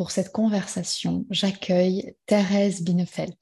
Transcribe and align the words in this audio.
pour 0.00 0.12
cette 0.12 0.32
conversation, 0.32 1.26
j'accueille 1.28 2.14
Thérèse 2.24 2.80
Binnefeld. 2.80 3.36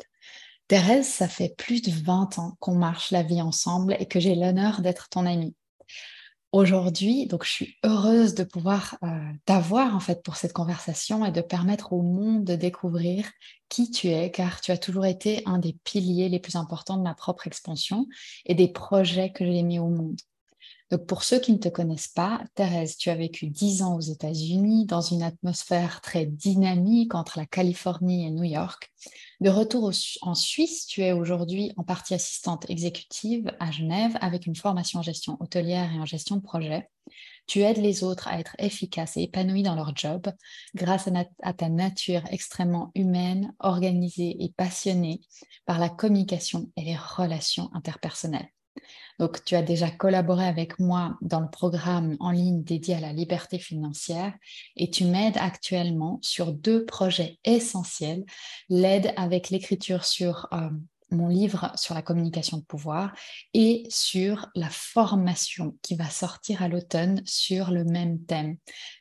Thérèse, 0.66 1.06
ça 1.06 1.28
fait 1.28 1.54
plus 1.56 1.82
de 1.82 1.92
20 1.92 2.40
ans 2.40 2.56
qu'on 2.58 2.74
marche 2.74 3.12
la 3.12 3.22
vie 3.22 3.40
ensemble 3.40 3.94
et 4.00 4.06
que 4.06 4.18
j'ai 4.18 4.34
l'honneur 4.34 4.80
d'être 4.80 5.08
ton 5.08 5.24
amie. 5.24 5.54
Aujourd'hui, 6.50 7.28
donc 7.28 7.44
je 7.44 7.50
suis 7.52 7.76
heureuse 7.84 8.34
de 8.34 8.42
pouvoir 8.42 8.98
euh, 9.04 9.20
t'avoir 9.44 9.94
en 9.94 10.00
fait 10.00 10.20
pour 10.24 10.34
cette 10.34 10.52
conversation 10.52 11.24
et 11.24 11.30
de 11.30 11.42
permettre 11.42 11.92
au 11.92 12.02
monde 12.02 12.42
de 12.42 12.56
découvrir 12.56 13.30
qui 13.68 13.92
tu 13.92 14.08
es, 14.08 14.32
car 14.32 14.60
tu 14.60 14.72
as 14.72 14.78
toujours 14.78 15.06
été 15.06 15.44
un 15.46 15.58
des 15.58 15.76
piliers 15.84 16.28
les 16.28 16.40
plus 16.40 16.56
importants 16.56 16.96
de 16.96 17.04
ma 17.04 17.14
propre 17.14 17.46
expansion 17.46 18.08
et 18.46 18.56
des 18.56 18.72
projets 18.72 19.30
que 19.30 19.44
j'ai 19.44 19.62
mis 19.62 19.78
au 19.78 19.90
monde. 19.90 20.18
Donc 20.90 21.04
pour 21.06 21.22
ceux 21.22 21.38
qui 21.38 21.52
ne 21.52 21.58
te 21.58 21.68
connaissent 21.68 22.08
pas, 22.08 22.42
Thérèse, 22.54 22.96
tu 22.96 23.10
as 23.10 23.14
vécu 23.14 23.48
dix 23.48 23.82
ans 23.82 23.96
aux 23.96 24.00
États-Unis 24.00 24.86
dans 24.86 25.02
une 25.02 25.22
atmosphère 25.22 26.00
très 26.00 26.24
dynamique 26.24 27.14
entre 27.14 27.38
la 27.38 27.44
Californie 27.44 28.26
et 28.26 28.30
New 28.30 28.44
York. 28.44 28.90
De 29.40 29.50
retour 29.50 29.92
en 30.22 30.34
Suisse, 30.34 30.86
tu 30.86 31.02
es 31.02 31.12
aujourd'hui 31.12 31.72
en 31.76 31.84
partie 31.84 32.14
assistante 32.14 32.68
exécutive 32.70 33.52
à 33.60 33.70
Genève 33.70 34.16
avec 34.20 34.46
une 34.46 34.56
formation 34.56 35.00
en 35.00 35.02
gestion 35.02 35.36
hôtelière 35.40 35.92
et 35.92 36.00
en 36.00 36.06
gestion 36.06 36.36
de 36.36 36.42
projet. 36.42 36.88
Tu 37.46 37.60
aides 37.60 37.78
les 37.78 38.02
autres 38.02 38.28
à 38.28 38.40
être 38.40 38.56
efficaces 38.58 39.16
et 39.16 39.22
épanouis 39.22 39.62
dans 39.62 39.74
leur 39.74 39.94
job 39.94 40.26
grâce 40.74 41.08
à, 41.08 41.24
à, 41.42 41.52
ta 41.52 41.68
nature 41.68 42.22
extrêmement 42.30 42.92
humaine, 42.94 43.54
organisée 43.58 44.36
et 44.42 44.52
passionnée 44.56 45.20
par 45.66 45.78
la 45.78 45.88
communication 45.88 46.70
et 46.76 46.82
les 46.82 46.96
relations 46.96 47.70
interpersonnelles. 47.74 48.48
Donc, 49.18 49.44
tu 49.44 49.54
as 49.56 49.62
déjà 49.62 49.90
collaboré 49.90 50.46
avec 50.46 50.78
moi 50.78 51.16
dans 51.20 51.40
le 51.40 51.50
programme 51.50 52.16
en 52.20 52.30
ligne 52.30 52.62
dédié 52.62 52.94
à 52.94 53.00
la 53.00 53.12
liberté 53.12 53.58
financière 53.58 54.32
et 54.76 54.90
tu 54.90 55.04
m'aides 55.04 55.38
actuellement 55.38 56.18
sur 56.22 56.52
deux 56.52 56.84
projets 56.84 57.38
essentiels. 57.44 58.24
L'aide 58.68 59.12
avec 59.16 59.50
l'écriture 59.50 60.04
sur 60.04 60.46
euh, 60.52 60.70
mon 61.10 61.28
livre 61.28 61.72
sur 61.74 61.94
la 61.94 62.02
communication 62.02 62.58
de 62.58 62.64
pouvoir 62.64 63.14
et 63.54 63.86
sur 63.88 64.48
la 64.54 64.68
formation 64.68 65.76
qui 65.82 65.96
va 65.96 66.08
sortir 66.08 66.62
à 66.62 66.68
l'automne 66.68 67.22
sur 67.24 67.70
le 67.70 67.84
même 67.84 68.24
thème. 68.24 68.56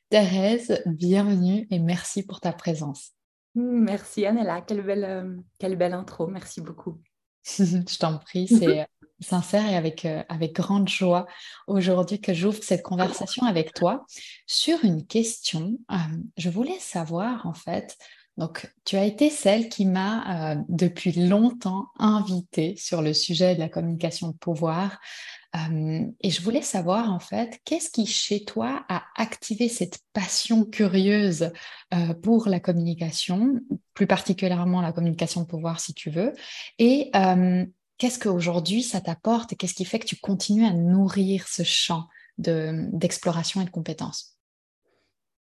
Thérèse, 0.09 0.81
bienvenue 0.85 1.67
et 1.69 1.79
merci 1.79 2.23
pour 2.25 2.39
ta 2.39 2.53
présence. 2.53 3.11
Merci 3.55 4.25
Annella, 4.25 4.61
quelle 4.61 4.83
belle, 4.83 5.03
euh, 5.03 5.35
quelle 5.57 5.75
belle 5.75 5.93
intro, 5.93 6.27
merci 6.27 6.61
beaucoup. 6.61 7.01
Je 7.43 7.97
t'en 7.97 8.17
prie, 8.19 8.47
c'est 8.47 8.87
sincère 9.19 9.67
et 9.67 9.75
avec, 9.75 10.05
euh, 10.05 10.23
avec 10.29 10.53
grande 10.53 10.87
joie 10.87 11.27
aujourd'hui 11.67 12.19
que 12.19 12.33
j'ouvre 12.33 12.63
cette 12.63 12.83
conversation 12.83 13.45
avec 13.45 13.73
toi 13.73 14.05
sur 14.45 14.83
une 14.83 15.05
question. 15.05 15.77
Euh, 15.91 15.95
je 16.37 16.49
voulais 16.49 16.79
savoir 16.79 17.45
en 17.47 17.53
fait, 17.53 17.97
donc 18.37 18.71
tu 18.85 18.95
as 18.95 19.05
été 19.05 19.29
celle 19.29 19.69
qui 19.69 19.85
m'a 19.85 20.51
euh, 20.51 20.55
depuis 20.69 21.11
longtemps 21.13 21.87
invitée 21.97 22.75
sur 22.77 23.01
le 23.01 23.13
sujet 23.13 23.55
de 23.55 23.59
la 23.59 23.69
communication 23.69 24.29
de 24.29 24.37
pouvoir. 24.37 24.99
et 26.21 26.29
je 26.29 26.41
voulais 26.43 26.61
savoir 26.61 27.11
en 27.11 27.19
fait, 27.19 27.59
qu'est-ce 27.65 27.89
qui 27.89 28.05
chez 28.05 28.45
toi 28.45 28.85
a 28.89 29.05
activé 29.15 29.69
cette 29.69 29.97
passion 30.13 30.65
curieuse 30.65 31.51
pour 32.21 32.47
la 32.47 32.59
communication, 32.59 33.59
plus 33.95 34.05
particulièrement 34.05 34.81
la 34.81 34.91
communication 34.91 35.41
de 35.41 35.47
pouvoir 35.47 35.79
si 35.79 35.95
tu 35.95 36.11
veux, 36.11 36.33
et 36.77 37.09
qu'est-ce 37.97 38.19
qu'aujourd'hui 38.19 38.83
ça 38.83 39.01
t'apporte 39.01 39.53
et 39.53 39.55
qu'est-ce 39.55 39.73
qui 39.73 39.85
fait 39.85 39.99
que 39.99 40.05
tu 40.05 40.17
continues 40.17 40.65
à 40.65 40.73
nourrir 40.73 41.47
ce 41.47 41.63
champ 41.63 42.07
d'exploration 42.37 43.61
et 43.61 43.65
de 43.65 43.69
compétences? 43.71 44.37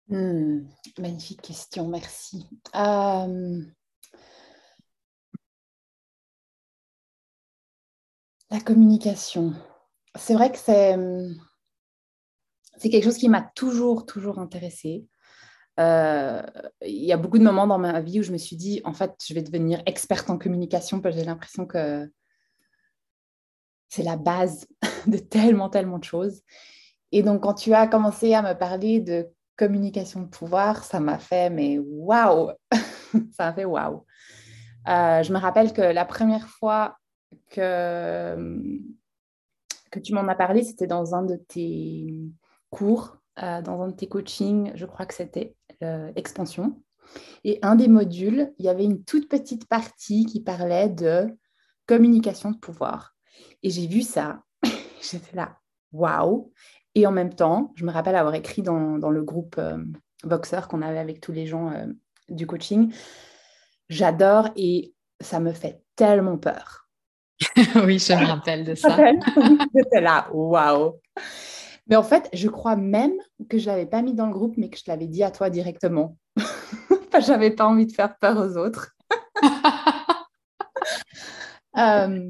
Hmm, 0.08 0.68
Magnifique 1.00 1.42
question, 1.42 1.88
merci. 1.88 2.48
Euh, 2.76 3.62
la 8.52 8.60
communication. 8.62 9.54
C'est 10.18 10.36
vrai 10.36 10.52
que 10.52 10.58
c'est, 10.58 10.96
c'est 12.78 12.90
quelque 12.90 13.04
chose 13.04 13.18
qui 13.18 13.30
m'a 13.30 13.42
toujours, 13.42 14.06
toujours 14.06 14.40
intéressée. 14.40 15.06
Euh, 15.80 16.42
il 16.86 17.04
y 17.04 17.12
a 17.12 17.18
beaucoup 17.18 17.38
de 17.38 17.44
moments 17.44 17.68
dans 17.68 17.80
ma 17.80 18.00
vie 18.02 18.20
où 18.20 18.24
je 18.24 18.32
me 18.32 18.38
suis 18.38 18.56
dit, 18.56 18.82
en 18.86 18.94
fait, 18.94 19.14
je 19.28 19.34
vais 19.34 19.42
devenir 19.42 19.82
experte 19.86 20.30
en 20.30 20.38
communication 20.38 21.02
parce 21.02 21.16
que 21.16 21.20
j'ai 21.20 21.26
l'impression 21.26 21.66
que 21.66 22.10
c'est 23.90 24.04
la 24.04 24.18
base 24.18 24.68
de 25.08 25.18
tellement, 25.18 25.70
tellement 25.70 26.00
de 26.00 26.04
choses. 26.04 26.42
Et 27.12 27.24
donc, 27.24 27.44
quand 27.44 27.54
tu 27.54 27.74
as 27.74 27.88
commencé 27.88 28.34
à 28.34 28.42
me 28.42 28.58
parler 28.58 29.00
de 29.00 29.28
communication 29.58 30.22
de 30.22 30.28
pouvoir, 30.28 30.84
ça 30.84 31.00
m'a 31.00 31.18
fait, 31.18 31.50
mais 31.50 31.80
waouh 31.80 32.52
Ça 33.32 33.46
m'a 33.46 33.54
fait 33.54 33.66
waouh 33.66 34.06
euh, 34.88 35.24
Je 35.24 35.32
me 35.32 35.38
rappelle 35.38 35.72
que 35.72 35.82
la 35.82 36.06
première 36.06 36.48
fois 36.48 36.98
que, 37.50 38.36
que 39.92 40.00
tu 40.00 40.14
m'en 40.14 40.28
as 40.28 40.36
parlé, 40.36 40.64
c'était 40.64 40.88
dans 40.88 41.16
un 41.16 41.24
de 41.24 41.36
tes 41.36 42.14
cours, 42.70 43.18
euh, 43.42 43.62
dans 43.62 43.82
un 43.82 43.90
de 43.90 43.96
tes 43.96 44.08
coachings, 44.08 44.72
je 44.76 44.86
crois 44.86 45.06
que 45.06 45.14
c'était 45.14 45.56
euh, 45.84 46.12
Expansion. 46.16 46.82
Et 47.44 47.60
un 47.62 47.76
des 47.76 47.88
modules, 47.88 48.54
il 48.58 48.66
y 48.66 48.70
avait 48.70 48.84
une 48.84 49.04
toute 49.04 49.30
petite 49.30 49.68
partie 49.68 50.26
qui 50.26 50.42
parlait 50.42 50.90
de 50.90 51.28
communication 51.86 52.52
de 52.52 52.58
pouvoir. 52.58 53.15
Et 53.66 53.72
j'ai 53.72 53.88
vu 53.88 54.04
ça, 54.04 54.44
j'étais 55.02 55.36
là, 55.36 55.58
waouh. 55.92 56.54
Et 56.94 57.08
en 57.08 57.12
même 57.12 57.34
temps, 57.34 57.74
je 57.76 57.84
me 57.84 57.92
rappelle 57.92 58.16
avoir 58.16 58.36
écrit 58.36 58.62
dans, 58.62 59.00
dans 59.00 59.10
le 59.10 59.24
groupe 59.24 59.56
euh, 59.58 59.84
Voxer 60.24 60.62
qu'on 60.70 60.84
avait 60.84 61.00
avec 61.00 61.20
tous 61.20 61.32
les 61.32 61.48
gens 61.48 61.72
euh, 61.72 61.88
du 62.30 62.46
coaching, 62.46 62.94
j'adore 63.90 64.50
et 64.56 64.94
ça 65.20 65.40
me 65.40 65.52
fait 65.52 65.82
tellement 65.96 66.38
peur. 66.38 66.88
oui, 67.58 67.98
je 67.98 68.14
me 68.14 68.26
rappelle 68.28 68.66
de 68.66 68.76
ça. 68.76 68.98
J'étais 69.76 70.02
là, 70.02 70.30
waouh. 70.32 71.02
Mais 71.88 71.96
en 71.96 72.04
fait, 72.04 72.30
je 72.34 72.48
crois 72.48 72.76
même 72.76 73.16
que 73.50 73.58
je 73.58 73.66
ne 73.66 73.72
l'avais 73.72 73.88
pas 73.88 74.04
mis 74.04 74.14
dans 74.14 74.28
le 74.28 74.34
groupe, 74.34 74.58
mais 74.58 74.70
que 74.70 74.78
je 74.78 74.84
l'avais 74.86 75.08
dit 75.08 75.24
à 75.24 75.32
toi 75.32 75.50
directement. 75.50 76.18
je 76.38 77.32
n'avais 77.32 77.50
pas 77.50 77.66
envie 77.66 77.88
de 77.88 77.94
faire 77.94 78.16
peur 78.20 78.38
aux 78.38 78.58
autres. 78.58 78.96
euh, 81.80 82.30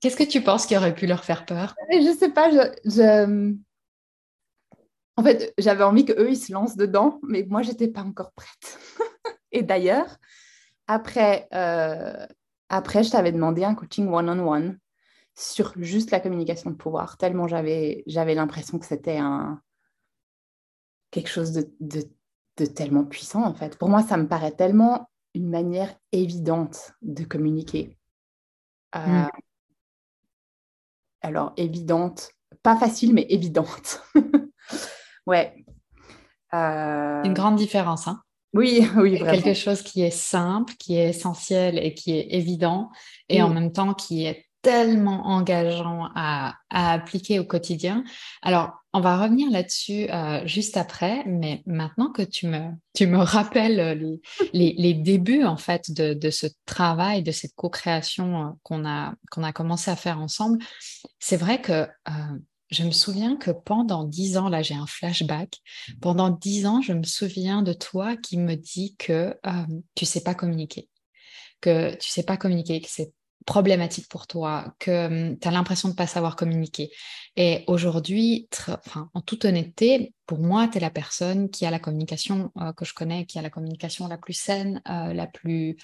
Qu'est-ce 0.00 0.16
que 0.16 0.24
tu 0.24 0.42
penses 0.42 0.66
qui 0.66 0.76
aurait 0.76 0.94
pu 0.94 1.06
leur 1.06 1.24
faire 1.24 1.46
peur? 1.46 1.74
Je 1.90 2.16
sais 2.18 2.30
pas. 2.30 2.50
Je, 2.50 3.54
En 5.16 5.22
fait, 5.22 5.54
j'avais 5.58 5.84
envie 5.84 6.04
qu'eux, 6.04 6.30
ils 6.30 6.36
se 6.36 6.52
lancent 6.52 6.76
dedans, 6.76 7.20
mais 7.22 7.46
moi, 7.48 7.62
j'étais 7.62 7.88
pas 7.88 8.02
encore 8.02 8.32
prête. 8.32 8.78
Et 9.52 9.62
d'ailleurs, 9.62 10.18
après, 10.86 11.48
euh, 11.54 12.26
après, 12.68 13.04
je 13.04 13.10
t'avais 13.10 13.32
demandé 13.32 13.64
un 13.64 13.74
coaching 13.74 14.08
one-on-one 14.08 14.78
sur 15.34 15.72
juste 15.76 16.10
la 16.10 16.20
communication 16.20 16.70
de 16.70 16.76
pouvoir, 16.76 17.18
tellement 17.18 17.46
j'avais, 17.46 18.02
l'impression 18.06 18.78
que 18.78 18.86
c'était 18.86 19.18
un... 19.18 19.60
quelque 21.10 21.28
chose 21.28 21.52
de, 21.52 21.70
de, 21.80 22.64
tellement 22.66 23.04
puissant, 23.04 23.44
en 23.44 23.54
fait. 23.54 23.76
Pour 23.78 23.88
moi, 23.88 24.02
ça 24.02 24.16
me 24.16 24.26
paraît 24.26 24.52
tellement 24.52 25.10
une 25.34 25.48
manière 25.48 25.94
évidente 26.12 26.92
de 27.02 27.24
communiquer. 27.24 27.98
Euh, 28.94 29.00
mm 29.06 29.28
alors 31.22 31.52
évidente, 31.56 32.30
pas 32.62 32.76
facile, 32.76 33.14
mais 33.14 33.26
évidente. 33.28 34.02
ouais. 35.26 35.64
Euh, 36.54 37.22
une 37.24 37.34
grande 37.34 37.56
différence. 37.56 38.08
Hein 38.08 38.22
Oui, 38.54 38.86
oui, 38.96 39.16
vraiment. 39.16 39.42
Quelque 39.42 39.54
chose 39.54 39.82
qui 39.82 40.02
est 40.02 40.10
simple, 40.10 40.74
qui 40.78 40.96
est 40.96 41.10
essentiel 41.10 41.78
et 41.78 41.94
qui 41.94 42.16
est 42.16 42.28
évident, 42.30 42.90
et 43.28 43.42
en 43.42 43.50
même 43.50 43.72
temps 43.72 43.94
qui 43.94 44.26
est 44.26 44.46
tellement 44.62 45.28
engageant 45.28 46.08
à, 46.16 46.54
appliquer 46.70 47.38
au 47.38 47.44
quotidien. 47.44 48.02
Alors, 48.42 48.72
on 48.96 49.00
va 49.00 49.22
revenir 49.22 49.50
là-dessus 49.50 50.10
euh, 50.10 50.46
juste 50.46 50.78
après, 50.78 51.22
mais 51.26 51.62
maintenant 51.66 52.10
que 52.10 52.22
tu 52.22 52.46
me, 52.46 52.70
tu 52.94 53.06
me 53.06 53.18
rappelles 53.18 54.18
les, 54.54 54.74
les, 54.78 54.94
débuts 54.94 55.44
en 55.44 55.58
fait 55.58 55.90
de, 55.90 56.14
de, 56.14 56.30
ce 56.30 56.46
travail, 56.64 57.22
de 57.22 57.30
cette 57.30 57.54
co-création 57.54 58.42
euh, 58.42 58.50
qu'on 58.62 58.86
a, 58.86 59.14
qu'on 59.30 59.42
a 59.42 59.52
commencé 59.52 59.90
à 59.90 59.96
faire 59.96 60.18
ensemble, 60.18 60.64
c'est 61.18 61.36
vrai 61.36 61.60
que 61.60 61.86
euh, 62.08 62.38
je 62.70 62.84
me 62.84 62.90
souviens 62.90 63.36
que 63.36 63.50
pendant 63.50 64.04
dix 64.04 64.38
ans, 64.38 64.48
là 64.48 64.62
j'ai 64.62 64.74
un 64.74 64.86
flashback, 64.86 65.58
pendant 66.00 66.30
dix 66.30 66.64
ans, 66.64 66.80
je 66.80 66.94
me 66.94 67.04
souviens 67.04 67.60
de 67.60 67.74
toi 67.74 68.16
qui 68.16 68.38
me 68.38 68.54
dis 68.54 68.96
que 68.96 69.38
tu 69.94 70.06
sais 70.06 70.22
pas 70.22 70.34
communiquer 70.34 70.88
que 71.60 71.94
tu 71.96 72.10
sais 72.10 72.22
pas 72.22 72.36
communiquer, 72.36 72.80
que 72.80 72.88
c'est 72.88 73.12
problématique 73.46 74.08
pour 74.08 74.26
toi, 74.26 74.74
que 74.78 75.06
hum, 75.06 75.38
tu 75.38 75.48
as 75.48 75.50
l'impression 75.50 75.88
de 75.88 75.94
ne 75.94 75.96
pas 75.96 76.06
savoir 76.06 76.36
communiquer. 76.36 76.90
Et 77.36 77.64
aujourd'hui, 77.68 78.48
enfin, 78.68 79.08
en 79.14 79.20
toute 79.22 79.44
honnêteté, 79.44 80.12
pour 80.26 80.40
moi, 80.40 80.68
tu 80.68 80.78
es 80.78 80.80
la 80.80 80.90
personne 80.90 81.48
qui 81.48 81.64
a 81.64 81.70
la 81.70 81.78
communication 81.78 82.50
euh, 82.60 82.72
que 82.72 82.84
je 82.84 82.92
connais, 82.92 83.24
qui 83.24 83.38
a 83.38 83.42
la 83.42 83.50
communication 83.50 84.08
la 84.08 84.18
plus 84.18 84.34
saine, 84.34 84.82
euh, 84.90 85.14
la 85.14 85.26
plus 85.26 85.76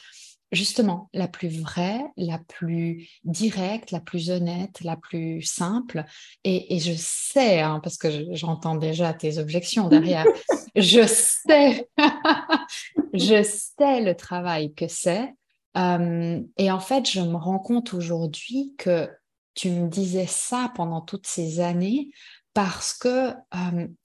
justement 0.51 1.09
la 1.15 1.29
plus 1.29 1.49
vraie, 1.49 2.05
la 2.19 2.39
plus 2.39 3.09
directe, 3.25 3.91
la 3.91 4.01
plus 4.01 4.31
honnête, 4.31 4.83
la 4.83 4.97
plus 4.97 5.41
simple. 5.43 6.05
Et, 6.45 6.79
je 6.79 6.93
sais, 6.95 7.61
hein, 7.61 7.81
parce 7.83 7.97
que 7.97 8.35
j'entends 8.35 8.75
déjà 8.75 9.15
tes 9.15 9.39
objections 9.39 9.89
derrière, 9.89 10.27
je 10.77 11.07
sais, 11.07 11.89
je 13.15 13.43
sais 13.43 14.03
le 14.03 14.15
travail 14.15 14.75
que 14.75 14.89
c'est 14.89 15.33
et 15.75 16.71
en 16.71 16.81
fait, 16.81 17.09
je 17.11 17.21
me 17.21 17.37
rends 17.37 17.59
compte 17.59 17.95
aujourd'hui 17.95 18.75
que 18.79 19.09
tu 19.55 19.71
me 19.71 19.89
disais 19.89 20.27
ça 20.27 20.73
pendant 20.75 21.01
toutes 21.01 21.27
ces 21.27 21.61
années 21.61 22.11
parce 22.55 22.93
que 22.95 23.33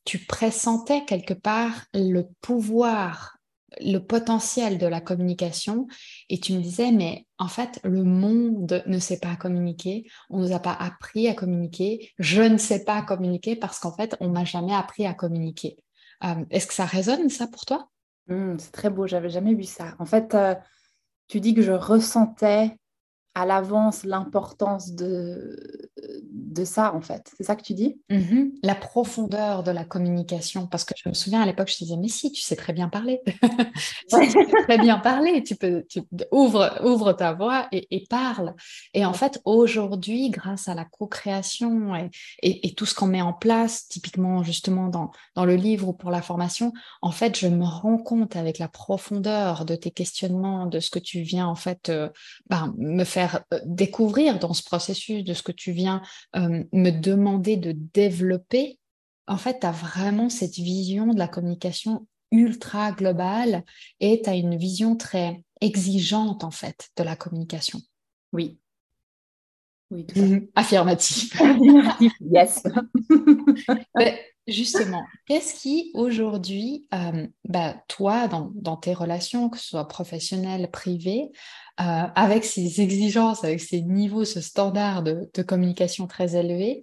tu 0.05 0.19
pressentais 0.19 1.03
quelque 1.05 1.33
part 1.33 1.85
le 1.93 2.23
pouvoir, 2.41 3.37
le 3.81 3.99
potentiel 3.99 4.77
de 4.77 4.87
la 4.87 5.01
communication 5.01 5.87
et 6.29 6.39
tu 6.39 6.53
me 6.53 6.61
disais, 6.61 6.91
mais 6.91 7.27
en 7.37 7.49
fait, 7.49 7.79
le 7.83 8.03
monde 8.03 8.83
ne 8.85 8.99
sait 8.99 9.19
pas 9.19 9.35
communiquer, 9.35 10.05
on 10.29 10.39
ne 10.39 10.47
nous 10.47 10.53
a 10.53 10.59
pas 10.59 10.73
appris 10.73 11.27
à 11.27 11.33
communiquer, 11.33 12.11
je 12.17 12.41
ne 12.41 12.57
sais 12.57 12.85
pas 12.85 13.01
communiquer 13.01 13.55
parce 13.55 13.79
qu'en 13.79 13.93
fait, 13.95 14.15
on 14.21 14.29
m'a 14.29 14.45
jamais 14.45 14.73
appris 14.73 15.05
à 15.05 15.13
communiquer. 15.13 15.77
Est-ce 16.49 16.67
que 16.67 16.73
ça 16.73 16.85
résonne 16.85 17.29
ça 17.29 17.47
pour 17.47 17.65
toi? 17.65 17.89
Mmh, 18.27 18.57
C'est 18.57 18.71
très 18.71 18.89
beau, 18.89 19.05
j'avais 19.07 19.29
jamais 19.29 19.53
vu 19.53 19.65
ça. 19.65 19.95
En 19.99 20.05
fait, 20.05 20.35
tu 21.27 21.39
dis 21.39 21.53
que 21.53 21.61
je 21.61 21.71
ressentais 21.71 22.77
à 23.35 23.45
l'avance 23.45 24.03
l'importance 24.03 24.93
de, 24.93 25.91
de 26.57 26.65
ça, 26.65 26.93
en 26.93 27.01
fait. 27.01 27.31
C'est 27.37 27.43
ça 27.43 27.55
que 27.55 27.63
tu 27.63 27.73
dis? 27.73 27.99
Mm-hmm. 28.09 28.51
La 28.63 28.75
profondeur 28.75 29.63
de 29.63 29.71
la 29.71 29.83
communication. 29.83 30.67
Parce 30.67 30.83
que 30.83 30.93
je 30.97 31.09
me 31.09 31.13
souviens 31.13 31.41
à 31.41 31.45
l'époque, 31.45 31.69
je 31.69 31.77
disais, 31.77 31.97
mais 31.97 32.07
si, 32.07 32.31
tu 32.31 32.41
sais 32.41 32.55
très 32.55 32.73
bien 32.73 32.89
parler. 32.89 33.21
tu 33.25 34.29
sais 34.29 34.45
très 34.67 34.77
bien 34.77 34.99
parler. 34.99 35.43
Tu 35.43 35.55
peux, 35.55 35.85
tu, 35.89 36.01
ouvre, 36.31 36.79
ouvre 36.83 37.13
ta 37.13 37.33
voix 37.33 37.67
et, 37.71 38.05
parle. 38.09 38.55
Et 38.93 39.05
en 39.05 39.13
fait, 39.13 39.41
aujourd'hui, 39.45 40.29
grâce 40.29 40.67
à 40.67 40.75
la 40.75 40.85
co-création 40.85 41.95
et, 41.95 42.09
et, 42.41 42.73
tout 42.73 42.85
ce 42.85 42.93
qu'on 42.93 43.07
met 43.07 43.21
en 43.21 43.33
place, 43.33 43.87
typiquement 43.87 44.43
justement 44.43 44.87
dans, 44.87 45.11
dans 45.35 45.45
le 45.45 45.55
livre 45.55 45.87
ou 45.87 45.93
pour 45.93 46.11
la 46.11 46.21
formation, 46.21 46.73
en 47.01 47.11
fait, 47.11 47.37
je 47.37 47.47
me 47.47 47.65
rends 47.65 47.97
compte 47.97 48.35
avec 48.35 48.59
la 48.59 48.67
profondeur 48.67 49.65
de 49.65 49.75
tes 49.75 49.91
questionnements, 49.91 50.65
de 50.65 50.79
ce 50.79 50.89
que 50.89 50.99
tu 50.99 51.21
viens 51.21 51.47
en 51.47 51.55
fait 51.55 51.89
euh, 51.89 52.09
ben, 52.49 52.73
me 52.77 53.03
faire 53.03 53.43
euh, 53.53 53.59
découvrir 53.65 54.39
dans 54.39 54.53
ce 54.53 54.63
processus 54.63 55.23
de 55.23 55.33
ce 55.33 55.43
que 55.43 55.51
tu 55.51 55.71
viens 55.71 56.01
euh, 56.35 56.46
me 56.47 56.91
demander 56.91 57.57
de 57.57 57.73
développer, 57.93 58.79
en 59.27 59.37
fait, 59.37 59.59
tu 59.59 59.67
as 59.67 59.71
vraiment 59.71 60.29
cette 60.29 60.55
vision 60.55 61.13
de 61.13 61.19
la 61.19 61.27
communication 61.27 62.07
ultra 62.31 62.91
globale 62.91 63.63
et 63.99 64.21
tu 64.21 64.29
as 64.29 64.35
une 64.35 64.57
vision 64.57 64.95
très 64.95 65.43
exigeante, 65.61 66.43
en 66.43 66.51
fait, 66.51 66.89
de 66.97 67.03
la 67.03 67.15
communication. 67.15 67.79
Oui. 68.33 68.59
Oui, 69.89 70.05
tout 70.05 70.49
Affirmatif. 70.55 71.33
yes. 72.21 72.63
justement, 74.47 75.03
qu'est-ce 75.25 75.61
qui 75.61 75.91
aujourd'hui, 75.93 76.87
euh, 76.93 77.27
bah, 77.45 77.75
toi, 77.87 78.27
dans, 78.27 78.51
dans, 78.55 78.77
tes 78.77 78.93
relations, 78.93 79.49
que 79.49 79.57
ce 79.57 79.67
soit 79.67 79.87
professionnelles, 79.87 80.69
privées, 80.71 81.31
euh, 81.79 81.83
avec 82.15 82.43
ces 82.43 82.81
exigences, 82.81 83.43
avec 83.43 83.61
ces 83.61 83.81
niveaux, 83.81 84.25
ce 84.25 84.41
standard 84.41 85.03
de, 85.03 85.29
communication 85.43 86.07
très 86.07 86.35
élevé, 86.35 86.81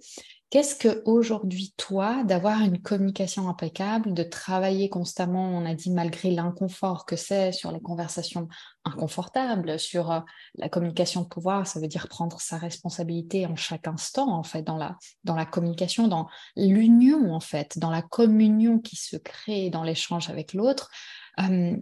Qu'est-ce 0.51 0.75
que 0.75 1.01
aujourd'hui, 1.05 1.73
toi, 1.75 2.23
d'avoir 2.23 2.61
une 2.61 2.81
communication 2.81 3.49
impeccable, 3.49 4.13
de 4.13 4.23
travailler 4.23 4.89
constamment, 4.89 5.49
on 5.49 5.65
a 5.65 5.73
dit 5.73 5.91
malgré 5.91 6.29
l'inconfort 6.31 7.05
que 7.05 7.15
c'est 7.15 7.51
sur 7.51 7.71
les 7.71 7.81
conversations 7.81 8.47
inconfortables, 8.85 9.79
sur 9.79 10.11
euh, 10.11 10.19
la 10.57 10.69
communication 10.69 11.23
de 11.23 11.27
pouvoir, 11.27 11.65
ça 11.65 11.79
veut 11.79 11.87
dire 11.87 12.07
prendre 12.07 12.39
sa 12.39 12.57
responsabilité 12.57 13.47
en 13.47 13.55
chaque 13.55 13.87
instant, 13.87 14.31
en 14.31 14.43
fait, 14.43 14.61
dans 14.61 14.77
la, 14.77 14.97
dans 15.23 15.35
la 15.35 15.45
communication, 15.45 16.07
dans 16.07 16.27
l'union, 16.55 17.33
en 17.33 17.41
fait, 17.41 17.77
dans 17.79 17.89
la 17.91 18.03
communion 18.03 18.79
qui 18.79 18.95
se 18.95 19.17
crée 19.17 19.71
dans 19.71 19.83
l'échange 19.83 20.29
avec 20.29 20.53
l'autre. 20.53 20.89
Euh, 21.39 21.75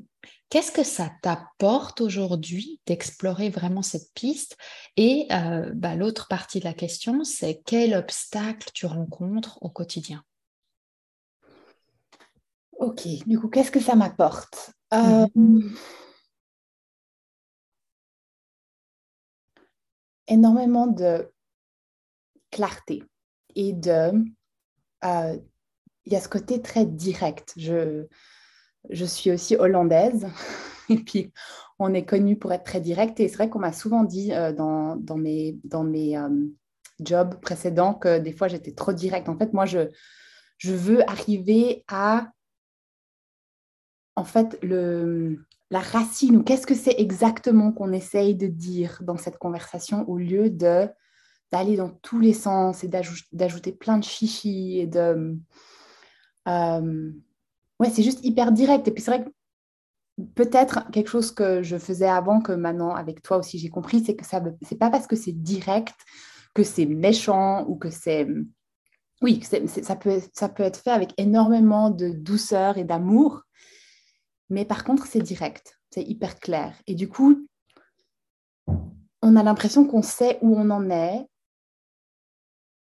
Qu'est-ce 0.49 0.71
que 0.71 0.83
ça 0.83 1.09
t'apporte 1.21 1.99
aujourd'hui 1.99 2.79
d'explorer 2.85 3.49
vraiment 3.49 3.81
cette 3.81 4.13
piste? 4.13 4.55
Et 4.97 5.27
euh, 5.31 5.71
bah, 5.73 5.95
l'autre 5.95 6.27
partie 6.27 6.59
de 6.59 6.65
la 6.65 6.73
question, 6.73 7.23
c'est 7.23 7.61
quel 7.65 7.95
obstacle 7.95 8.69
tu 8.73 8.85
rencontres 8.85 9.57
au 9.61 9.69
quotidien? 9.69 10.23
Ok, 12.73 13.07
du 13.25 13.39
coup, 13.39 13.47
qu'est-ce 13.49 13.71
que 13.71 13.79
ça 13.79 13.95
m'apporte? 13.95 14.71
Euh. 14.93 15.25
Énormément 20.27 20.87
de 20.87 21.31
clarté 22.51 23.03
et 23.55 23.73
de... 23.73 24.11
Euh, 25.03 25.37
il 26.05 26.13
y 26.13 26.15
a 26.15 26.21
ce 26.21 26.29
côté 26.29 26.61
très 26.61 26.85
direct. 26.85 27.53
Je, 27.57 28.07
je 28.89 29.05
suis 29.05 29.31
aussi 29.31 29.55
hollandaise. 29.55 30.27
Et 30.89 30.97
puis, 30.97 31.31
on 31.79 31.93
est 31.93 32.05
connu 32.05 32.37
pour 32.37 32.51
être 32.53 32.63
très 32.63 32.81
direct. 32.81 33.19
Et 33.19 33.27
c'est 33.27 33.35
vrai 33.35 33.49
qu'on 33.49 33.59
m'a 33.59 33.73
souvent 33.73 34.03
dit 34.03 34.33
euh, 34.33 34.51
dans, 34.51 35.17
mes, 35.17 35.57
dans 35.63 35.83
mes 35.83 36.17
euh, 36.17 36.29
jobs 36.99 37.39
précédents 37.39 37.93
que 37.93 38.19
des 38.19 38.33
fois, 38.33 38.47
j'étais 38.47 38.73
trop 38.73 38.93
directe. 38.93 39.29
En 39.29 39.37
fait, 39.37 39.53
moi, 39.53 39.65
je, 39.65 39.89
je 40.57 40.73
veux 40.73 41.09
arriver 41.09 41.83
à, 41.87 42.31
en 44.15 44.23
fait, 44.23 44.57
le, 44.61 45.45
la 45.71 45.79
racine 45.79 46.37
ou 46.37 46.43
qu'est-ce 46.43 46.67
que 46.67 46.75
c'est 46.75 46.99
exactement 46.99 47.71
qu'on 47.71 47.93
essaye 47.93 48.35
de 48.35 48.47
dire 48.47 48.99
dans 49.01 49.17
cette 49.17 49.37
conversation 49.37 50.07
au 50.07 50.17
lieu 50.17 50.49
de 50.49 50.87
d'aller 51.51 51.75
dans 51.75 51.89
tous 51.89 52.19
les 52.19 52.33
sens 52.33 52.83
et 52.83 52.87
d'ajouter 52.87 53.71
plein 53.71 53.99
de 53.99 54.03
chichis 54.03 54.79
et 54.79 54.87
de... 54.87 55.37
Euh, 56.47 57.11
ouais, 57.83 57.89
c'est 57.89 58.03
juste 58.03 58.23
hyper 58.23 58.51
direct. 58.51 58.87
Et 58.87 58.91
puis 58.91 59.03
c'est 59.03 59.11
vrai 59.11 59.25
que 59.25 59.29
peut-être 60.35 60.89
quelque 60.91 61.09
chose 61.09 61.31
que 61.31 61.63
je 61.63 61.77
faisais 61.77 62.07
avant 62.07 62.41
que 62.41 62.51
maintenant 62.51 62.95
avec 62.95 63.21
toi 63.21 63.37
aussi 63.37 63.57
j'ai 63.57 63.69
compris, 63.69 64.03
c'est 64.05 64.15
que 64.15 64.25
ça 64.25 64.41
c'est 64.61 64.77
pas 64.77 64.89
parce 64.89 65.07
que 65.07 65.15
c'est 65.15 65.31
direct 65.31 65.95
que 66.53 66.63
c'est 66.63 66.85
méchant 66.85 67.65
ou 67.67 67.75
que 67.75 67.89
c'est 67.89 68.27
oui, 69.21 69.41
ça, 69.41 69.95
peut, 69.95 70.21
ça 70.33 70.49
peut 70.49 70.63
être 70.63 70.77
fait 70.77 70.91
avec 70.91 71.13
énormément 71.17 71.89
de 71.89 72.09
douceur 72.09 72.77
et 72.77 72.83
d'amour, 72.83 73.43
mais 74.49 74.65
par 74.65 74.83
contre 74.83 75.07
c'est 75.07 75.21
direct, 75.21 75.79
c'est 75.91 76.03
hyper 76.03 76.39
clair. 76.39 76.75
Et 76.87 76.95
du 76.95 77.07
coup, 77.07 77.47
on 78.67 79.35
a 79.37 79.43
l'impression 79.43 79.85
qu'on 79.85 80.01
sait 80.01 80.39
où 80.41 80.57
on 80.57 80.69
en 80.69 80.89
est, 80.89 81.25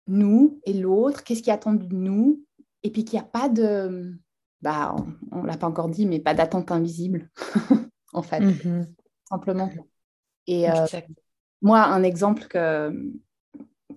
nous 0.08 0.60
et 0.66 0.74
l'autre, 0.74 1.24
qu'est-ce 1.24 1.44
qui 1.44 1.52
attend 1.52 1.74
de 1.74 1.96
nous, 1.96 2.44
et 2.82 2.90
puis 2.90 3.06
qu'il 3.06 3.20
n'y 3.20 3.26
a 3.26 3.30
pas 3.30 3.48
de 3.48 4.18
bah, 4.62 4.96
on 5.32 5.42
ne 5.42 5.48
l'a 5.48 5.58
pas 5.58 5.68
encore 5.68 5.90
dit, 5.90 6.06
mais 6.06 6.20
pas 6.20 6.34
d'attente 6.34 6.72
invisible, 6.72 7.30
en 8.14 8.22
fait, 8.22 8.42
mm-hmm. 8.42 8.88
simplement. 9.30 9.70
Et 10.48 10.70
euh, 10.70 10.86
moi, 11.62 11.84
un 11.84 12.04
exemple 12.04 12.48
que, 12.48 12.92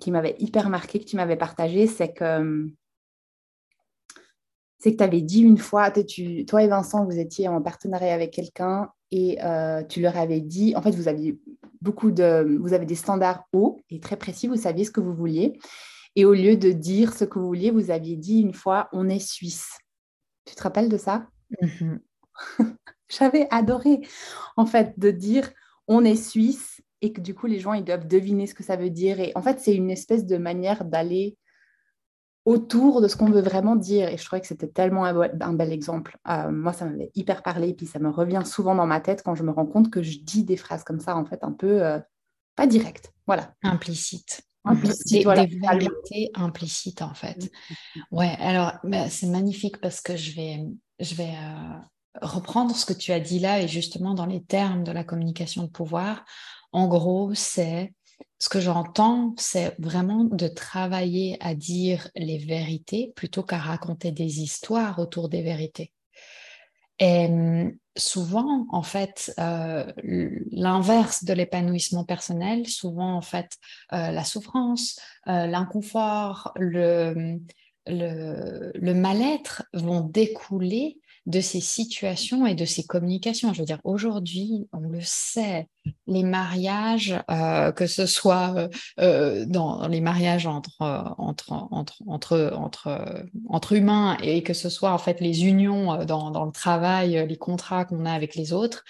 qui 0.00 0.11
m'avait 0.11 0.37
hyper 0.38 0.68
marqué, 0.68 1.00
que 1.00 1.04
tu 1.04 1.16
m'avais 1.16 1.37
partagé, 1.37 1.87
c'est 1.87 2.12
que 2.12 2.71
c'est 4.78 4.92
que 4.92 4.99
tu 4.99 5.04
avais 5.04 5.23
dit 5.23 5.40
une 5.40 5.56
fois, 5.56 5.90
tu, 5.90 6.44
toi 6.44 6.62
et 6.62 6.68
Vincent, 6.68 7.06
vous 7.06 7.18
étiez 7.18 7.49
en 7.49 7.62
partenariat 7.62 8.12
avec 8.12 8.33
quelqu'un 8.33 8.90
et 9.11 9.38
euh, 9.42 9.83
tu 9.83 10.02
leur 10.02 10.18
avais 10.18 10.40
dit, 10.40 10.76
en 10.76 10.83
fait, 10.83 10.90
vous 10.90 11.09
aviez 11.09 11.40
beaucoup 11.80 12.11
de, 12.11 12.59
vous 12.61 12.75
avez 12.75 12.85
des 12.85 12.94
standards 12.94 13.44
hauts 13.54 13.80
et 13.88 13.99
très 13.99 14.16
précis, 14.16 14.47
vous 14.47 14.56
saviez 14.56 14.85
ce 14.85 14.90
que 14.90 15.00
vous 15.00 15.14
vouliez. 15.14 15.59
Et 16.16 16.26
au 16.26 16.35
lieu 16.35 16.59
de 16.59 16.71
dire 16.71 17.14
ce 17.14 17.25
que 17.25 17.38
vous 17.38 17.47
vouliez, 17.47 17.71
vous 17.71 17.90
aviez 17.90 18.16
dit 18.16 18.40
une 18.40 18.52
fois, 18.52 18.90
on 18.92 19.09
est 19.09 19.26
suisse. 19.26 19.78
Tu 20.44 20.54
te 20.54 20.62
rappelles 20.62 20.88
de 20.88 20.98
ça? 20.98 21.28
Mmh 21.60 21.96
J'avais 23.08 23.46
adoré, 23.50 24.00
en 24.56 24.66
fait, 24.66 24.98
de 24.98 25.10
dire 25.10 25.52
on 25.86 26.04
est 26.04 26.16
suisse 26.16 26.82
et 27.00 27.12
que 27.12 27.20
du 27.20 27.34
coup, 27.34 27.46
les 27.46 27.60
gens, 27.60 27.74
ils 27.74 27.84
doivent 27.84 28.08
deviner 28.08 28.46
ce 28.46 28.54
que 28.54 28.62
ça 28.62 28.76
veut 28.76 28.90
dire. 28.90 29.20
Et 29.20 29.32
en 29.34 29.42
fait, 29.42 29.60
c'est 29.60 29.74
une 29.74 29.90
espèce 29.90 30.24
de 30.24 30.38
manière 30.38 30.84
d'aller 30.84 31.36
autour 32.44 33.00
de 33.00 33.08
ce 33.08 33.16
qu'on 33.16 33.30
veut 33.30 33.42
vraiment 33.42 33.76
dire. 33.76 34.08
Et 34.08 34.16
je 34.16 34.24
trouvais 34.24 34.40
que 34.40 34.46
c'était 34.46 34.68
tellement 34.68 35.04
un, 35.04 35.52
bel 35.52 35.72
exemple. 35.72 36.18
Euh, 36.28 36.50
moi, 36.50 36.72
ça 36.72 36.86
m'avait 36.86 37.10
hyper 37.14 37.42
parlé. 37.42 37.68
Et 37.68 37.74
puis, 37.74 37.86
ça 37.86 37.98
me 37.98 38.08
revient 38.08 38.42
souvent 38.44 38.74
dans 38.74 38.86
ma 38.86 39.00
tête 39.00 39.22
quand 39.22 39.34
je 39.34 39.42
me 39.42 39.50
rends 39.50 39.66
compte 39.66 39.90
que 39.90 40.02
je 40.02 40.18
dis 40.20 40.44
des 40.44 40.56
phrases 40.56 40.84
comme 40.84 41.00
ça, 41.00 41.16
en 41.16 41.24
fait, 41.24 41.44
un 41.44 41.52
peu 41.52 41.84
euh, 41.84 41.98
pas 42.56 42.66
directes. 42.66 43.12
Voilà. 43.26 43.54
Implicite. 43.62 44.42
Implicite, 44.64 45.28
des, 45.28 45.47
des 45.47 45.59
vérités 45.59 46.30
implicites, 46.35 47.02
en 47.02 47.14
fait. 47.14 47.50
Ouais, 48.11 48.35
alors, 48.38 48.73
bah, 48.83 49.11
c'est 49.11 49.26
magnifique 49.26 49.80
parce 49.80 50.00
que 50.00 50.16
je 50.16 50.33
vais, 50.33 50.64
je 51.00 51.14
vais 51.14 51.35
euh, 51.35 51.78
reprendre 52.23 52.75
ce 52.75 52.87
que 52.87 52.92
tu 52.92 53.12
as 53.12 53.21
dit 53.21 53.38
là 53.38 53.61
et 53.61 53.68
justement 53.68 54.14
dans 54.14 54.26
les 54.26 54.42
termes 54.42 54.85
de 54.85 54.92
la 54.92 55.04
communication 55.04 55.64
de 55.64 55.68
pouvoir. 55.68 56.25
En 56.73 56.88
gros, 56.88 57.35
c'est 57.35 57.92
ce 58.38 58.49
que 58.49 58.61
j'entends, 58.61 59.35
c'est 59.38 59.75
vraiment 59.78 60.25
de 60.25 60.49
travailler 60.49 61.37
à 61.40 61.54
dire 61.54 62.09
les 62.16 62.38
vérités 62.38 63.12
plutôt 63.16 63.42
qu'à 63.42 63.59
raconter 63.59 64.12
des 64.12 64.40
histoires 64.40 64.99
autour 64.99 65.28
des 65.28 65.42
vérités. 65.42 65.92
Et 66.99 67.26
hum, 67.26 67.73
souvent, 67.96 68.66
en 68.70 68.82
fait, 68.82 69.32
euh, 69.38 69.90
l'inverse 70.50 71.24
de 71.24 71.32
l'épanouissement 71.32 72.04
personnel, 72.04 72.66
souvent, 72.66 73.14
en 73.14 73.20
fait, 73.20 73.56
euh, 73.92 74.10
la 74.10 74.24
souffrance, 74.24 74.98
euh, 75.28 75.46
l'inconfort, 75.46 76.52
le, 76.56 77.38
mal-être 77.86 79.64
vont 79.74 80.00
découler 80.00 80.98
de 81.26 81.40
ces 81.40 81.61
situations 81.61 82.47
et 82.47 82.54
de 82.54 82.64
ces 82.64 82.85
communications. 82.85 83.52
Je 83.54 83.61
veux 83.61 83.64
dire, 83.64 83.81
aujourd'hui, 83.85 84.69
on 84.73 84.81
le 84.81 85.00
sait, 85.00 85.69
les 86.07 86.23
mariages, 86.23 87.14
euh, 87.31 87.73
que 87.73 87.87
ce 87.87 88.07
soit 88.07 88.54
euh, 88.57 88.69
euh, 89.00 89.45
dans 89.47 89.88
les 89.88 90.00
mariages 90.00 90.47
entre, 90.47 90.83
entre, 91.19 91.52
entre, 91.52 92.02
entre, 92.07 92.52
entre, 92.54 93.26
entre 93.49 93.73
humains 93.73 94.19
et 94.23 94.43
que 94.43 94.52
ce 94.52 94.69
soit 94.69 94.93
en 94.93 94.99
fait 94.99 95.21
les 95.21 95.45
unions 95.45 96.04
dans, 96.04 96.31
dans 96.31 96.45
le 96.45 96.52
travail, 96.52 97.26
les 97.26 97.38
contrats 97.38 97.85
qu'on 97.85 98.04
a 98.04 98.12
avec 98.12 98.35
les 98.35 98.52
autres, 98.52 98.85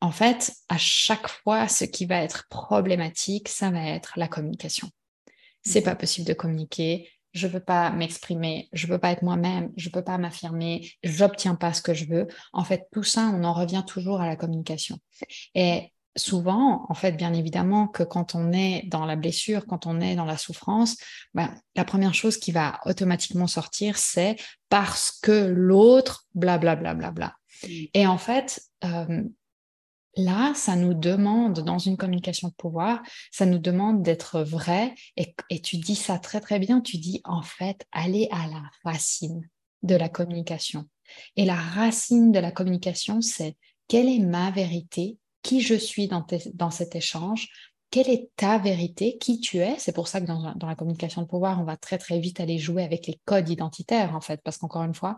en 0.00 0.12
fait, 0.12 0.52
à 0.68 0.78
chaque 0.78 1.28
fois, 1.28 1.68
ce 1.68 1.84
qui 1.84 2.06
va 2.06 2.22
être 2.22 2.46
problématique, 2.48 3.48
ça 3.48 3.70
va 3.70 3.82
être 3.82 4.12
la 4.16 4.28
communication. 4.28 4.88
C'est 5.64 5.82
pas 5.82 5.96
possible 5.96 6.28
de 6.28 6.32
communiquer, 6.32 7.08
je 7.36 7.46
ne 7.46 7.52
veux 7.52 7.60
pas 7.60 7.90
m'exprimer, 7.90 8.68
je 8.72 8.86
ne 8.86 8.92
veux 8.92 8.98
pas 8.98 9.10
être 9.12 9.22
moi-même, 9.22 9.70
je 9.76 9.88
ne 9.88 9.92
peux 9.92 10.02
pas 10.02 10.16
m'affirmer, 10.16 10.90
j'obtiens 11.04 11.54
pas 11.54 11.72
ce 11.72 11.82
que 11.82 11.92
je 11.92 12.06
veux. 12.06 12.26
En 12.52 12.64
fait, 12.64 12.88
tout 12.92 13.02
ça, 13.02 13.30
on 13.34 13.44
en 13.44 13.52
revient 13.52 13.84
toujours 13.86 14.20
à 14.20 14.26
la 14.26 14.36
communication. 14.36 14.98
Et 15.54 15.92
souvent, 16.16 16.86
en 16.88 16.94
fait, 16.94 17.12
bien 17.12 17.34
évidemment, 17.34 17.88
que 17.88 18.02
quand 18.02 18.34
on 18.34 18.52
est 18.52 18.84
dans 18.86 19.04
la 19.04 19.16
blessure, 19.16 19.66
quand 19.66 19.86
on 19.86 20.00
est 20.00 20.16
dans 20.16 20.24
la 20.24 20.38
souffrance, 20.38 20.96
ben, 21.34 21.54
la 21.74 21.84
première 21.84 22.14
chose 22.14 22.38
qui 22.38 22.52
va 22.52 22.80
automatiquement 22.86 23.46
sortir, 23.46 23.98
c'est 23.98 24.36
parce 24.70 25.12
que 25.22 25.52
l'autre, 25.54 26.24
blablabla. 26.34 26.94
Bla, 26.94 27.10
bla, 27.10 27.32
bla, 27.62 27.88
Et 27.92 28.06
en 28.06 28.18
fait, 28.18 28.62
euh, 28.84 29.22
Là, 30.16 30.54
ça 30.54 30.76
nous 30.76 30.94
demande, 30.94 31.60
dans 31.60 31.78
une 31.78 31.98
communication 31.98 32.48
de 32.48 32.54
pouvoir, 32.54 33.02
ça 33.30 33.44
nous 33.44 33.58
demande 33.58 34.02
d'être 34.02 34.40
vrai. 34.40 34.94
Et, 35.16 35.34
tu 35.60 35.76
dis 35.76 35.94
ça 35.94 36.18
très, 36.18 36.40
très 36.40 36.58
bien. 36.58 36.80
Tu 36.80 36.96
dis, 36.96 37.20
en 37.24 37.42
fait, 37.42 37.86
aller 37.92 38.28
à 38.30 38.46
la 38.46 38.62
racine 38.82 39.46
de 39.82 39.94
la 39.94 40.08
communication. 40.08 40.86
Et 41.36 41.44
la 41.44 41.54
racine 41.54 42.32
de 42.32 42.38
la 42.38 42.50
communication, 42.50 43.20
c'est 43.20 43.56
quelle 43.88 44.08
est 44.08 44.18
ma 44.18 44.50
vérité, 44.50 45.18
qui 45.42 45.60
je 45.60 45.74
suis 45.74 46.08
dans, 46.08 46.70
cet 46.70 46.96
échange, 46.96 47.48
quelle 47.90 48.08
est 48.08 48.30
ta 48.36 48.58
vérité, 48.58 49.18
qui 49.18 49.38
tu 49.38 49.58
es. 49.58 49.76
C'est 49.78 49.92
pour 49.92 50.08
ça 50.08 50.20
que 50.20 50.26
dans, 50.26 50.56
la 50.60 50.74
communication 50.74 51.22
de 51.22 51.26
pouvoir, 51.26 51.60
on 51.60 51.64
va 51.64 51.76
très 51.76 51.98
très 51.98 52.18
vite 52.18 52.40
aller 52.40 52.58
jouer 52.58 52.82
avec 52.82 53.06
les 53.06 53.20
codes 53.26 53.48
identitaires, 53.48 54.14
en 54.16 54.20
fait, 54.20 54.40
parce 54.42 54.56
qu'encore 54.56 54.82
une 54.82 54.94
fois, 54.94 55.16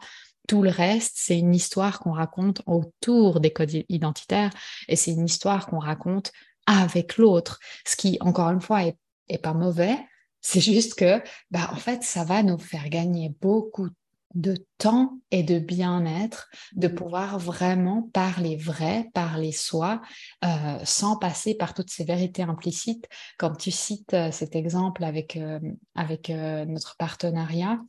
tout 0.49 0.63
le 0.63 0.71
reste, 0.71 1.15
c'est 1.17 1.39
une 1.39 1.55
histoire 1.55 2.01
qu'on 2.01 2.13
raconte 2.13 2.63
autour 2.67 3.39
des 3.39 3.53
codes 3.53 3.85
identitaires 3.89 4.51
et 4.89 4.97
c'est 4.97 5.13
une 5.13 5.27
histoire 5.27 5.67
qu'on 5.67 5.79
raconte 5.79 6.33
avec 6.67 7.19
l'autre. 7.19 7.61
Ce 7.87 7.95
qui, 7.95 8.17
encore 8.21 8.49
une 8.51 8.61
fois, 8.61 8.83
est, 8.83 9.39
pas 9.43 9.53
mauvais. 9.53 9.97
C'est 10.41 10.61
juste 10.61 10.95
que, 10.95 11.23
bah, 11.51 11.71
en 11.73 11.77
fait, 11.77 12.03
ça 12.03 12.25
va 12.25 12.43
nous 12.43 12.59
faire 12.59 12.89
gagner 12.89 13.35
beaucoup 13.41 13.89
de 14.35 14.57
temps 14.79 15.19
et 15.31 15.43
de 15.43 15.59
bien-être, 15.59 16.49
de 16.73 16.89
mmh. 16.89 16.95
pouvoir 16.95 17.39
vraiment 17.39 18.03
parler 18.13 18.57
vrai, 18.57 19.09
parler 19.13 19.53
soi, 19.53 20.01
euh, 20.45 20.79
sans 20.85 21.17
passer 21.17 21.55
par 21.55 21.75
toutes 21.75 21.91
ces 21.91 22.05
vérités 22.05 22.43
implicites. 22.43 23.07
Comme 23.39 23.57
tu 23.57 23.71
cites 23.71 24.15
euh, 24.15 24.31
cet 24.31 24.57
exemple 24.57 25.05
avec, 25.05 25.37
euh, 25.37 25.61
avec 25.95 26.31
notre 26.31 26.97
partenariat, 26.97 27.81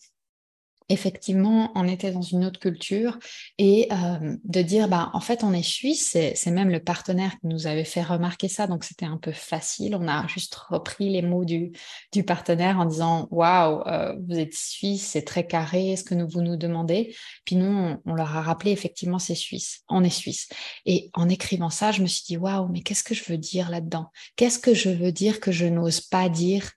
effectivement, 0.89 1.72
on 1.75 1.88
était 1.88 2.12
dans 2.12 2.22
une 2.22 2.43
autre 2.43 2.60
culture 2.60 3.17
et 3.58 3.88
euh, 3.91 4.36
de 4.43 4.62
dire, 4.62 4.88
bah, 4.88 5.12
en 5.13 5.22
fait, 5.22 5.43
on 5.43 5.53
est 5.53 5.63
suisse, 5.63 6.17
c'est 6.34 6.51
même 6.51 6.69
le 6.69 6.79
partenaire 6.79 7.31
qui 7.39 7.48
nous 7.48 7.67
avait 7.67 7.84
fait 7.86 8.01
remarquer 8.01 8.48
ça, 8.48 8.67
donc 8.67 8.84
c'était 8.84 9.05
un 9.05 9.17
peu 9.17 9.31
facile. 9.31 9.96
On 9.96 10.08
a 10.08 10.27
juste 10.27 10.55
repris 10.55 11.10
les 11.10 11.22
mots 11.22 11.46
du, 11.46 11.72
du 12.12 12.24
partenaire 12.24 12.79
en 12.79 12.86
disant, 12.86 13.27
waouh, 13.31 13.88
euh, 13.88 14.15
vous 14.27 14.38
êtes 14.38 14.55
suisse, 14.55 15.05
c'est 15.05 15.24
très 15.24 15.46
carré, 15.46 15.91
est-ce 15.91 16.03
que 16.03 16.15
nous, 16.15 16.27
vous 16.27 16.41
nous 16.41 16.58
demandez? 16.58 17.15
Puis 17.46 17.55
nous, 17.55 17.67
on, 17.67 18.01
on, 18.05 18.13
leur 18.15 18.36
a 18.36 18.41
rappelé, 18.41 18.72
effectivement, 18.72 19.19
c'est 19.19 19.36
suisse, 19.36 19.81
on 19.89 20.03
est 20.03 20.10
suisse. 20.10 20.50
Et 20.86 21.12
en 21.13 21.29
écrivant 21.29 21.69
ça, 21.69 21.91
je 21.91 22.01
me 22.01 22.08
suis 22.08 22.24
dit, 22.25 22.38
waouh, 22.38 22.67
mais 22.69 22.81
qu'est-ce 22.81 23.03
que 23.03 23.13
je 23.13 23.24
veux 23.25 23.38
dire 23.38 23.69
là-dedans? 23.69 24.08
Qu'est-ce 24.36 24.60
que 24.60 24.74
je 24.74 24.89
veux 24.89 25.12
dire 25.12 25.39
que 25.39 25.51
je 25.51 25.65
n'ose 25.65 26.01
pas 26.01 26.29
dire 26.29 26.72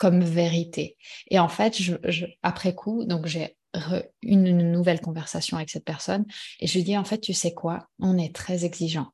comme 0.00 0.24
vérité. 0.24 0.96
Et 1.30 1.38
en 1.38 1.48
fait, 1.48 1.76
après 2.42 2.74
coup, 2.74 3.04
donc 3.04 3.26
j'ai 3.26 3.58
une, 4.22 4.72
nouvelle 4.72 5.00
conversation 5.00 5.58
avec 5.58 5.68
cette 5.68 5.84
personne 5.84 6.24
et 6.58 6.66
je 6.66 6.78
lui 6.78 6.84
dis 6.84 6.96
en 6.96 7.04
fait, 7.04 7.18
tu 7.18 7.34
sais 7.34 7.52
quoi, 7.52 7.86
on 8.00 8.16
est 8.16 8.34
très 8.34 8.64
exigeant. 8.64 9.08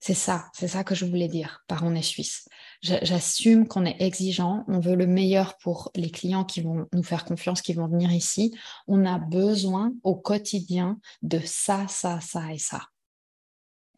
C'est 0.00 0.14
ça, 0.14 0.46
c'est 0.54 0.68
ça 0.68 0.84
que 0.84 0.94
je 0.94 1.04
voulais 1.04 1.28
dire 1.28 1.64
par 1.68 1.84
on 1.84 1.94
est 1.94 2.02
suisse. 2.02 2.48
J'assume 2.80 3.68
qu'on 3.68 3.84
est 3.84 4.00
exigeant, 4.00 4.64
on 4.68 4.80
veut 4.80 4.94
le 4.94 5.06
meilleur 5.06 5.58
pour 5.58 5.90
les 5.94 6.10
clients 6.10 6.44
qui 6.44 6.62
vont 6.62 6.86
nous 6.94 7.02
faire 7.02 7.26
confiance, 7.26 7.60
qui 7.60 7.74
vont 7.74 7.86
venir 7.86 8.10
ici. 8.10 8.56
On 8.86 9.04
a 9.04 9.18
besoin 9.18 9.92
au 10.02 10.14
quotidien 10.14 10.98
de 11.20 11.40
ça, 11.44 11.86
ça, 11.88 12.20
ça 12.20 12.54
et 12.54 12.58
ça. 12.58 12.86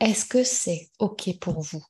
Est-ce 0.01 0.27
que 0.27 0.43
c'est 0.43 0.89
OK 0.99 1.39
pour 1.41 1.61
vous? 1.61 1.85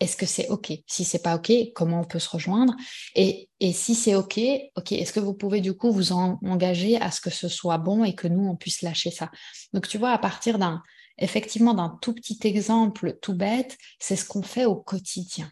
Est-ce 0.00 0.16
que 0.16 0.26
c'est 0.26 0.48
OK? 0.48 0.72
Si 0.86 1.04
c'est 1.04 1.22
pas 1.22 1.36
OK, 1.36 1.52
comment 1.74 2.00
on 2.00 2.04
peut 2.04 2.18
se 2.18 2.28
rejoindre? 2.28 2.74
Et, 3.14 3.48
si 3.72 3.94
c'est 3.94 4.14
OK, 4.14 4.38
OK, 4.76 4.92
est-ce 4.92 5.12
que 5.12 5.20
vous 5.20 5.34
pouvez 5.34 5.60
du 5.60 5.74
coup 5.74 5.90
vous 5.90 6.12
engager 6.12 7.00
à 7.00 7.10
ce 7.10 7.20
que 7.20 7.30
ce 7.30 7.48
soit 7.48 7.78
bon 7.78 8.04
et 8.04 8.14
que 8.14 8.28
nous, 8.28 8.46
on 8.46 8.56
puisse 8.56 8.82
lâcher 8.82 9.10
ça? 9.10 9.30
Donc, 9.72 9.88
tu 9.88 9.98
vois, 9.98 10.10
à 10.10 10.18
partir 10.18 10.58
d'un, 10.58 10.82
effectivement, 11.18 11.74
d'un 11.74 11.98
tout 12.00 12.14
petit 12.14 12.38
exemple 12.44 13.18
tout 13.20 13.34
bête, 13.34 13.76
c'est 13.98 14.16
ce 14.16 14.24
qu'on 14.24 14.42
fait 14.42 14.64
au 14.64 14.76
quotidien. 14.76 15.50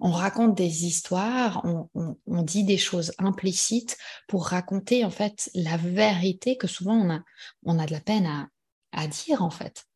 On 0.00 0.10
raconte 0.10 0.54
des 0.54 0.84
histoires, 0.84 1.64
on, 1.64 2.42
dit 2.42 2.62
des 2.62 2.76
choses 2.76 3.12
implicites 3.18 3.96
pour 4.28 4.46
raconter 4.46 5.02
en 5.04 5.10
fait 5.10 5.50
la 5.54 5.78
vérité 5.78 6.58
que 6.58 6.66
souvent 6.66 6.94
on 6.94 7.10
a, 7.10 7.20
on 7.64 7.78
a 7.78 7.86
de 7.86 7.92
la 7.92 8.00
peine 8.00 8.48
à, 8.92 9.06
dire 9.06 9.42
en 9.42 9.50
fait. 9.50 9.86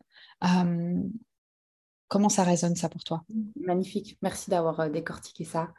Comment 2.12 2.28
ça 2.28 2.45
résonne 2.45 2.76
ça 2.76 2.90
pour 2.90 3.02
toi? 3.04 3.25
Magnifique. 3.59 4.19
Merci 4.21 4.50
d'avoir 4.50 4.81
euh, 4.81 4.90
décortiqué 4.90 5.45
ça. 5.45 5.73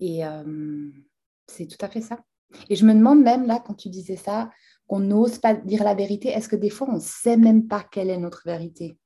Et 0.00 0.26
euh, 0.26 0.90
c'est 1.46 1.68
tout 1.68 1.76
à 1.80 1.88
fait 1.88 2.00
ça. 2.00 2.18
Et 2.68 2.74
je 2.74 2.84
me 2.84 2.92
demande 2.92 3.22
même 3.22 3.46
là, 3.46 3.62
quand 3.64 3.74
tu 3.74 3.88
disais 3.88 4.16
ça, 4.16 4.50
qu'on 4.88 4.98
n'ose 4.98 5.38
pas 5.38 5.54
dire 5.54 5.84
la 5.84 5.94
vérité, 5.94 6.30
est-ce 6.30 6.48
que 6.48 6.56
des 6.56 6.68
fois 6.68 6.88
on 6.90 6.94
ne 6.94 7.00
sait 7.00 7.36
même 7.36 7.68
pas 7.68 7.86
quelle 7.92 8.10
est 8.10 8.18
notre 8.18 8.42
vérité? 8.44 8.98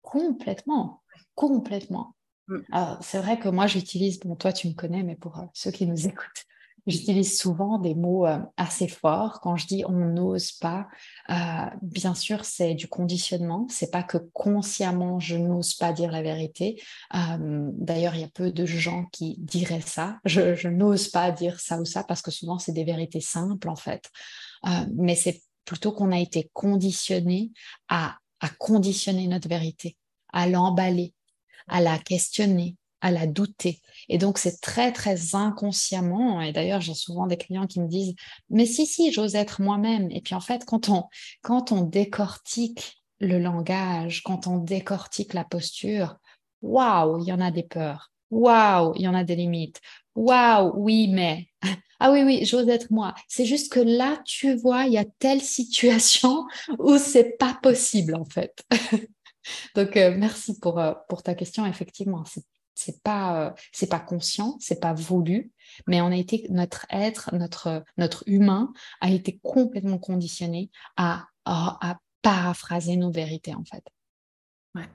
Complètement, 0.00 1.02
complètement. 1.34 2.14
Mm. 2.46 2.58
C'est 3.00 3.18
vrai 3.18 3.40
que 3.40 3.48
moi 3.48 3.66
j'utilise, 3.66 4.20
bon 4.20 4.36
toi 4.36 4.52
tu 4.52 4.68
me 4.68 4.74
connais, 4.74 5.02
mais 5.02 5.16
pour 5.16 5.40
euh, 5.40 5.46
ceux 5.54 5.72
qui 5.72 5.86
nous 5.86 6.06
écoutent, 6.06 6.44
J'utilise 6.86 7.38
souvent 7.38 7.78
des 7.78 7.94
mots 7.94 8.26
euh, 8.26 8.38
assez 8.56 8.88
forts. 8.88 9.40
Quand 9.40 9.56
je 9.56 9.66
dis 9.66 9.84
on 9.86 9.92
n'ose 9.92 10.52
pas, 10.52 10.86
euh, 11.30 11.66
bien 11.80 12.14
sûr, 12.14 12.44
c'est 12.44 12.74
du 12.74 12.88
conditionnement. 12.88 13.66
C'est 13.70 13.90
pas 13.90 14.02
que 14.02 14.18
consciemment 14.32 15.18
je 15.18 15.36
n'ose 15.36 15.74
pas 15.74 15.92
dire 15.92 16.10
la 16.10 16.22
vérité. 16.22 16.82
Euh, 17.14 17.70
d'ailleurs, 17.72 18.14
il 18.14 18.20
y 18.20 18.24
a 18.24 18.28
peu 18.28 18.52
de 18.52 18.66
gens 18.66 19.06
qui 19.12 19.36
diraient 19.38 19.80
ça. 19.80 20.18
Je, 20.24 20.68
n'ose 20.68 21.08
pas 21.08 21.30
dire 21.30 21.60
ça 21.60 21.80
ou 21.80 21.84
ça 21.84 22.04
parce 22.04 22.20
que 22.20 22.30
souvent 22.30 22.58
c'est 22.58 22.72
des 22.72 22.84
vérités 22.84 23.20
simples 23.20 23.68
en 23.68 23.76
fait. 23.76 24.10
mais 24.94 25.14
c'est 25.14 25.42
plutôt 25.64 25.92
qu'on 25.92 26.12
a 26.12 26.18
été 26.18 26.50
conditionné 26.52 27.52
à 27.88 28.18
conditionner 28.58 29.26
notre 29.28 29.48
vérité, 29.48 29.96
à 30.32 30.46
l'emballer, 30.48 31.14
à 31.68 31.80
la 31.80 31.98
questionner, 31.98 32.76
à 33.04 33.10
la 33.10 33.26
douter. 33.26 33.82
Et 34.08 34.16
donc, 34.16 34.38
c'est 34.38 34.62
très, 34.62 34.90
très 34.90 35.34
inconsciemment. 35.34 36.40
Et 36.40 36.52
d'ailleurs, 36.52 36.80
j'ai 36.80 36.94
souvent 36.94 37.26
des 37.26 37.36
clients 37.36 37.66
qui 37.66 37.80
me 37.80 37.86
disent, 37.86 38.14
mais 38.48 38.64
si, 38.64 38.86
si, 38.86 39.12
j'ose 39.12 39.34
être 39.34 39.60
moi-même. 39.60 40.10
Et 40.10 40.22
puis, 40.22 40.34
en 40.34 40.40
fait, 40.40 40.64
quand 40.64 40.88
on, 40.88 41.04
quand 41.42 41.70
on 41.70 41.82
décortique 41.82 43.02
le 43.20 43.38
langage, 43.38 44.22
quand 44.22 44.46
on 44.46 44.56
décortique 44.56 45.34
la 45.34 45.44
posture, 45.44 46.16
waouh, 46.62 47.20
il 47.20 47.28
y 47.28 47.32
en 47.32 47.42
a 47.42 47.50
des 47.50 47.62
peurs. 47.62 48.10
Waouh, 48.30 48.94
il 48.96 49.02
y 49.02 49.08
en 49.08 49.14
a 49.14 49.22
des 49.22 49.36
limites. 49.36 49.82
Waouh, 50.14 50.72
oui, 50.76 51.08
mais. 51.08 51.46
Ah 52.00 52.10
oui, 52.10 52.22
oui, 52.22 52.44
j'ose 52.44 52.68
être 52.68 52.90
moi. 52.90 53.14
C'est 53.28 53.46
juste 53.46 53.72
que 53.72 53.80
là, 53.80 54.20
tu 54.26 54.56
vois, 54.56 54.84
il 54.84 54.92
y 54.92 54.98
a 54.98 55.04
telle 55.20 55.40
situation 55.40 56.44
où 56.78 56.98
c'est 56.98 57.38
pas 57.38 57.56
possible, 57.62 58.16
en 58.16 58.24
fait. 58.24 58.62
Donc, 59.74 59.96
euh, 59.96 60.14
merci 60.14 60.58
pour, 60.58 60.80
euh, 60.80 60.92
pour 61.08 61.22
ta 61.22 61.34
question. 61.34 61.64
Effectivement, 61.64 62.24
c'est 62.26 62.44
c'est 62.74 63.02
pas 63.02 63.46
euh, 63.46 63.50
c'est 63.72 63.88
pas 63.88 64.00
conscient, 64.00 64.56
c'est 64.60 64.80
pas 64.80 64.92
voulu, 64.92 65.52
mais 65.86 66.00
on 66.00 66.08
a 66.08 66.16
été 66.16 66.46
notre 66.50 66.86
être, 66.90 67.34
notre 67.34 67.84
notre 67.96 68.24
humain 68.26 68.72
a 69.00 69.10
été 69.10 69.38
complètement 69.42 69.98
conditionné 69.98 70.70
à, 70.96 71.26
à, 71.44 71.98
paraphraser 72.22 72.96
nos 72.96 73.10
vérités 73.10 73.54
en 73.54 73.64
fait. 73.64 73.84
Ouais. 74.74 74.88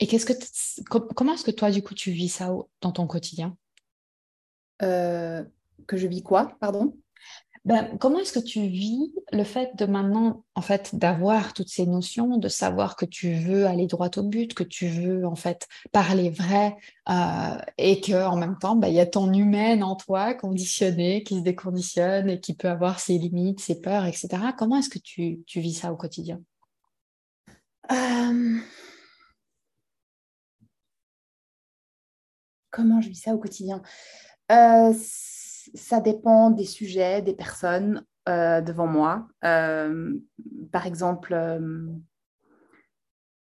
Et 0.00 0.06
qu'est-ce 0.06 0.26
que 0.26 0.32
comment 0.84 1.34
est-ce 1.34 1.44
que 1.44 1.50
toi 1.50 1.70
du 1.70 1.82
coup 1.82 1.94
tu 1.94 2.10
vis 2.10 2.28
ça 2.28 2.50
dans 2.80 2.92
ton 2.92 3.06
quotidien? 3.06 3.56
Que 4.80 5.96
je 5.96 6.06
vis 6.06 6.22
quoi, 6.22 6.56
pardon? 6.60 6.96
Ben, 7.66 7.98
comment 7.98 8.20
est-ce 8.20 8.32
que 8.32 8.44
tu 8.44 8.66
vis 8.66 9.12
le 9.32 9.44
fait 9.44 9.76
de 9.76 9.84
maintenant, 9.84 10.44
en 10.54 10.62
fait, 10.62 10.94
d'avoir 10.94 11.52
toutes 11.52 11.68
ces 11.68 11.86
notions, 11.86 12.38
de 12.38 12.48
savoir 12.48 12.96
que 12.96 13.04
tu 13.04 13.34
veux 13.34 13.66
aller 13.66 13.86
droit 13.86 14.08
au 14.16 14.22
but, 14.22 14.54
que 14.54 14.64
tu 14.64 14.88
veux, 14.88 15.26
en 15.26 15.34
fait, 15.34 15.68
parler 15.92 16.30
vrai, 16.30 16.76
euh, 17.10 17.58
et 17.76 18.00
que 18.00 18.26
en 18.26 18.36
même 18.36 18.56
temps, 18.58 18.76
ben, 18.76 18.88
il 18.88 18.94
y 18.94 19.00
a 19.00 19.06
ton 19.06 19.32
humaine 19.32 19.82
en 19.82 19.94
toi, 19.94 20.32
conditionné, 20.34 21.22
qui 21.22 21.36
se 21.36 21.42
déconditionne 21.42 22.30
et 22.30 22.40
qui 22.40 22.54
peut 22.54 22.68
avoir 22.68 22.98
ses 22.98 23.18
limites, 23.18 23.60
ses 23.60 23.80
peurs, 23.80 24.06
etc. 24.06 24.28
Comment 24.56 24.76
est-ce 24.76 24.90
que 24.90 24.98
tu, 24.98 25.42
tu, 25.46 25.60
vis 25.60 25.74
ça 25.74 25.92
au 25.92 25.96
quotidien? 25.96 26.40
Euh, 27.92 28.58
Comment 32.70 33.00
je 33.00 33.08
vis 33.08 33.16
ça 33.16 33.34
au 33.34 33.38
quotidien? 33.38 33.82
Euh, 34.50 34.94
ça 35.74 36.00
dépend 36.00 36.50
des 36.50 36.64
sujets, 36.64 37.22
des 37.22 37.34
personnes 37.34 38.04
euh, 38.28 38.60
devant 38.60 38.86
moi. 38.86 39.28
Euh, 39.44 40.14
par 40.72 40.86
exemple, 40.86 41.32
euh, 41.32 41.88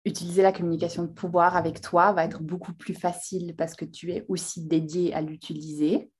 utiliser 0.04 0.42
la 0.42 0.52
communication 0.52 1.02
de 1.02 1.08
pouvoir 1.08 1.56
avec 1.56 1.80
toi 1.80 2.12
va 2.12 2.24
être 2.24 2.42
beaucoup 2.42 2.72
plus 2.72 2.94
facile 2.94 3.54
parce 3.56 3.74
que 3.74 3.84
tu 3.84 4.12
es 4.12 4.24
aussi 4.28 4.66
dédié 4.66 5.12
à 5.14 5.20
l'utiliser. 5.20 6.10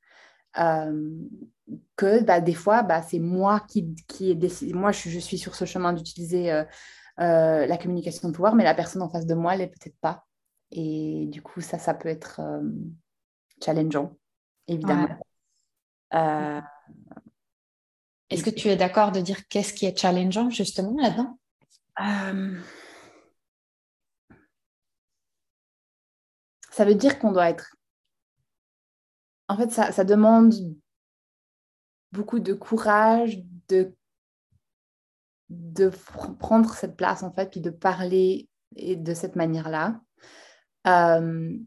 que 0.55 2.23
bah, 2.25 2.41
des 2.41 2.55
fois, 2.55 2.83
bah, 2.83 3.01
c'est 3.01 3.21
moi 3.21 3.61
qui, 3.69 3.95
qui 4.09 4.31
ai 4.31 4.35
décidé. 4.35 4.75
Moi, 4.75 4.93
je, 4.93 5.19
suis 5.19 5.39
sur 5.39 5.55
ce 5.55 5.65
chemin 5.65 5.93
d'utiliser 5.93 6.65
la 7.17 7.79
communication 7.79 8.29
de 8.29 8.35
pouvoir, 8.35 8.55
mais 8.55 8.65
la 8.65 8.75
personne 8.75 9.03
en 9.03 9.09
face 9.09 9.27
de 9.27 9.35
moi, 9.35 9.55
elle 9.55 9.61
n'est 9.61 9.69
peut-être 9.69 9.99
pas. 10.01 10.27
Et 10.73 11.27
du 11.29 11.43
coup, 11.43 11.61
ça, 11.61 11.79
ça 11.79 11.95
peut 11.95 12.09
être 12.09 12.41
challengeant, 13.63 14.17
évidemment. 14.67 15.22
Euh, 16.15 16.61
Est-ce 18.31 18.45
que 18.45 18.51
tu 18.51 18.69
es 18.69 18.77
d'accord 18.77 19.13
de 19.13 19.21
dire 19.21 19.47
qu'est-ce 19.49 19.73
qui 19.73 19.87
est 19.87 19.99
challengeant 19.99 20.51
justement 20.51 21.01
là-dedans? 21.01 21.39
Euh, 22.01 22.61
Ça 26.73 26.87
veut 26.87 26.95
dire 26.95 27.19
qu'on 27.19 27.33
doit 27.33 27.51
être... 27.51 27.77
En 29.49 29.57
fait, 29.59 29.71
ça, 29.71 29.93
ça, 29.93 30.05
demande 30.05 30.55
beaucoup 32.13 32.41
de 32.41 32.55
courage, 32.55 33.43
de, 33.69 33.95
de 35.51 35.91
prendre 36.39 36.73
cette 36.73 36.97
place 36.97 37.23
en 37.23 37.31
fait, 37.31 37.51
puis 37.51 37.61
de 37.61 37.69
parler 37.69 38.49
de 38.75 39.13
cette 39.13 39.37
manière-là. 39.37 40.01
Euh, 40.87 41.59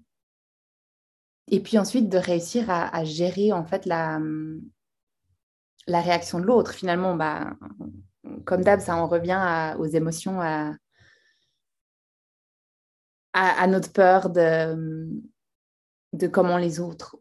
et 1.51 1.59
puis 1.59 1.77
ensuite 1.77 2.09
de 2.09 2.17
réussir 2.17 2.69
à, 2.69 3.03
gérer 3.03 3.51
en 3.53 3.65
fait 3.65 3.85
la, 3.85 4.19
la 5.87 6.01
réaction 6.01 6.39
de 6.39 6.45
l'autre. 6.45 6.73
Finalement, 6.73 7.15
bah, 7.15 7.53
comme 8.45 8.63
d'hab, 8.63 8.79
ça 8.79 8.95
en 8.95 9.07
revient 9.07 9.75
aux 9.77 9.85
émotions, 9.85 10.41
à, 10.41 10.73
à, 13.33 13.67
notre 13.67 13.91
peur 13.91 14.29
de, 14.29 15.07
de 16.13 16.27
comment 16.27 16.57
les 16.57 16.79
autres 16.79 17.17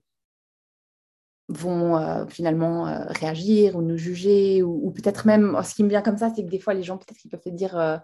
vont 1.48 1.96
euh, 1.96 2.26
finalement 2.26 2.86
euh, 2.86 3.04
réagir 3.08 3.76
ou 3.76 3.82
nous 3.82 3.98
juger 3.98 4.62
ou, 4.62 4.90
peut-être 4.92 5.26
même 5.26 5.60
ce 5.62 5.74
qui 5.74 5.84
me 5.84 5.90
vient 5.90 6.00
comme 6.00 6.16
ça 6.16 6.30
c'est 6.34 6.42
que 6.42 6.48
des 6.48 6.58
fois 6.58 6.72
les 6.72 6.82
gens 6.82 6.96
peut-être 6.96 7.20
peuvent 7.30 7.42
se 7.42 7.50
dire 7.50 7.76
euh, 7.76 7.98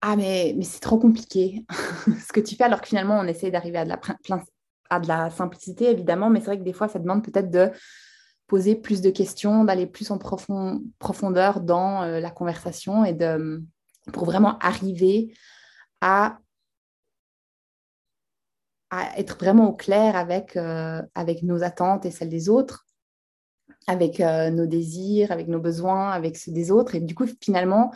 ah 0.00 0.16
mais, 0.16 0.54
mais 0.56 0.64
c'est 0.64 0.80
trop 0.80 0.98
compliqué 0.98 1.66
ce 2.26 2.32
que 2.32 2.40
tu 2.40 2.56
fais 2.56 2.64
alors 2.64 2.80
que 2.80 2.88
finalement 2.88 3.18
on 3.18 3.26
essaie 3.26 3.50
d'arriver 3.50 3.78
à 3.78 3.84
de 3.84 3.90
la 3.90 3.98
à 4.90 5.00
de 5.00 5.08
la 5.08 5.30
simplicité, 5.30 5.90
évidemment, 5.90 6.30
mais 6.30 6.40
c'est 6.40 6.46
vrai 6.46 6.58
que 6.58 6.64
des 6.64 6.72
fois, 6.72 6.88
ça 6.88 6.98
demande 6.98 7.24
peut-être 7.24 7.50
de 7.50 7.70
poser 8.46 8.74
plus 8.76 9.00
de 9.00 9.10
questions, 9.10 9.64
d'aller 9.64 9.86
plus 9.86 10.10
en 10.10 10.18
profondeur 10.18 11.60
dans 11.60 12.02
euh, 12.02 12.20
la 12.20 12.30
conversation 12.30 13.04
et 13.04 13.14
de, 13.14 13.62
pour 14.12 14.24
vraiment 14.24 14.58
arriver 14.58 15.34
à, 16.00 16.38
être 19.16 19.36
vraiment 19.38 19.70
au 19.70 19.72
clair 19.72 20.14
avec, 20.14 20.56
euh, 20.56 21.02
avec 21.16 21.42
nos 21.42 21.64
attentes 21.64 22.06
et 22.06 22.12
celles 22.12 22.28
des 22.28 22.48
autres, 22.48 22.86
avec 23.88 24.20
euh, 24.20 24.50
nos 24.50 24.66
désirs, 24.66 25.32
avec 25.32 25.48
nos 25.48 25.58
besoins, 25.58 26.10
avec 26.10 26.36
ceux 26.36 26.52
des 26.52 26.70
autres. 26.70 26.94
Et 26.94 27.00
du 27.00 27.12
coup, 27.12 27.26
finalement, 27.42 27.92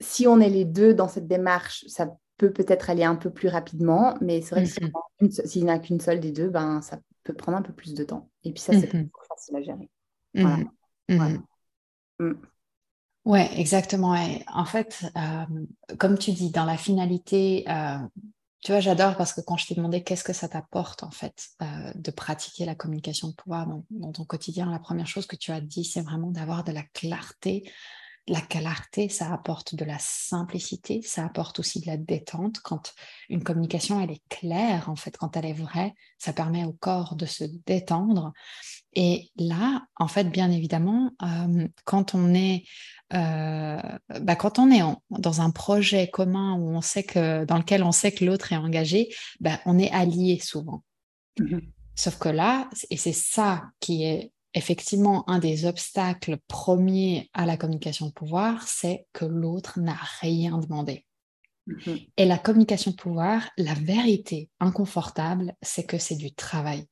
si 0.00 0.26
on 0.26 0.40
est 0.40 0.48
les 0.48 0.64
deux 0.64 0.94
dans 0.94 1.06
cette 1.06 1.28
démarche, 1.28 1.84
ça 1.86 2.08
peut 2.36 2.52
peut-être 2.52 2.90
aller 2.90 3.04
un 3.04 3.16
peu 3.16 3.30
plus 3.30 3.48
rapidement, 3.48 4.16
mais 4.20 4.42
c'est 4.42 4.54
vrai 4.54 4.64
que 4.64 5.24
mm-hmm. 5.24 5.46
s'il 5.46 5.64
n'y 5.64 5.70
a 5.70 5.78
qu'une 5.78 6.00
seule 6.00 6.20
des 6.20 6.32
deux, 6.32 6.48
ben, 6.48 6.82
ça 6.82 6.98
peut 7.24 7.34
prendre 7.34 7.58
un 7.58 7.62
peu 7.62 7.72
plus 7.72 7.94
de 7.94 8.04
temps. 8.04 8.30
Et 8.44 8.52
puis 8.52 8.60
ça, 8.60 8.72
c'est 8.72 8.92
mm-hmm. 8.92 9.08
plus 9.08 9.26
facile 9.28 9.56
à 9.56 9.62
gérer. 9.62 9.90
Voilà. 10.34 10.64
Mm-hmm. 11.08 11.40
Mm. 12.20 12.34
Ouais, 13.24 13.50
exactement. 13.58 14.16
en 14.54 14.64
fait, 14.64 15.04
euh, 15.16 15.96
comme 15.98 16.16
tu 16.16 16.32
dis, 16.32 16.50
dans 16.50 16.64
la 16.64 16.76
finalité, 16.76 17.64
euh, 17.68 17.98
tu 18.62 18.70
vois, 18.70 18.80
j'adore 18.80 19.16
parce 19.16 19.32
que 19.32 19.40
quand 19.40 19.56
je 19.56 19.66
t'ai 19.66 19.74
demandé 19.74 20.04
qu'est-ce 20.04 20.22
que 20.22 20.32
ça 20.32 20.48
t'apporte, 20.48 21.02
en 21.02 21.10
fait, 21.10 21.48
euh, 21.60 21.92
de 21.94 22.10
pratiquer 22.12 22.64
la 22.64 22.76
communication 22.76 23.28
de 23.28 23.34
pouvoir 23.34 23.66
dans, 23.90 24.12
ton 24.12 24.24
quotidien, 24.24 24.70
la 24.70 24.78
première 24.78 25.08
chose 25.08 25.26
que 25.26 25.36
tu 25.36 25.50
as 25.50 25.60
dit, 25.60 25.84
c'est 25.84 26.02
vraiment 26.02 26.30
d'avoir 26.30 26.62
de 26.62 26.70
la 26.70 26.82
clarté 26.82 27.68
la 28.28 28.40
clarté, 28.40 29.08
ça 29.08 29.32
apporte 29.32 29.74
de 29.76 29.84
la 29.84 29.98
simplicité, 30.00 31.00
ça 31.02 31.24
apporte 31.24 31.60
aussi 31.60 31.80
de 31.80 31.86
la 31.86 31.96
détente. 31.96 32.60
Quand 32.60 32.92
une 33.28 33.44
communication, 33.44 34.00
elle 34.00 34.10
est 34.10 34.22
claire, 34.28 34.90
en 34.90 34.96
fait, 34.96 35.16
quand 35.16 35.36
elle 35.36 35.46
est 35.46 35.52
vraie, 35.52 35.94
ça 36.18 36.32
permet 36.32 36.64
au 36.64 36.72
corps 36.72 37.14
de 37.14 37.24
se 37.24 37.44
détendre. 37.66 38.32
Et 38.94 39.30
là, 39.36 39.86
en 39.96 40.08
fait, 40.08 40.24
bien 40.24 40.50
évidemment, 40.50 41.12
euh, 41.22 41.68
quand 41.84 42.14
on 42.14 42.34
est, 42.34 42.64
euh, 43.12 43.80
bah, 44.20 44.34
quand 44.34 44.58
on 44.58 44.72
est 44.72 44.82
dans 45.10 45.40
un 45.40 45.50
projet 45.50 46.08
commun 46.08 46.54
où 46.54 46.70
on 46.70 46.80
sait 46.80 47.04
que, 47.04 47.44
dans 47.44 47.58
lequel 47.58 47.84
on 47.84 47.92
sait 47.92 48.10
que 48.10 48.24
l'autre 48.24 48.52
est 48.52 48.56
engagé, 48.56 49.14
bah, 49.38 49.60
on 49.66 49.78
est 49.78 49.92
allié 49.92 50.40
souvent. 50.40 50.82
Mmh 51.38 51.58
Sauf 51.98 52.18
que 52.18 52.28
là, 52.28 52.68
et 52.90 52.98
c'est 52.98 53.14
ça 53.14 53.70
qui 53.80 54.04
est 54.04 54.30
effectivement, 54.56 55.28
un 55.28 55.38
des 55.38 55.66
obstacles 55.66 56.38
premiers 56.48 57.30
à 57.34 57.44
la 57.44 57.58
communication 57.58 58.06
de 58.06 58.12
pouvoir, 58.12 58.66
c'est 58.66 59.06
que 59.12 59.26
l'autre 59.26 59.78
n'a 59.78 59.98
rien 60.20 60.56
demandé. 60.58 61.04
Mm-hmm. 61.68 62.08
Et 62.16 62.24
la 62.24 62.38
communication 62.38 62.90
de 62.92 62.96
pouvoir, 62.96 63.42
la 63.58 63.74
vérité 63.74 64.48
inconfortable, 64.58 65.54
c'est 65.60 65.84
que 65.84 65.98
c'est 65.98 66.16
du 66.16 66.34
travail. 66.34 66.86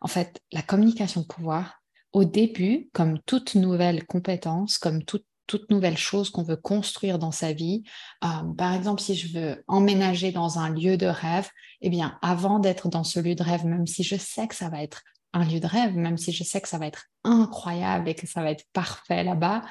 En 0.00 0.06
fait, 0.06 0.40
la 0.52 0.62
communication 0.62 1.22
de 1.22 1.26
pouvoir, 1.26 1.82
au 2.12 2.24
début, 2.24 2.88
comme 2.92 3.18
toute 3.26 3.56
nouvelle 3.56 4.06
compétence, 4.06 4.78
comme 4.78 5.02
toute, 5.04 5.26
nouvelle 5.68 5.98
chose 5.98 6.30
qu'on 6.30 6.44
veut 6.44 6.56
construire 6.56 7.18
dans 7.18 7.32
sa 7.32 7.52
vie, 7.52 7.82
euh, 8.24 8.54
par 8.56 8.72
exemple, 8.72 9.02
si 9.02 9.14
je 9.14 9.38
veux 9.38 9.62
emménager 9.66 10.32
dans 10.32 10.58
un 10.58 10.70
lieu 10.70 10.96
de 10.96 11.04
rêve, 11.04 11.50
eh 11.82 11.90
bien, 11.90 12.16
avant 12.22 12.58
d'être 12.58 12.88
dans 12.88 13.04
ce 13.04 13.20
lieu 13.20 13.34
de 13.34 13.42
rêve, 13.42 13.66
même 13.66 13.86
si 13.86 14.02
je 14.02 14.16
sais 14.16 14.48
que 14.48 14.54
ça 14.54 14.70
va 14.70 14.82
être 14.82 15.02
un 15.32 15.44
lieu 15.44 15.60
de 15.60 15.66
rêve, 15.66 15.96
même 15.96 16.18
si 16.18 16.32
je 16.32 16.44
sais 16.44 16.60
que 16.60 16.68
ça 16.68 16.78
va 16.78 16.86
être 16.86 17.06
incroyable 17.24 18.08
et 18.08 18.14
que 18.14 18.26
ça 18.26 18.42
va 18.42 18.50
être 18.50 18.64
parfait 18.72 19.24
là-bas, 19.24 19.62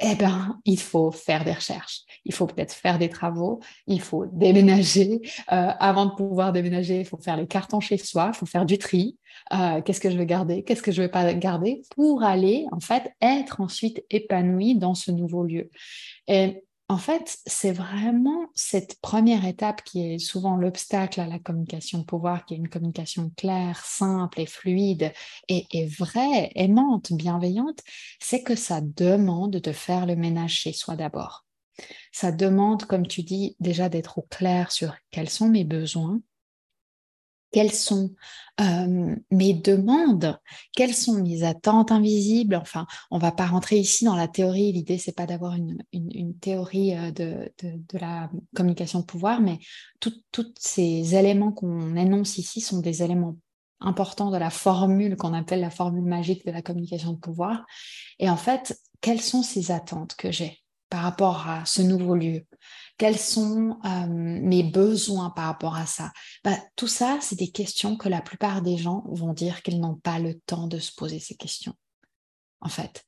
eh 0.00 0.14
bien, 0.14 0.60
il 0.64 0.78
faut 0.78 1.10
faire 1.10 1.44
des 1.44 1.52
recherches. 1.52 2.02
Il 2.24 2.32
faut 2.32 2.46
peut-être 2.46 2.72
faire 2.72 2.98
des 2.98 3.08
travaux. 3.08 3.60
Il 3.88 4.00
faut 4.00 4.26
déménager. 4.26 5.20
Euh, 5.52 5.72
avant 5.80 6.06
de 6.06 6.12
pouvoir 6.12 6.52
déménager, 6.52 7.00
il 7.00 7.04
faut 7.04 7.18
faire 7.18 7.36
les 7.36 7.48
cartons 7.48 7.80
chez 7.80 7.96
soi. 7.96 8.30
Il 8.32 8.36
faut 8.36 8.46
faire 8.46 8.64
du 8.64 8.78
tri. 8.78 9.16
Euh, 9.52 9.82
qu'est-ce 9.82 10.00
que 10.00 10.10
je 10.10 10.16
veux 10.16 10.24
garder 10.24 10.62
Qu'est-ce 10.62 10.82
que 10.82 10.92
je 10.92 11.02
ne 11.02 11.06
veux 11.06 11.10
pas 11.10 11.34
garder 11.34 11.82
Pour 11.96 12.22
aller, 12.22 12.66
en 12.70 12.78
fait, 12.78 13.12
être 13.20 13.60
ensuite 13.60 14.04
épanoui 14.10 14.76
dans 14.76 14.94
ce 14.94 15.10
nouveau 15.10 15.42
lieu. 15.42 15.68
En 16.90 16.96
fait, 16.96 17.36
c'est 17.44 17.72
vraiment 17.72 18.46
cette 18.54 18.98
première 19.02 19.44
étape 19.44 19.82
qui 19.84 20.14
est 20.14 20.18
souvent 20.18 20.56
l'obstacle 20.56 21.20
à 21.20 21.26
la 21.26 21.38
communication 21.38 21.98
de 21.98 22.04
pouvoir, 22.04 22.46
qui 22.46 22.54
est 22.54 22.56
une 22.56 22.70
communication 22.70 23.30
claire, 23.36 23.84
simple 23.84 24.40
et 24.40 24.46
fluide 24.46 25.12
et, 25.48 25.86
vraie, 25.86 26.50
aimante, 26.54 27.12
bienveillante, 27.12 27.80
c'est 28.20 28.42
que 28.42 28.54
ça 28.54 28.80
demande 28.80 29.56
de 29.56 29.72
faire 29.72 30.06
le 30.06 30.16
ménage 30.16 30.54
chez 30.54 30.72
soi 30.72 30.96
d'abord. 30.96 31.44
Ça 32.10 32.32
demande, 32.32 32.84
comme 32.84 33.06
tu 33.06 33.22
dis, 33.22 33.54
déjà 33.60 33.90
d'être 33.90 34.16
au 34.16 34.22
clair 34.22 34.72
sur 34.72 34.94
quels 35.10 35.28
sont 35.28 35.48
mes 35.48 35.64
besoins, 35.64 36.20
quelles 37.50 37.72
sont 37.72 38.14
euh, 38.60 39.14
mes 39.30 39.54
demandes, 39.54 40.38
quelles 40.74 40.94
sont 40.94 41.22
mes 41.22 41.44
attentes 41.44 41.92
invisibles. 41.92 42.56
Enfin, 42.56 42.86
on 43.10 43.18
va 43.18 43.32
pas 43.32 43.46
rentrer 43.46 43.76
ici 43.76 44.04
dans 44.04 44.16
la 44.16 44.28
théorie. 44.28 44.72
L'idée, 44.72 44.98
c'est 44.98 45.16
pas 45.16 45.26
d'avoir 45.26 45.54
une, 45.54 45.78
théorie 46.40 46.94
euh, 46.96 47.10
de, 47.10 47.52
la 47.92 48.30
communication 48.54 49.00
de 49.00 49.04
pouvoir, 49.04 49.40
mais 49.40 49.58
tous 50.00 50.54
ces 50.58 51.14
éléments 51.14 51.52
qu'on 51.52 51.96
énonce 51.96 52.38
ici 52.38 52.60
sont 52.60 52.80
des 52.80 53.02
éléments 53.02 53.36
importants 53.80 54.30
de 54.30 54.36
la 54.36 54.50
formule 54.50 55.16
qu'on 55.16 55.34
appelle 55.34 55.60
la 55.60 55.70
formule 55.70 56.04
magique 56.04 56.44
de 56.44 56.50
la 56.50 56.62
communication 56.62 57.12
de 57.12 57.18
pouvoir. 57.18 57.64
Et 58.18 58.28
en 58.28 58.36
fait, 58.36 58.78
quelles 59.00 59.20
sont 59.20 59.42
ces 59.42 59.70
attentes 59.70 60.16
que 60.16 60.32
j'ai 60.32 60.58
par 60.90 61.02
rapport 61.02 61.48
à 61.48 61.64
ce 61.64 61.82
nouveau 61.82 62.14
lieu? 62.16 62.47
Quels 62.98 63.18
sont 63.18 63.78
euh, 63.84 64.06
mes 64.08 64.64
besoins 64.64 65.30
par 65.30 65.46
rapport 65.46 65.76
à 65.76 65.86
ça? 65.86 66.12
Bah, 66.44 66.58
Tout 66.76 66.88
ça, 66.88 67.18
c'est 67.20 67.38
des 67.38 67.50
questions 67.50 67.96
que 67.96 68.08
la 68.08 68.20
plupart 68.20 68.60
des 68.60 68.76
gens 68.76 69.04
vont 69.06 69.32
dire 69.32 69.62
qu'ils 69.62 69.80
n'ont 69.80 69.94
pas 69.94 70.18
le 70.18 70.38
temps 70.40 70.66
de 70.66 70.78
se 70.78 70.92
poser 70.92 71.20
ces 71.20 71.36
questions, 71.36 71.74
en 72.60 72.68
fait. 72.68 73.04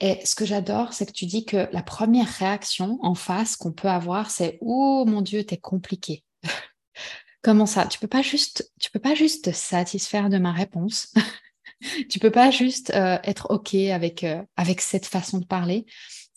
Et 0.00 0.24
ce 0.24 0.34
que 0.34 0.46
j'adore, 0.46 0.94
c'est 0.94 1.06
que 1.06 1.12
tu 1.12 1.26
dis 1.26 1.44
que 1.44 1.68
la 1.72 1.82
première 1.82 2.28
réaction 2.28 2.98
en 3.02 3.14
face 3.14 3.54
qu'on 3.54 3.72
peut 3.72 3.88
avoir, 3.88 4.30
c'est 4.30 4.58
Oh 4.62 5.04
mon 5.06 5.20
Dieu, 5.20 5.44
t'es 5.44 5.58
compliqué. 5.58 6.24
Comment 7.42 7.66
ça? 7.66 7.86
Tu 7.86 7.98
peux 7.98 8.08
pas 8.08 8.22
juste, 8.22 8.72
tu 8.80 8.90
peux 8.90 8.98
pas 8.98 9.14
juste 9.14 9.44
te 9.44 9.50
satisfaire 9.50 10.30
de 10.30 10.38
ma 10.38 10.52
réponse. 10.52 11.12
tu 12.08 12.18
peux 12.18 12.30
pas 12.30 12.50
juste 12.50 12.90
euh, 12.94 13.18
être 13.24 13.48
ok 13.50 13.74
avec 13.74 14.24
euh, 14.24 14.42
avec 14.56 14.80
cette 14.80 15.04
façon 15.04 15.38
de 15.38 15.44
parler. 15.44 15.84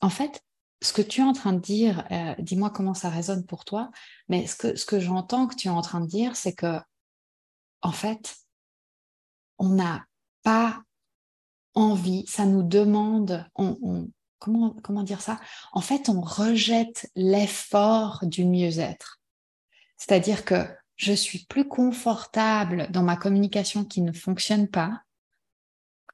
En 0.02 0.10
fait, 0.10 0.42
ce 0.82 0.94
que 0.94 1.02
tu 1.02 1.22
es 1.22 1.24
en 1.24 1.34
train 1.34 1.54
de 1.54 1.60
dire, 1.60 2.06
euh, 2.12 2.36
dis-moi 2.40 2.70
comment 2.70 2.94
ça 2.94 3.10
résonne 3.10 3.46
pour 3.46 3.66
toi, 3.66 3.90
mais 4.30 4.46
ce 4.48 4.56
que, 4.56 4.76
ce 4.76 4.86
que 4.86 5.00
j'entends 5.00 5.48
que 5.48 5.56
tu 5.56 5.68
es 5.68 5.72
en 5.72 5.82
train 5.82 6.02
de 6.02 6.08
dire, 6.08 6.36
c'est 6.36 6.54
que, 6.54 6.80
en 7.82 7.92
fait, 7.92 8.36
on 9.58 9.70
n'a 9.70 10.06
pas 10.44 10.82
envie, 11.74 12.26
ça 12.28 12.46
nous 12.46 12.64
demande, 12.64 13.46
comment, 14.40 14.76
comment 14.84 15.04
dire 15.04 15.22
ça? 15.22 15.40
En 15.74 15.82
fait, 15.82 16.10
on 16.10 16.22
rejette 16.22 17.10
l'effort 17.16 18.20
du 18.24 18.46
mieux-être. 18.46 19.20
C'est-à-dire 19.98 20.46
que 20.46 20.68
je 20.96 21.14
suis 21.14 21.46
plus 21.46 21.68
confortable 21.68 22.90
dans 22.92 23.04
ma 23.04 23.16
communication 23.16 23.86
qui 23.86 24.02
ne 24.02 24.12
fonctionne 24.12 24.68
pas, 24.68 25.02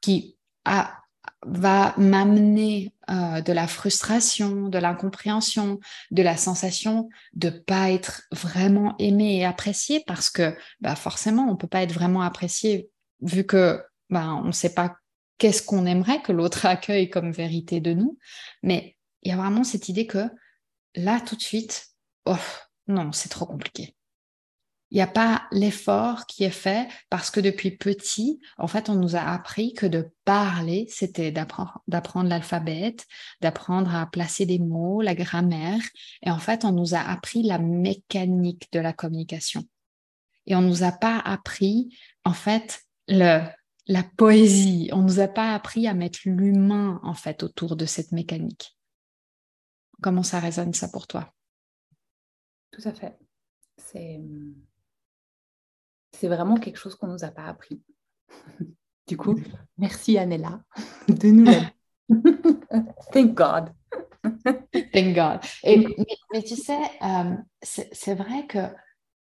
qui 0.01 0.37
a 0.65 1.02
va 1.45 1.93
m'amener 1.97 2.93
euh, 3.09 3.41
de 3.41 3.51
la 3.53 3.67
frustration, 3.67 4.69
de 4.69 4.77
l'incompréhension, 4.77 5.79
de 6.11 6.23
la 6.23 6.37
sensation 6.37 7.09
de 7.33 7.49
pas 7.49 7.91
être 7.91 8.23
vraiment 8.31 8.95
aimé 8.99 9.37
et 9.37 9.45
apprécié 9.45 10.03
parce 10.07 10.29
que 10.29 10.55
bah 10.79 10.95
forcément 10.95 11.49
on 11.49 11.55
peut 11.55 11.67
pas 11.67 11.83
être 11.83 11.93
vraiment 11.93 12.21
apprécié 12.21 12.89
vu 13.21 13.45
que 13.45 13.81
bah, 14.09 14.29
on 14.33 14.45
ne 14.45 14.51
sait 14.51 14.73
pas 14.73 14.95
qu'est-ce 15.37 15.63
qu'on 15.63 15.85
aimerait 15.85 16.21
que 16.21 16.31
l'autre 16.31 16.65
accueille 16.65 17.09
comme 17.09 17.31
vérité 17.31 17.79
de 17.79 17.93
nous. 17.93 18.17
Mais 18.61 18.95
il 19.23 19.29
y 19.29 19.33
a 19.33 19.37
vraiment 19.37 19.63
cette 19.63 19.89
idée 19.89 20.07
que 20.07 20.29
là 20.95 21.19
tout 21.19 21.35
de 21.35 21.41
suite, 21.41 21.87
oh, 22.25 22.35
non, 22.87 23.11
c'est 23.11 23.29
trop 23.29 23.45
compliqué. 23.45 23.95
Il 24.93 24.97
n'y 24.97 25.01
a 25.01 25.07
pas 25.07 25.47
l'effort 25.51 26.27
qui 26.27 26.43
est 26.43 26.51
fait 26.51 26.87
parce 27.09 27.31
que 27.31 27.39
depuis 27.39 27.71
petit, 27.71 28.39
en 28.59 28.67
fait, 28.67 28.89
on 28.89 28.93
nous 28.93 29.15
a 29.15 29.21
appris 29.21 29.73
que 29.73 29.87
de 29.87 30.13
parler, 30.23 30.85
c'était 30.87 31.31
d'apprendre 31.31 32.29
l'alphabet, 32.29 32.95
d'apprendre 33.41 33.95
à 33.95 34.05
placer 34.05 34.45
des 34.45 34.59
mots, 34.59 35.01
la 35.01 35.15
grammaire. 35.15 35.81
Et 36.21 36.29
en 36.29 36.37
fait, 36.37 36.63
on 36.63 36.71
nous 36.71 36.93
a 36.93 36.99
appris 36.99 37.41
la 37.41 37.57
mécanique 37.57 38.71
de 38.71 38.79
la 38.79 38.93
communication. 38.93 39.63
Et 40.45 40.55
on 40.55 40.61
ne 40.61 40.67
nous 40.67 40.83
a 40.83 40.91
pas 40.91 41.17
appris, 41.17 41.97
en 42.23 42.33
fait, 42.33 42.83
la 43.07 43.51
poésie. 44.15 44.91
On 44.93 44.97
ne 44.97 45.07
nous 45.07 45.19
a 45.21 45.27
pas 45.27 45.55
appris 45.55 45.87
à 45.87 45.95
mettre 45.95 46.19
l'humain, 46.25 46.99
en 47.01 47.15
fait, 47.15 47.41
autour 47.41 47.77
de 47.77 47.87
cette 47.87 48.11
mécanique. 48.11 48.77
Comment 50.03 50.21
ça 50.21 50.39
résonne, 50.39 50.75
ça, 50.75 50.87
pour 50.87 51.07
toi? 51.07 51.33
Tout 52.69 52.87
à 52.87 52.93
fait. 52.93 53.17
C'est 53.77 54.21
c'est 56.15 56.27
vraiment 56.27 56.57
quelque 56.57 56.77
chose 56.77 56.95
qu'on 56.95 57.07
ne 57.07 57.13
nous 57.13 57.23
a 57.23 57.31
pas 57.31 57.45
appris. 57.45 57.81
du 59.07 59.17
coup, 59.17 59.35
merci 59.77 60.17
Anella 60.17 60.63
de 61.07 61.27
nous 61.29 61.51
Thank 63.11 63.33
God. 63.33 63.73
Thank 64.93 65.15
God. 65.15 65.39
Et, 65.63 65.85
mais, 66.31 66.43
tu 66.43 66.55
sais, 66.55 66.79
euh, 67.01 67.35
c'est 67.61 68.15
vrai 68.15 68.45
que 68.47 68.59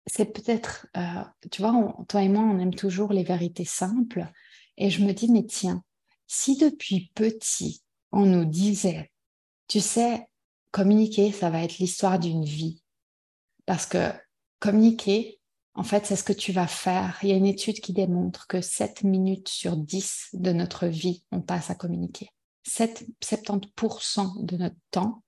c'est 0.05 0.25
peut-être, 0.25 0.87
euh, 0.97 1.23
tu 1.51 1.61
vois, 1.61 1.95
toi 2.07 2.23
et 2.23 2.29
moi, 2.29 2.43
on 2.43 2.59
aime 2.59 2.73
toujours 2.73 3.13
les 3.13 3.23
vérités 3.23 3.65
simples. 3.65 4.27
Et 4.77 4.89
je 4.89 5.03
me 5.03 5.13
dis, 5.13 5.31
mais 5.31 5.45
tiens, 5.45 5.83
si 6.27 6.57
depuis 6.57 7.11
petit, 7.13 7.83
on 8.11 8.25
nous 8.25 8.45
disait, 8.45 9.11
tu 9.67 9.79
sais, 9.79 10.27
communiquer, 10.71 11.31
ça 11.31 11.49
va 11.49 11.63
être 11.63 11.77
l'histoire 11.77 12.19
d'une 12.19 12.45
vie. 12.45 12.81
Parce 13.65 13.85
que 13.85 14.11
communiquer, 14.59 15.40
en 15.73 15.83
fait, 15.83 16.05
c'est 16.05 16.15
ce 16.15 16.23
que 16.23 16.33
tu 16.33 16.51
vas 16.51 16.67
faire. 16.67 17.17
Il 17.23 17.29
y 17.29 17.31
a 17.31 17.37
une 17.37 17.45
étude 17.45 17.79
qui 17.79 17.93
démontre 17.93 18.47
que 18.47 18.61
7 18.61 19.03
minutes 19.03 19.49
sur 19.49 19.77
10 19.77 20.29
de 20.33 20.51
notre 20.51 20.87
vie, 20.87 21.23
on 21.31 21.41
passe 21.41 21.69
à 21.69 21.75
communiquer. 21.75 22.29
7, 22.67 23.05
70% 23.23 24.45
de 24.45 24.57
notre 24.57 24.75
temps, 24.91 25.23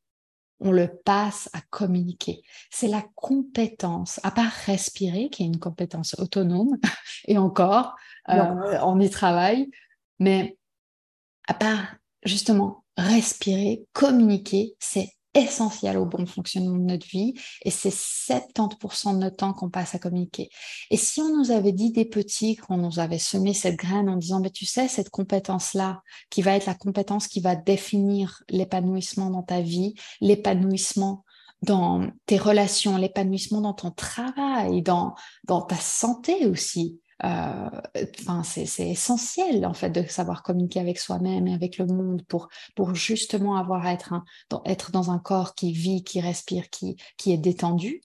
on 0.60 0.71
le 0.71 0.89
passe 1.06 1.49
à 1.53 1.62
communiquer. 1.69 2.43
C'est 2.69 2.88
la 2.88 3.03
compétence, 3.15 4.19
à 4.23 4.32
part 4.32 4.51
respirer, 4.65 5.29
qui 5.29 5.43
est 5.43 5.47
une 5.47 5.60
compétence 5.60 6.15
autonome, 6.19 6.77
et 7.27 7.38
encore, 7.38 7.95
euh, 8.29 8.79
on 8.84 8.99
y 8.99 9.10
travaille, 9.10 9.69
mais 10.19 10.58
à 11.47 11.53
part 11.53 11.95
justement 12.23 12.84
respirer, 12.97 13.86
communiquer, 13.93 14.75
c'est 14.79 15.10
essentiel 15.33 15.97
au 15.97 16.05
bon 16.05 16.25
fonctionnement 16.25 16.77
de 16.77 16.83
notre 16.83 17.07
vie 17.07 17.33
et 17.63 17.71
c'est 17.71 17.89
70% 17.89 19.13
de 19.13 19.17
notre 19.17 19.37
temps 19.37 19.53
qu'on 19.53 19.69
passe 19.69 19.95
à 19.95 19.99
communiquer. 19.99 20.49
Et 20.89 20.97
si 20.97 21.21
on 21.21 21.35
nous 21.35 21.51
avait 21.51 21.71
dit 21.71 21.91
des 21.91 22.05
petits, 22.05 22.55
qu'on 22.55 22.77
nous 22.77 22.99
avait 22.99 23.19
semé 23.19 23.53
cette 23.53 23.75
graine 23.75 24.09
en 24.09 24.17
disant, 24.17 24.39
mais 24.39 24.51
tu 24.51 24.65
sais, 24.65 24.87
cette 24.87 25.09
compétence-là, 25.09 26.01
qui 26.29 26.41
va 26.41 26.55
être 26.55 26.65
la 26.65 26.75
compétence 26.75 27.27
qui 27.27 27.39
va 27.39 27.55
définir 27.55 28.43
l'épanouissement 28.49 29.29
dans 29.29 29.43
ta 29.43 29.61
vie, 29.61 29.95
l'épanouissement 30.21 31.23
dans 31.63 32.07
tes 32.25 32.37
relations, 32.37 32.97
l'épanouissement 32.97 33.61
dans 33.61 33.73
ton 33.73 33.91
travail, 33.91 34.81
dans, 34.81 35.15
ta 35.47 35.75
santé 35.77 36.45
aussi, 36.45 36.99
enfin, 37.23 38.43
c'est 38.43 38.89
essentiel 38.89 39.65
en 39.65 39.73
fait 39.73 39.89
de 39.89 40.03
savoir 40.03 40.43
communiquer 40.43 40.79
avec 40.79 40.99
soi-même 40.99 41.47
et 41.47 41.53
avec 41.53 41.77
le 41.77 41.86
monde 41.86 42.23
pour, 42.27 42.49
pour 42.75 42.93
justement 42.95 43.55
avoir 43.55 43.86
à 43.86 43.93
être, 43.93 44.13
dans, 44.49 44.62
être 44.65 44.91
dans 44.91 45.09
un 45.09 45.19
corps 45.19 45.55
qui 45.55 45.71
vit, 45.71 46.03
qui 46.03 46.19
respire, 46.19 46.69
qui, 46.69 46.97
qui 47.17 47.31
est 47.31 47.38
détendu. 47.38 48.01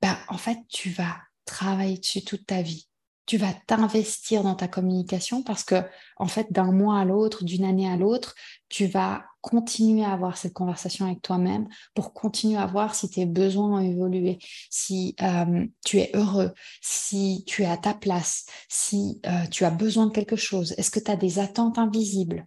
Bah, 0.00 0.18
en 0.28 0.38
fait, 0.38 0.58
tu 0.68 0.90
vas 0.90 1.16
travailler 1.44 1.98
dessus 1.98 2.24
toute 2.24 2.46
ta 2.46 2.62
vie 2.62 2.88
tu 3.26 3.38
vas 3.38 3.52
t'investir 3.66 4.42
dans 4.42 4.54
ta 4.54 4.68
communication 4.68 5.42
parce 5.42 5.64
que, 5.64 5.82
en 6.18 6.26
fait, 6.26 6.52
d'un 6.52 6.72
mois 6.72 6.98
à 6.98 7.04
l'autre, 7.04 7.44
d'une 7.44 7.64
année 7.64 7.88
à 7.88 7.96
l'autre, 7.96 8.34
tu 8.68 8.86
vas 8.86 9.24
continuer 9.40 10.04
à 10.04 10.12
avoir 10.12 10.36
cette 10.36 10.52
conversation 10.52 11.06
avec 11.06 11.22
toi-même 11.22 11.68
pour 11.94 12.12
continuer 12.12 12.58
à 12.58 12.66
voir 12.66 12.94
si 12.94 13.08
tes 13.08 13.26
besoins 13.26 13.78
ont 13.78 13.78
évolué, 13.78 14.38
si 14.70 15.14
euh, 15.22 15.66
tu 15.84 15.98
es 15.98 16.10
heureux, 16.14 16.52
si 16.82 17.44
tu 17.46 17.62
es 17.62 17.66
à 17.66 17.76
ta 17.76 17.94
place, 17.94 18.46
si 18.68 19.20
euh, 19.26 19.46
tu 19.50 19.64
as 19.64 19.70
besoin 19.70 20.06
de 20.06 20.12
quelque 20.12 20.36
chose. 20.36 20.74
Est-ce 20.76 20.90
que 20.90 21.00
tu 21.00 21.10
as 21.10 21.16
des 21.16 21.38
attentes 21.38 21.78
invisibles? 21.78 22.46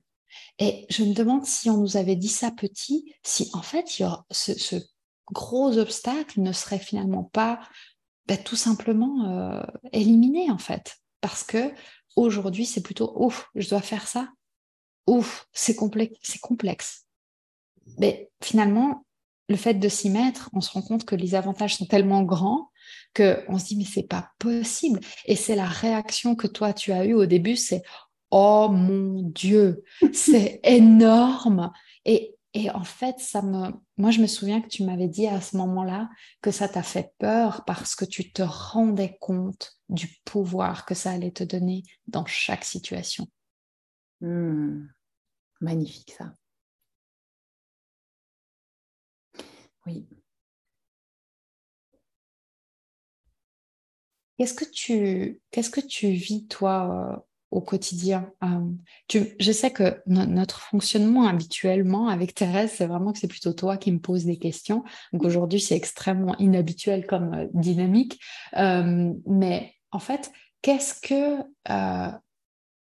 Et 0.60 0.86
je 0.90 1.04
me 1.04 1.14
demande 1.14 1.46
si 1.46 1.70
on 1.70 1.78
nous 1.78 1.98
avait 1.98 2.16
dit 2.16 2.30
ça 2.30 2.52
petit, 2.52 3.14
si 3.24 3.50
en 3.54 3.62
fait, 3.62 3.88
ce, 3.88 4.54
ce 4.54 4.76
gros 5.32 5.78
obstacle 5.78 6.42
ne 6.42 6.52
serait 6.52 6.80
finalement 6.80 7.24
pas 7.24 7.60
bah, 8.28 8.38
tout 8.38 8.56
simplement 8.56 9.26
euh, 9.26 9.64
éliminer 9.94 10.52
en 10.52 10.58
fait. 10.58 10.98
Parce 11.22 11.44
que 11.44 11.72
aujourd'hui, 12.16 12.66
c'est 12.66 12.82
plutôt 12.82 13.14
ouf, 13.16 13.50
je 13.56 13.70
dois 13.70 13.82
faire 13.82 14.08
ça. 14.08 14.30
Ouf, 15.08 15.48
c'est 15.54 15.76
complexe, 15.76 16.18
c'est 16.22 16.40
complexe. 16.40 17.06
Mais 17.98 18.30
finalement, 18.44 19.06
le 19.50 19.56
fait 19.56 19.76
de 19.76 19.88
s'y 19.88 20.10
mettre, 20.10 20.50
on 20.54 20.62
se 20.62 20.72
rend 20.72 20.82
compte 20.82 21.06
que 21.06 21.16
les 21.16 21.36
avantages 21.36 21.78
sont 21.78 21.86
tellement 21.86 22.24
grands 22.24 22.70
que 23.14 23.44
on 23.48 23.58
se 23.58 23.66
dit 23.66 23.78
mais 23.78 23.86
c'est 23.86 24.08
pas 24.08 24.32
possible. 24.40 25.00
Et 25.26 25.36
c'est 25.36 25.56
la 25.56 25.66
réaction 25.66 26.36
que 26.36 26.48
toi 26.48 26.74
tu 26.74 26.92
as 26.92 27.06
eue 27.06 27.14
au 27.14 27.26
début, 27.26 27.56
c'est 27.56 27.82
oh 28.32 28.68
mon 28.70 29.22
Dieu, 29.24 29.84
c'est 30.14 30.60
énorme. 30.64 31.72
Et 32.06 32.37
et 32.54 32.70
en 32.72 32.84
fait, 32.84 33.20
ça 33.20 33.42
me, 33.42 33.72
moi, 33.98 34.12
je 34.12 34.22
me 34.22 34.28
souviens 34.28 34.62
que 34.62 34.68
tu 34.68 34.84
m'avais 34.84 35.08
dit 35.08 35.28
à 35.28 35.42
ce 35.42 35.58
moment-là 35.58 36.10
que 36.42 36.52
ça 36.52 36.68
t'a 36.68 36.84
fait 36.84 37.14
peur 37.20 37.66
parce 37.66 37.96
que 37.96 38.06
tu 38.06 38.32
te 38.32 38.42
rendais 38.42 39.18
compte 39.20 39.78
du 39.90 40.08
pouvoir 40.26 40.86
que 40.86 40.96
ça 40.96 41.12
allait 41.12 41.32
te 41.32 41.44
donner 41.44 41.84
dans 42.08 42.26
chaque 42.26 42.64
situation. 42.64 43.28
Hmm. 44.22 44.88
Magnifique 45.62 46.12
ça. 46.18 46.34
Oui. 49.86 50.08
Qu'est-ce 54.38 54.54
que 54.54 54.66
tu, 54.66 55.42
qu'est-ce 55.52 55.70
que 55.70 55.82
tu 55.82 56.12
vis 56.12 56.48
toi 56.48 57.18
euh, 57.18 57.27
au 57.52 57.62
quotidien 57.62 58.30
euh, 58.44 59.20
Je 59.40 59.52
sais 59.52 59.72
que 59.72 60.02
notre 60.06 60.62
fonctionnement 60.62 61.28
habituellement 61.28 62.08
avec 62.08 62.36
Thérèse, 62.36 62.74
c'est 62.76 62.88
vraiment 62.88 63.14
que 63.14 63.20
c'est 63.20 63.28
plutôt 63.28 63.54
toi 63.54 63.78
qui 63.78 63.92
me 63.92 64.00
poses 64.00 64.26
des 64.26 64.38
questions. 64.38 64.84
Donc 65.14 65.24
aujourd'hui, 65.24 65.60
c'est 65.60 65.76
extrêmement 65.76 66.38
inhabituel 66.38 67.06
comme 67.06 67.34
euh, 67.34 67.48
dynamique. 67.54 68.20
mais 68.54 69.74
en 69.92 70.00
fait, 70.00 70.32
qu'est-ce 70.62 71.00
que 71.00 71.44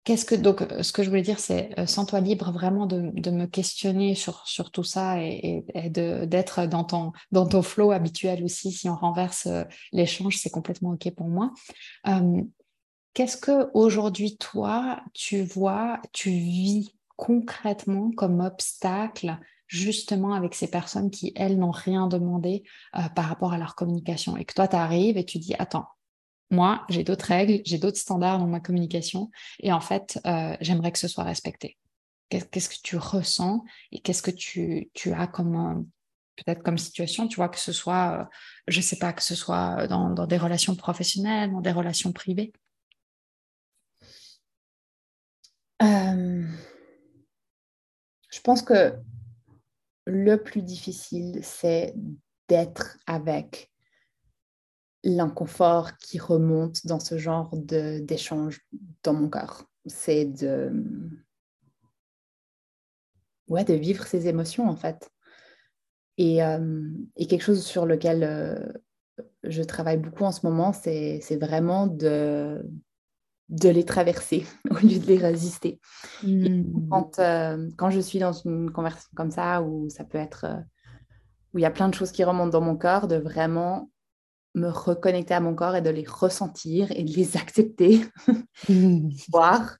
Qu'est-ce 0.05 0.23
que 0.23 0.35
donc 0.35 0.61
euh, 0.61 0.83
ce 0.83 0.93
que 0.93 1.01
je 1.01 1.09
voulais 1.09 1.23
dire 1.23 1.39
c'est 1.39 1.77
euh, 1.79 1.87
sens-toi 1.87 2.19
libre 2.19 2.51
vraiment 2.51 2.85
de, 2.85 3.31
me 3.31 3.47
questionner 3.47 4.13
sur, 4.13 4.47
sur 4.47 4.69
tout 4.69 4.83
ça 4.83 5.19
et, 5.19 5.65
d'être 5.89 6.67
dans 6.67 6.83
ton 6.83 7.11
dans 7.31 7.47
ton 7.47 7.63
flow 7.63 7.91
habituel 7.91 8.43
aussi 8.43 8.71
si 8.71 8.87
on 8.87 8.95
renverse 8.95 9.47
euh, 9.47 9.63
l'échange 9.91 10.37
c'est 10.37 10.51
complètement 10.51 10.91
ok 10.91 11.11
pour 11.15 11.27
moi. 11.27 11.51
Qu'est-ce 13.15 13.37
que 13.37 13.71
aujourd'hui 13.73 14.37
toi 14.37 15.01
tu 15.13 15.41
vois 15.41 15.99
tu 16.13 16.29
vis 16.29 16.95
concrètement 17.15 18.11
comme 18.11 18.41
obstacle 18.41 19.39
justement 19.67 20.33
avec 20.33 20.53
ces 20.53 20.69
personnes 20.69 21.09
qui 21.09 21.31
elles 21.35 21.57
n'ont 21.57 21.71
rien 21.71 22.07
demandé 22.07 22.63
par 23.15 23.25
rapport 23.25 23.53
à 23.53 23.57
leur 23.57 23.73
communication? 23.73 24.37
Et 24.37 24.45
que 24.45 24.53
toi 24.53 24.67
tu 24.67 24.75
arrives 24.75 25.17
et 25.17 25.25
tu 25.25 25.39
dis 25.39 25.55
attends 25.57 25.87
moi, 26.51 26.85
j'ai 26.89 27.03
d'autres 27.03 27.25
règles, 27.25 27.61
j'ai 27.65 27.77
d'autres 27.77 27.97
standards 27.97 28.39
dans 28.39 28.47
ma 28.47 28.59
communication 28.59 29.31
et 29.59 29.71
en 29.71 29.79
fait, 29.79 30.19
euh, 30.25 30.55
j'aimerais 30.61 30.91
que 30.91 30.99
ce 30.99 31.07
soit 31.07 31.23
respecté. 31.23 31.77
Qu'est-ce 32.29 32.69
que 32.69 32.81
tu 32.83 32.97
ressens 32.97 33.63
et 33.91 33.99
qu'est-ce 33.99 34.21
que 34.21 34.31
tu, 34.31 34.89
as 35.13 35.27
comme 35.27 35.55
euh, 35.55 35.81
peut-être 36.35 36.63
comme 36.63 36.77
situation, 36.77 37.27
tu 37.27 37.37
vois, 37.37 37.49
que 37.49 37.59
ce 37.59 37.71
soit, 37.71 38.19
euh, 38.19 38.25
je 38.67 38.77
ne 38.77 38.83
sais 38.83 38.97
pas, 38.97 39.13
que 39.13 39.23
ce 39.23 39.35
soit 39.35 39.87
dans, 39.87 40.27
des 40.27 40.37
relations 40.37 40.75
professionnelles, 40.75 41.51
dans 41.51 41.61
des 41.61 41.71
relations 41.71 42.11
privées? 42.11 42.51
Je 45.81 46.47
pense 48.43 48.61
que 48.61 48.93
le 50.05 50.35
plus 50.37 50.61
difficile, 50.61 51.39
c'est 51.43 51.93
d'être 52.47 52.97
avec 53.07 53.71
l'inconfort 55.03 55.97
qui 55.97 56.19
remonte 56.19 56.85
dans 56.85 56.99
ce 56.99 57.17
genre 57.17 57.55
d'échange 57.55 58.61
dans 59.03 59.13
mon 59.13 59.29
cœur. 59.29 59.69
C'est 59.85 60.25
de, 60.25 60.71
ouais, 63.47 63.63
de 63.63 63.73
vivre 63.73 64.05
ces 64.05 64.27
émotions 64.27 64.67
en 64.67 64.75
fait. 64.75 65.09
Et, 66.17 66.43
euh, 66.43 66.89
quelque 67.17 67.43
chose 67.43 67.65
sur 67.65 67.85
lequel 67.85 68.23
euh, 68.23 68.73
je 69.43 69.61
travaille 69.61 69.97
beaucoup 69.97 70.23
en 70.23 70.31
ce 70.31 70.45
moment, 70.45 70.73
c'est 70.73 71.37
vraiment 71.39 71.87
de, 71.87 72.65
de 73.49 73.69
les 73.69 73.85
traverser 73.85 74.45
au 74.71 74.75
lieu 74.75 74.99
de 74.99 75.05
les 75.05 75.17
résister. 75.17 75.79
Mmh. 76.23 76.89
Quand, 76.89 77.19
euh, 77.19 77.69
quand, 77.77 77.89
je 77.89 77.99
suis 77.99 78.19
dans 78.19 78.33
une 78.33 78.71
conversation 78.71 79.11
comme 79.15 79.31
ça, 79.31 79.61
où 79.61 79.89
ça 79.89 80.03
peut 80.03 80.17
être, 80.17 80.45
où 81.53 81.59
il 81.59 81.61
y 81.61 81.65
a 81.65 81.71
plein 81.71 81.89
de 81.89 81.93
choses 81.93 82.11
qui 82.11 82.23
remontent 82.23 82.49
dans 82.49 82.65
mon 82.65 82.75
cœur, 82.75 83.07
de 83.07 83.17
vraiment 83.17 83.89
me 84.55 84.69
reconnecter 84.69 85.33
à 85.33 85.41
mon 85.41 85.53
corps 85.53 85.75
et 85.75 85.81
de 85.81 85.89
les 85.89 86.05
ressentir 86.07 86.91
et 86.91 87.03
de 87.03 87.11
les 87.11 87.37
accepter, 87.37 88.01
voir. 89.29 89.77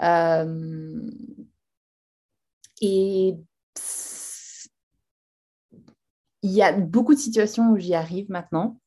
Euh, 0.00 1.10
et 2.80 3.36
il 6.42 6.52
y 6.52 6.62
a 6.62 6.72
beaucoup 6.72 7.14
de 7.14 7.18
situations 7.18 7.72
où 7.72 7.78
j'y 7.78 7.94
arrive 7.94 8.30
maintenant. 8.30 8.80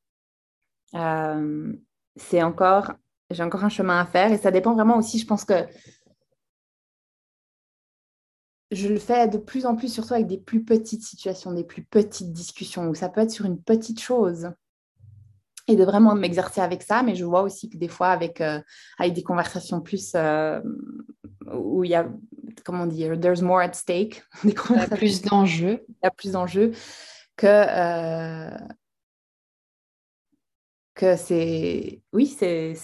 Euh, 0.96 1.74
c'est 2.16 2.42
encore, 2.42 2.94
j'ai 3.32 3.44
encore 3.44 3.64
un 3.64 3.70
chemin 3.70 4.00
à 4.00 4.06
faire 4.06 4.32
et 4.32 4.38
ça 4.38 4.52
dépend 4.52 4.74
vraiment 4.74 4.98
aussi, 4.98 5.20
je 5.20 5.26
pense 5.26 5.46
que 5.46 5.66
je 8.72 8.88
le 8.88 9.00
fais 9.00 9.28
de 9.28 9.38
plus 9.38 9.66
en 9.66 9.76
plus, 9.76 9.92
surtout 9.92 10.14
avec 10.14 10.28
des 10.28 10.38
plus 10.38 10.64
petites 10.64 11.04
situations, 11.04 11.52
des 11.52 11.64
plus 11.64 11.84
petites 11.84 12.32
discussions, 12.32 12.88
où 12.88 12.96
ça 12.96 13.10
peut 13.10 13.22
être 13.22 13.32
sur 13.32 13.46
une 13.46 13.62
petite 13.62 14.00
chose 14.00 14.52
et 15.68 15.76
de 15.76 15.84
vraiment 15.84 16.16
m'exercer 16.16 16.62
avec 16.62 16.84
ça. 16.84 17.04
Mais 17.04 17.16
je 17.16 17.26
vois 17.26 17.42
aussi 17.42 17.70
que 17.70 17.78
des 17.78 17.88
fois, 17.88 18.10
avec, 18.10 18.42
euh, 18.42 18.60
avec 18.98 19.14
des 19.14 19.24
conversations 19.24 19.82
plus 19.82 20.14
euh, 20.16 20.62
où 21.54 21.84
il 21.84 21.92
y 21.92 21.96
a, 21.96 22.08
comment 22.64 22.86
dire, 22.86 23.20
there's 23.20 23.42
more 23.42 23.62
at 23.62 23.74
stake. 23.74 24.24
il 24.44 24.52
y 24.52 24.80
a 24.80 24.88
plus 24.88 25.22
d'enjeux. 25.22 25.84
Il 25.88 25.96
y 26.04 26.08
a 26.08 26.12
plus 26.12 26.32
d'enjeux 26.32 26.72
que, 27.38 27.48
euh, 27.48 28.58
que 31.00 31.16
c'est, 31.16 32.02
oui, 32.12 32.26
c'est 32.28 32.76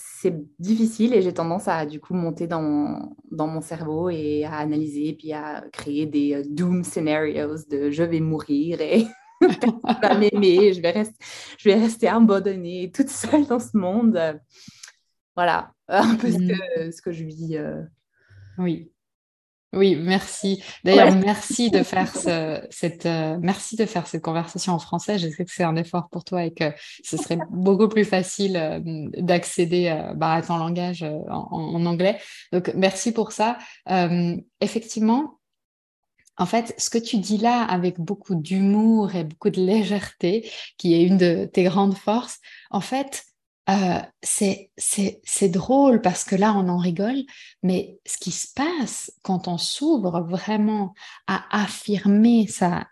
difficile 0.57 1.13
et 1.13 1.21
j'ai 1.21 1.33
tendance 1.33 1.67
à 1.67 1.85
du 1.85 1.99
coup 1.99 2.13
monter 2.13 2.47
dans, 2.47 3.13
dans 3.29 3.47
mon 3.47 3.59
cerveau 3.59 4.09
et 4.09 4.45
à 4.45 4.53
analyser 4.59 5.17
puis 5.19 5.33
à 5.33 5.65
créer 5.73 6.05
des 6.05 6.43
doom 6.45 6.85
scenarios 6.85 7.57
de 7.69 7.91
je 7.91 8.03
vais 8.03 8.21
mourir 8.21 8.79
et 8.79 9.05
va 10.01 10.17
m'aimer, 10.17 10.71
je 10.71 10.81
vais 10.81 10.91
rester, 10.91 11.17
je 11.57 11.67
vais 11.67 11.75
rester 11.75 12.07
abandonnée 12.07 12.89
toute 12.95 13.09
seule 13.09 13.47
dans 13.47 13.59
ce 13.59 13.75
monde. 13.75 14.39
Voilà, 15.35 15.73
un 15.89 16.15
peu 16.15 16.31
ce, 16.31 16.37
mm. 16.37 16.47
que, 16.47 16.91
ce 16.91 17.01
que 17.01 17.11
je 17.11 17.25
vis. 17.25 17.57
Euh. 17.57 17.81
Oui. 18.57 18.93
Oui, 19.75 19.95
merci. 19.95 20.63
D'ailleurs, 20.83 21.13
merci 21.15 21.69
de 21.69 21.83
faire 21.83 22.11
cette, 22.69 23.05
euh, 23.05 23.37
merci 23.41 23.75
de 23.75 23.85
faire 23.85 24.07
cette 24.07 24.21
conversation 24.21 24.73
en 24.73 24.79
français. 24.79 25.19
Je 25.19 25.29
sais 25.29 25.43
que 25.43 25.51
c'est 25.51 25.63
un 25.63 25.75
effort 25.75 26.09
pour 26.09 26.23
toi 26.23 26.45
et 26.45 26.53
que 26.53 26.71
ce 27.03 27.17
serait 27.17 27.37
beaucoup 27.49 27.89
plus 27.89 28.05
facile 28.05 28.55
euh, 28.55 28.79
d'accéder 29.17 29.93
bah, 30.15 30.33
à 30.33 30.41
ton 30.41 30.57
langage 30.57 31.03
en, 31.03 31.47
en, 31.51 31.85
anglais. 31.85 32.17
Donc, 32.51 32.71
merci 32.75 33.11
pour 33.11 33.31
ça. 33.31 33.57
effectivement, 34.61 35.39
en 36.37 36.45
fait, 36.45 36.73
ce 36.77 36.89
que 36.89 36.97
tu 36.97 37.17
dis 37.17 37.37
là 37.37 37.63
avec 37.63 37.99
beaucoup 37.99 38.35
d'humour 38.35 39.15
et 39.15 39.23
beaucoup 39.23 39.49
de 39.49 39.61
légèreté, 39.61 40.49
qui 40.77 40.93
est 40.93 41.03
une 41.03 41.17
de 41.17 41.45
tes 41.45 41.63
grandes 41.63 41.97
forces, 41.97 42.39
en 42.71 42.81
fait, 42.81 43.23
euh, 43.69 43.99
c'est 44.21 45.49
drôle 45.49 46.01
parce 46.01 46.23
que 46.23 46.35
là, 46.35 46.53
on 46.55 46.69
en 46.69 46.77
rigole, 46.77 47.23
mais 47.63 47.97
ce 48.05 48.17
qui 48.17 48.31
se 48.31 48.47
passe 48.53 49.11
quand 49.23 49.47
on 49.47 49.57
s'ouvre 49.57 50.21
vraiment 50.21 50.93
à 51.27 51.63
affirmer 51.63 52.47
sa, 52.47 52.87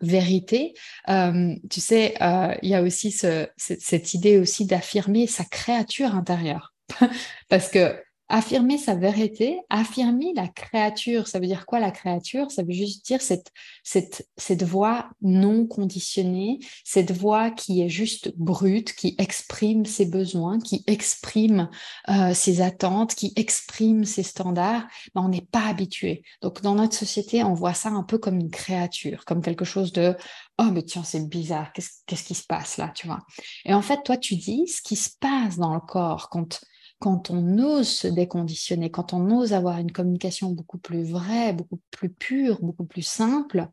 vérité, 0.00 0.74
euh, 1.08 1.54
tu 1.70 1.80
sais, 1.80 2.14
euh, 2.22 2.54
il 2.62 2.70
y 2.70 2.74
a 2.74 2.82
aussi 2.82 3.10
ce, 3.10 3.46
cette 3.56 4.14
idée 4.14 4.38
aussi 4.38 4.66
d'affirmer 4.66 5.26
sa 5.26 5.44
créature 5.44 6.14
intérieure. 6.14 6.74
parce 7.48 7.68
que 7.68 7.94
affirmer 8.30 8.78
sa 8.78 8.94
vérité, 8.94 9.60
affirmer 9.68 10.32
la 10.34 10.48
créature. 10.48 11.26
Ça 11.26 11.40
veut 11.40 11.46
dire 11.46 11.66
quoi 11.66 11.80
la 11.80 11.90
créature? 11.90 12.50
Ça 12.50 12.62
veut 12.62 12.72
juste 12.72 13.04
dire 13.04 13.20
cette, 13.20 13.50
cette, 13.82 14.28
cette 14.36 14.62
voix 14.62 15.10
non 15.20 15.66
conditionnée, 15.66 16.60
cette 16.84 17.10
voix 17.10 17.50
qui 17.50 17.82
est 17.82 17.88
juste 17.88 18.32
brute, 18.36 18.94
qui 18.94 19.16
exprime 19.18 19.84
ses 19.84 20.06
besoins, 20.06 20.60
qui 20.60 20.84
exprime 20.86 21.68
euh, 22.08 22.32
ses 22.32 22.60
attentes, 22.60 23.16
qui 23.16 23.32
exprime 23.34 24.04
ses 24.04 24.22
standards. 24.22 24.86
Ben, 25.14 25.22
on 25.22 25.28
n'est 25.28 25.48
pas 25.50 25.66
habitué. 25.66 26.22
Donc 26.40 26.62
dans 26.62 26.76
notre 26.76 26.94
société, 26.94 27.42
on 27.42 27.54
voit 27.54 27.74
ça 27.74 27.88
un 27.88 28.04
peu 28.04 28.18
comme 28.18 28.38
une 28.38 28.50
créature, 28.50 29.24
comme 29.24 29.42
quelque 29.42 29.64
chose 29.64 29.92
de 29.92 30.16
oh 30.58 30.68
mais 30.72 30.82
tiens 30.82 31.02
c'est 31.02 31.28
bizarre, 31.28 31.72
qu'est-ce, 31.72 32.02
qu'est-ce 32.06 32.24
qui 32.24 32.34
se 32.34 32.44
passe 32.46 32.76
là, 32.76 32.92
tu 32.94 33.08
vois? 33.08 33.20
Et 33.64 33.74
en 33.74 33.82
fait, 33.82 34.02
toi 34.04 34.16
tu 34.16 34.36
dis 34.36 34.68
ce 34.68 34.80
qui 34.82 34.94
se 34.94 35.10
passe 35.18 35.56
dans 35.56 35.74
le 35.74 35.80
corps 35.80 36.28
quand 36.28 36.60
quand 37.00 37.30
on 37.30 37.58
ose 37.58 37.88
se 37.88 38.06
déconditionner, 38.06 38.90
quand 38.90 39.14
on 39.14 39.30
ose 39.36 39.52
avoir 39.54 39.78
une 39.78 39.90
communication 39.90 40.50
beaucoup 40.50 40.78
plus 40.78 41.02
vraie, 41.02 41.54
beaucoup 41.54 41.80
plus 41.90 42.10
pure, 42.10 42.60
beaucoup 42.62 42.84
plus 42.84 43.02
simple, 43.02 43.68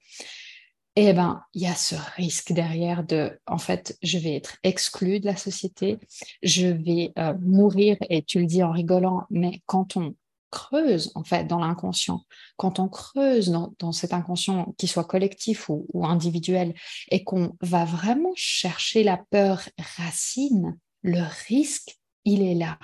eh 0.95 1.13
ben, 1.13 1.43
il 1.53 1.61
y 1.61 1.67
a 1.67 1.75
ce 1.75 1.95
risque 2.15 2.53
derrière 2.53 3.03
de, 3.03 3.37
en 3.45 3.59
fait, 3.59 3.97
je 4.01 4.17
vais 4.17 4.33
être 4.33 4.57
exclu 4.63 5.19
de 5.19 5.25
la 5.27 5.35
société, 5.35 5.99
je 6.41 6.67
vais 6.67 7.11
euh, 7.19 7.35
mourir, 7.39 7.97
et 8.09 8.23
tu 8.23 8.39
le 8.39 8.47
dis 8.47 8.63
en 8.63 8.71
rigolant, 8.71 9.25
mais 9.29 9.61
quand 9.67 9.97
on 9.97 10.15
creuse, 10.49 11.11
en 11.13 11.25
fait, 11.25 11.43
dans 11.43 11.59
l'inconscient, 11.59 12.23
quand 12.55 12.79
on 12.79 12.87
creuse 12.87 13.51
dans, 13.51 13.91
cet 13.91 14.13
inconscient, 14.13 14.73
qu'il 14.77 14.89
soit 14.89 15.03
collectif 15.03 15.69
ou 15.69 16.05
individuel, 16.05 16.73
et 17.11 17.25
qu'on 17.25 17.55
va 17.61 17.83
vraiment 17.83 18.33
chercher 18.35 19.03
la 19.03 19.17
peur 19.29 19.61
racine, 19.97 20.79
le 21.03 21.21
risque, 21.47 21.99
il 22.23 22.41
est 22.41 22.55
là. 22.55 22.79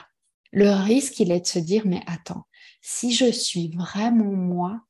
Le 0.56 0.70
risque, 0.70 1.20
il 1.20 1.32
est 1.32 1.40
de 1.40 1.48
se 1.48 1.58
dire, 1.58 1.82
mais 1.88 2.04
attends, 2.06 2.46
si 2.80 3.12
je 3.12 3.32
suis 3.32 3.70
vraiment 3.70 4.32
moi, 4.32 4.82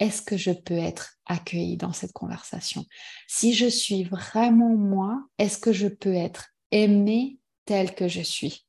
est-ce 0.00 0.20
que 0.20 0.36
je 0.36 0.50
peux 0.50 0.76
être 0.76 1.14
accueillie 1.26 1.76
dans 1.76 1.92
cette 1.92 2.12
conversation? 2.12 2.84
Si 3.28 3.54
je 3.54 3.66
suis 3.66 4.02
vraiment 4.02 4.74
moi, 4.74 5.24
est-ce 5.38 5.58
que 5.58 5.72
je 5.72 5.86
peux 5.86 6.12
être 6.12 6.48
aimée 6.72 7.38
telle 7.66 7.94
que 7.94 8.08
je 8.08 8.20
suis? 8.20 8.66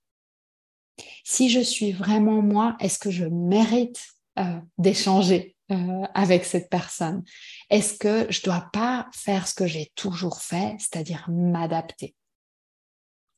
Si 1.24 1.50
je 1.50 1.60
suis 1.60 1.92
vraiment 1.92 2.44
moi, 2.44 2.78
est-ce 2.80 3.00
que 3.00 3.10
je 3.10 3.26
mérite 3.26 4.06
euh, 4.38 4.60
d'échanger 4.78 5.56
euh, 5.72 6.04
avec 6.14 6.46
cette 6.46 6.70
personne? 6.70 7.24
Est-ce 7.72 7.98
que 7.98 8.32
je 8.32 8.42
ne 8.42 8.44
dois 8.44 8.70
pas 8.72 9.10
faire 9.12 9.48
ce 9.48 9.56
que 9.56 9.66
j'ai 9.66 9.92
toujours 9.96 10.40
fait, 10.40 10.76
c'est-à-dire 10.78 11.26
m'adapter? 11.32 12.14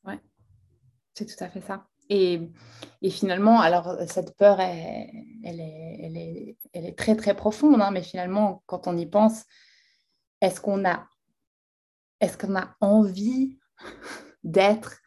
Ouais, 0.04 0.20
c'est 1.14 1.26
tout 1.26 1.42
à 1.42 1.50
fait 1.50 1.62
ça. 1.62 1.88
Et, 2.10 2.50
finalement, 3.10 3.60
alors 3.62 3.98
cette 4.08 4.36
peur, 4.36 4.60
elle, 4.60 5.10
est, 5.44 6.98
très 6.98 7.16
très 7.16 7.36
profonde, 7.36 7.82
hein, 7.82 7.92
mais 7.92 8.02
finalement, 8.02 8.64
quand 8.66 8.88
on 8.88 8.98
y 8.98 9.06
pense, 9.06 9.44
est-ce 10.42 10.60
qu'on 10.60 10.86
a, 10.86 11.08
est 12.20 12.44
a 12.44 12.76
envie 12.82 13.60
d'être 14.44 15.02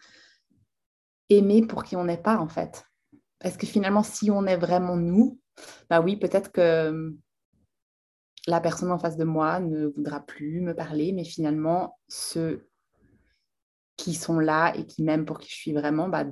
aimé 1.28 1.66
pour 1.66 1.84
qui 1.84 1.96
on 1.96 2.04
n'est 2.04 2.22
pas 2.22 2.38
en 2.38 2.48
fait? 2.48 2.84
Est-ce 3.42 3.58
que 3.58 3.66
finalement, 3.66 4.02
si 4.02 4.30
on 4.30 4.46
est 4.46 4.56
vraiment 4.56 4.96
nous, 4.96 5.40
bah 5.90 6.00
oui, 6.00 6.16
peut-être 6.16 6.52
que 6.52 7.16
la 8.46 8.60
personne 8.60 8.90
en 8.90 8.98
face 8.98 9.16
de 9.16 9.24
moi 9.24 9.60
ne 9.60 9.86
voudra 9.86 10.20
plus 10.20 10.60
me 10.60 10.74
parler, 10.74 11.12
mais 11.12 11.24
finalement, 11.24 11.98
ceux 12.08 12.68
qui 13.96 14.14
sont 14.14 14.38
là 14.38 14.74
et 14.76 14.86
qui 14.86 15.02
m'aiment 15.02 15.26
pour 15.26 15.38
qui 15.38 15.50
je 15.50 15.56
suis 15.56 15.72
vraiment, 15.72 16.08
bah, 16.08 16.24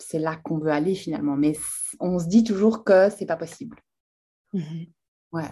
c'est 0.00 0.18
là 0.18 0.36
qu'on 0.36 0.58
veut 0.58 0.70
aller 0.70 0.94
finalement. 0.94 1.36
Mais 1.36 1.58
on 2.00 2.18
se 2.18 2.26
dit 2.26 2.44
toujours 2.44 2.84
que 2.84 3.10
c'est 3.10 3.26
pas 3.26 3.36
possible. 3.36 3.78
Mhm. 4.52 4.86
Ouais. 5.32 5.50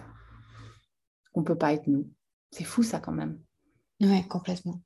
On 1.33 1.43
peut 1.43 1.57
pas 1.57 1.73
être 1.73 1.87
nous. 1.87 2.09
C'est 2.51 2.63
fou 2.63 2.83
ça 2.83 2.99
quand 2.99 3.11
même. 3.11 3.39
Ouais, 4.01 4.25
complètement. 4.27 4.81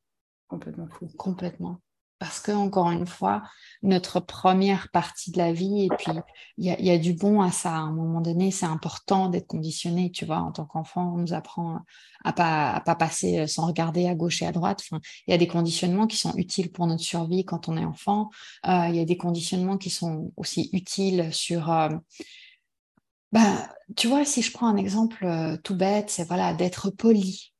Complètement 0.47 0.87
fou. 0.87 1.07
Complètement 1.17 1.79
parce 2.23 2.39
que 2.39 2.53
encore 2.53 2.89
une 2.89 3.05
fois, 3.05 3.43
notre 3.81 4.21
première 4.21 4.89
partie 4.91 5.29
de 5.29 5.37
la 5.37 5.51
vie, 5.51 5.83
et 5.83 5.89
puis 5.89 6.13
il 6.57 6.65
y, 6.65 6.89
a, 6.89 6.97
du 6.97 7.11
bon 7.11 7.41
à 7.41 7.51
ça. 7.51 7.71
À 7.71 7.79
un 7.79 7.91
moment 7.91 8.21
donné, 8.21 8.49
c'est 8.49 8.65
important 8.65 9.27
d'être 9.27 9.45
conditionné. 9.47 10.09
Tu 10.09 10.23
vois, 10.23 10.37
en 10.37 10.53
tant 10.53 10.63
qu'enfant, 10.63 11.15
on 11.15 11.17
nous 11.17 11.33
apprend 11.33 11.81
à 12.23 12.31
pas 12.31 12.81
pas 12.85 12.95
passer 12.95 13.45
sans 13.45 13.67
regarder 13.67 14.07
à 14.07 14.15
gauche 14.15 14.41
et 14.41 14.45
à 14.45 14.53
droite. 14.53 14.85
Il 15.27 15.31
y 15.31 15.33
a 15.33 15.37
des 15.37 15.47
conditionnements 15.47 16.07
qui 16.07 16.15
sont 16.15 16.33
utiles 16.37 16.71
pour 16.71 16.87
notre 16.87 17.03
survie 17.03 17.43
quand 17.43 17.67
on 17.67 17.75
est 17.75 17.83
enfant. 17.83 18.29
Euh, 18.69 18.87
il 18.87 18.95
y 18.95 19.01
a 19.01 19.05
des 19.05 19.17
conditionnements 19.17 19.77
qui 19.77 19.89
sont 19.89 20.31
aussi 20.37 20.69
utiles 20.71 21.27
sur 21.33 21.69
euh, 21.73 21.89
bah, 23.33 23.69
tu 23.97 24.07
vois, 24.07 24.23
si 24.23 24.41
je 24.41 24.53
prends 24.53 24.67
un 24.67 24.77
exemple 24.77 25.25
euh, 25.25 25.57
tout 25.57 25.75
bête, 25.75 26.09
c'est 26.09 26.23
voilà 26.25 26.53
d'être 26.53 26.89
poli. 26.89 27.53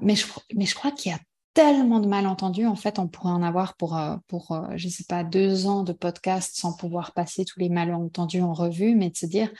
mais, 0.00 0.16
je, 0.16 0.26
mais 0.56 0.66
je 0.66 0.74
crois 0.74 0.90
qu'il 0.90 1.12
y 1.12 1.14
a 1.14 1.20
tellement 1.54 2.00
de 2.00 2.08
malentendus. 2.08 2.66
En 2.66 2.76
fait, 2.76 2.98
on 2.98 3.08
pourrait 3.08 3.32
en 3.32 3.42
avoir 3.42 3.76
pour, 3.76 3.96
euh, 3.96 4.16
pour 4.26 4.52
euh, 4.52 4.66
je 4.76 4.86
ne 4.86 4.92
sais 4.92 5.04
pas, 5.04 5.24
deux 5.24 5.66
ans 5.66 5.84
de 5.84 5.92
podcast 5.92 6.56
sans 6.56 6.76
pouvoir 6.76 7.12
passer 7.12 7.44
tous 7.44 7.60
les 7.60 7.68
malentendus 7.68 8.42
en 8.42 8.52
revue, 8.52 8.94
mais 8.94 9.10
de 9.10 9.16
se 9.16 9.26
dire, 9.26 9.50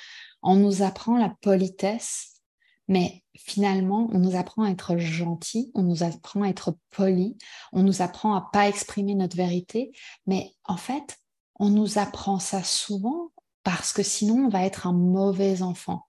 on 0.42 0.56
nous 0.56 0.82
apprend 0.82 1.16
la 1.16 1.30
politesse, 1.40 2.40
mais 2.88 3.22
finalement, 3.36 4.08
on 4.12 4.18
nous 4.18 4.36
apprend 4.36 4.64
à 4.64 4.70
être 4.70 4.98
gentil, 4.98 5.70
on 5.74 5.82
nous 5.82 6.02
apprend 6.02 6.42
à 6.42 6.48
être 6.48 6.76
poli, 6.90 7.38
on 7.72 7.82
nous 7.82 8.02
apprend 8.02 8.34
à 8.34 8.50
pas 8.52 8.68
exprimer 8.68 9.14
notre 9.14 9.36
vérité, 9.36 9.92
mais 10.26 10.52
en 10.64 10.76
fait, 10.76 11.16
on 11.58 11.70
nous 11.70 11.98
apprend 11.98 12.40
ça 12.40 12.62
souvent 12.62 13.30
parce 13.62 13.92
que 13.92 14.02
sinon, 14.02 14.46
on 14.46 14.48
va 14.48 14.64
être 14.66 14.86
un 14.86 14.92
mauvais 14.92 15.62
enfant. 15.62 16.06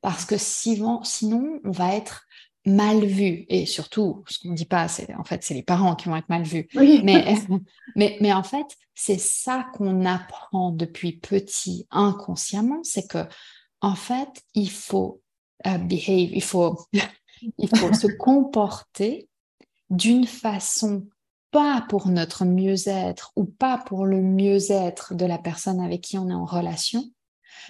Parce 0.00 0.24
que 0.24 0.36
sinon, 0.38 1.02
sinon 1.02 1.60
on 1.64 1.70
va 1.70 1.94
être 1.94 2.24
mal 2.64 3.04
vu 3.04 3.44
et 3.48 3.66
surtout 3.66 4.22
ce 4.28 4.38
qu'on 4.38 4.50
ne 4.50 4.54
dit 4.54 4.66
pas 4.66 4.86
c'est 4.86 5.12
en 5.14 5.24
fait 5.24 5.42
c'est 5.42 5.54
les 5.54 5.62
parents 5.62 5.96
qui 5.96 6.08
vont 6.08 6.16
être 6.16 6.28
mal 6.28 6.44
vus. 6.44 6.68
Mais, 6.74 7.34
mais 7.96 8.16
mais 8.20 8.32
en 8.32 8.42
fait 8.42 8.66
c'est 8.94 9.18
ça 9.18 9.66
qu'on 9.74 10.04
apprend 10.04 10.70
depuis 10.70 11.12
petit 11.12 11.86
inconsciemment 11.90 12.80
c'est 12.84 13.08
que 13.08 13.26
en 13.80 13.94
fait 13.94 14.42
il 14.54 14.70
faut 14.70 15.20
euh, 15.66 15.78
behave 15.78 16.30
il 16.32 16.42
faut 16.42 16.78
il 17.58 17.76
faut 17.76 17.92
se 17.92 18.06
comporter 18.06 19.28
d'une 19.90 20.26
façon 20.26 21.06
pas 21.50 21.84
pour 21.88 22.08
notre 22.08 22.44
mieux-être 22.44 23.32
ou 23.36 23.44
pas 23.44 23.78
pour 23.78 24.06
le 24.06 24.22
mieux-être 24.22 25.14
de 25.14 25.26
la 25.26 25.38
personne 25.38 25.80
avec 25.80 26.00
qui 26.00 26.16
on 26.16 26.30
est 26.30 26.34
en 26.34 26.46
relation 26.46 27.04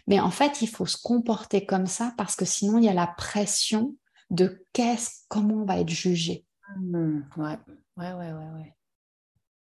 mais 0.06 0.20
en 0.20 0.30
fait 0.30 0.60
il 0.60 0.68
faut 0.68 0.86
se 0.86 0.98
comporter 1.00 1.64
comme 1.64 1.86
ça 1.86 2.12
parce 2.18 2.36
que 2.36 2.44
sinon 2.44 2.76
il 2.78 2.84
y 2.84 2.88
a 2.88 2.94
la 2.94 3.06
pression 3.06 3.96
de 4.32 4.66
qu'est-ce, 4.72 5.26
comment 5.28 5.62
on 5.62 5.64
va 5.64 5.78
être 5.78 5.90
jugé. 5.90 6.44
Mmh, 6.78 7.20
ouais, 7.36 7.58
ouais, 7.98 8.12
ouais, 8.12 8.32
ouais. 8.32 8.74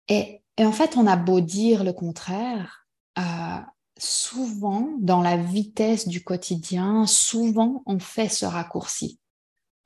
Et, 0.09 0.41
en 0.59 0.73
fait, 0.73 0.97
on 0.97 1.07
a 1.07 1.17
beau 1.17 1.41
dire 1.41 1.83
le 1.83 1.93
contraire, 1.93 2.87
euh, 3.19 3.61
souvent 3.99 4.89
dans 5.01 5.21
la 5.21 5.37
vitesse 5.37 6.07
du 6.07 6.23
quotidien, 6.23 7.07
souvent 7.07 7.83
on 7.87 7.99
fait 7.99 8.29
ce 8.29 8.47
raccourci. 8.47 9.19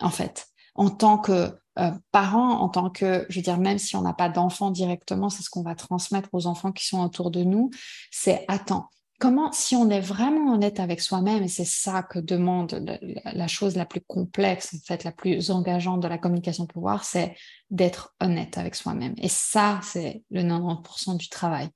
En 0.00 0.10
fait, 0.10 0.48
en 0.74 0.90
tant 0.90 1.18
que 1.18 1.58
euh, 1.78 1.90
parent, 2.12 2.60
en 2.60 2.68
tant 2.68 2.90
que, 2.90 3.24
je 3.28 3.38
veux 3.38 3.42
dire, 3.42 3.58
même 3.58 3.78
si 3.78 3.96
on 3.96 4.02
n'a 4.02 4.12
pas 4.12 4.28
d'enfants 4.28 4.70
directement, 4.70 5.30
c'est 5.30 5.42
ce 5.42 5.50
qu'on 5.50 5.62
va 5.62 5.74
transmettre 5.74 6.28
aux 6.32 6.46
enfants 6.46 6.72
qui 6.72 6.86
sont 6.86 7.02
autour 7.02 7.30
de 7.30 7.42
nous, 7.42 7.70
c'est 8.10 8.44
attends, 8.48 8.90
comment, 9.18 9.52
si 9.52 9.74
on 9.76 9.90
est 9.90 10.00
vraiment 10.00 10.52
honnête 10.52 10.80
avec 10.80 11.00
soi-même, 11.00 11.42
et 11.42 11.48
c'est 11.48 11.64
ça 11.64 12.02
que 12.02 12.18
demande 12.18 12.98
la, 13.24 13.48
chose 13.48 13.76
la 13.76 13.84
plus 13.84 14.00
complexe, 14.00 14.74
en 14.74 14.86
fait, 14.86 15.04
la 15.04 15.12
plus 15.12 15.50
engageante 15.50 16.00
de 16.00 16.08
la 16.08 16.18
communication 16.18 16.66
pouvoir, 16.66 17.04
c'est 17.04 17.34
d'être 17.70 18.14
honnête 18.20 18.58
avec 18.58 18.74
soi-même. 18.74 19.14
Et 19.18 19.28
ça, 19.28 19.80
c'est 19.82 20.22
le 20.30 20.42
90% 20.42 21.16
du 21.16 21.28
travail. 21.28 21.68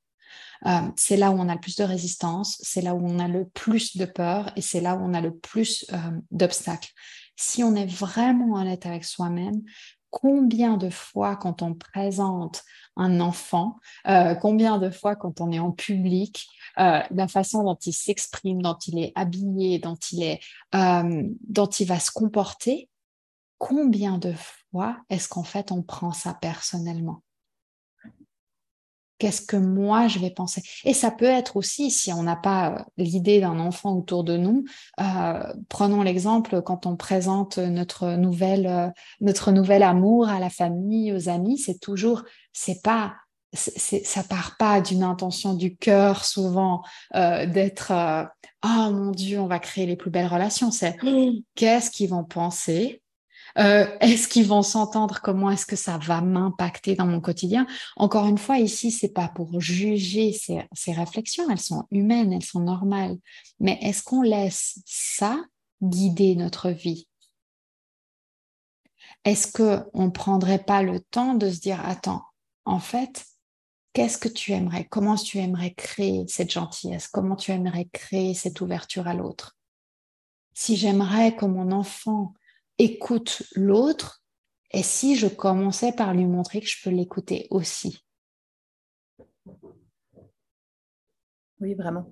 Euh, 0.66 0.88
c'est 0.96 1.16
là 1.16 1.31
où 1.31 1.35
on 1.35 1.48
a 1.48 1.55
le 1.55 1.61
plus 1.61 1.76
de 1.76 1.85
résistance, 1.85 2.59
c'est 2.62 2.83
là 2.83 2.94
où 2.94 3.05
on 3.05 3.18
a 3.18 3.26
le 3.26 3.48
plus 3.48 3.96
de 3.96 4.05
peur 4.05 4.52
et 4.55 4.61
c'est 4.61 4.81
là 4.81 4.94
où 4.94 5.00
on 5.02 5.12
a 5.12 5.20
le 5.20 5.35
plus 5.35 5.85
euh, 5.92 5.96
d'obstacles. 6.31 6.90
Si 7.35 7.64
on 7.64 7.74
est 7.74 7.87
vraiment 7.87 8.55
honnête 8.55 8.87
avec 8.87 9.05
soi-même, 9.05 9.62
combien 10.11 10.76
de 10.76 10.90
fois 10.90 11.35
quand 11.37 11.62
on 11.62 11.74
présente 11.74 12.62
un 12.96 13.20
enfant, 13.20 13.76
euh, 14.07 14.35
combien 14.35 14.78
de 14.78 14.90
fois 14.90 15.16
quand 15.16 15.40
on 15.40 15.50
est 15.50 15.59
en 15.59 15.72
public, 15.72 16.46
euh, 16.79 17.01
la 17.11 17.29
façon 17.29 17.65
dont 17.65 17.79
il 17.87 17.93
s'exprime, 17.93 18.63
dont 18.63 18.79
il 18.87 18.99
est 18.99 19.13
habillé, 19.15 19.79
dont 19.79 19.97
il 20.11 20.23
est, 20.23 20.41
euh, 20.75 21.29
dont 21.49 21.67
il 21.67 21.87
va 21.87 21.99
se 21.99 22.11
comporter, 22.11 22.89
combien 23.59 24.19
de 24.19 24.33
fois 24.71 24.97
est-ce 25.11 25.29
qu'en 25.29 25.45
fait 25.45 25.73
on 25.73 25.83
prend 25.83 26.13
ça 26.13 26.35
personnellement? 26.35 27.23
Qu'est-ce 29.19 29.43
que 29.43 29.57
moi 29.57 30.09
je 30.09 30.19
vais 30.19 30.31
penser? 30.31 30.63
Et 30.85 30.95
ça 30.95 31.13
peut 31.13 31.27
être 31.27 31.57
aussi, 31.57 31.93
si 31.93 32.13
on 32.13 32.25
n'a 32.25 32.35
pas 32.35 32.73
euh, 32.73 32.83
l'idée 32.97 33.41
d'un 33.41 33.61
enfant 33.61 33.97
autour 33.97 34.25
de 34.25 34.37
nous, 34.37 34.65
prenons 35.69 36.03
l'exemple 36.03 36.63
quand 36.63 36.87
on 36.87 36.97
présente 36.97 37.59
notre 37.59 38.15
nouvelle, 38.15 38.93
notre 39.21 39.53
nouvel 39.53 39.85
amour 39.85 40.29
à 40.29 40.41
la 40.41 40.51
famille, 40.51 41.13
aux 41.13 41.29
amis, 41.29 41.59
c'est 41.59 41.79
toujours, 41.79 42.25
c'est 42.53 42.83
pas, 42.83 43.15
ça 43.53 44.23
part 44.25 44.57
pas 44.57 44.81
d'une 44.81 45.03
intention 45.03 45.55
du 45.55 45.77
cœur 45.77 46.25
souvent 46.25 46.83
d'être, 47.15 47.93
oh 48.65 48.91
mon 48.91 49.11
Dieu, 49.11 49.41
on 49.41 49.47
va 49.47 49.59
créer 49.59 49.87
les 49.87 49.97
plus 49.97 50.11
belles 50.11 50.27
relations. 50.27 50.71
C'est 50.71 51.03
mmh. 51.03 51.43
qu'est-ce 51.55 51.91
qu'ils 51.91 52.11
vont 52.11 52.25
penser? 52.25 53.03
Euh, 53.59 53.87
est-ce 54.01 54.29
qu'ils 54.29 54.47
vont 54.47 54.62
s'entendre? 54.62 55.21
Comment 55.23 55.51
est-ce 55.51 55.67
que 55.67 55.77
ça 55.77 55.99
va 55.99 56.21
m'impacter 56.21 56.95
dans 56.95 57.07
mon 57.07 57.21
quotidien? 57.21 57.67
Encore 57.97 58.27
une 58.27 58.38
fois, 58.38 58.59
ici, 58.59 58.91
c'est 58.91 59.12
pas 59.12 59.29
pour 59.29 59.61
juger 59.61 60.33
ces, 60.33 60.62
ces, 60.73 60.93
réflexions, 60.93 61.49
elles 61.51 61.61
sont 61.61 61.87
humaines, 61.91 62.33
elles 62.33 62.45
sont 62.45 62.61
normales. 62.61 63.17
Mais 63.61 63.79
est-ce 63.83 64.03
qu'on 64.03 64.23
laisse 64.23 64.79
ça 64.87 65.45
guider 65.83 66.35
notre 66.35 66.71
vie? 66.71 67.09
Est-ce 69.25 69.47
que 69.47 69.85
on 69.93 70.11
prendrait 70.11 70.62
pas 70.65 70.83
le 70.83 71.01
temps 71.01 71.35
de 71.35 71.51
se 71.51 71.61
dire 71.61 71.81
attends, 71.85 72.23
en 72.65 72.81
fait, 72.81 73.25
qu'est-ce 73.92 74.18
que 74.18 74.28
tu 74.28 74.52
aimerais 74.52 74.87
Comment 74.87 75.16
tu 75.16 75.38
aimerais 75.38 75.74
créer 75.74 76.26
cette 76.28 76.50
gentillesse 76.50 77.09
Comment 77.09 77.37
tu 77.37 77.50
aimerais 77.50 77.87
créer 77.87 78.35
cette 78.35 78.61
ouverture 78.61 79.07
à 79.07 79.14
l'autre? 79.14 79.57
Si 80.55 80.76
j'aimerais 80.76 81.34
que 81.36 81.47
mon 81.47 81.72
enfant 81.72 82.34
écoute 82.78 83.43
l'autre 83.55 84.22
et 84.70 84.82
si 84.82 85.16
je 85.16 85.26
commençais 85.26 85.93
par 85.93 86.14
lui 86.14 86.26
montrer 86.26 86.61
que 86.61 86.66
je 86.66 86.82
peux 86.82 86.90
l'écouter 86.90 87.47
aussi? 87.51 88.05
Oui, 91.61 91.74
vraiment. 91.74 92.11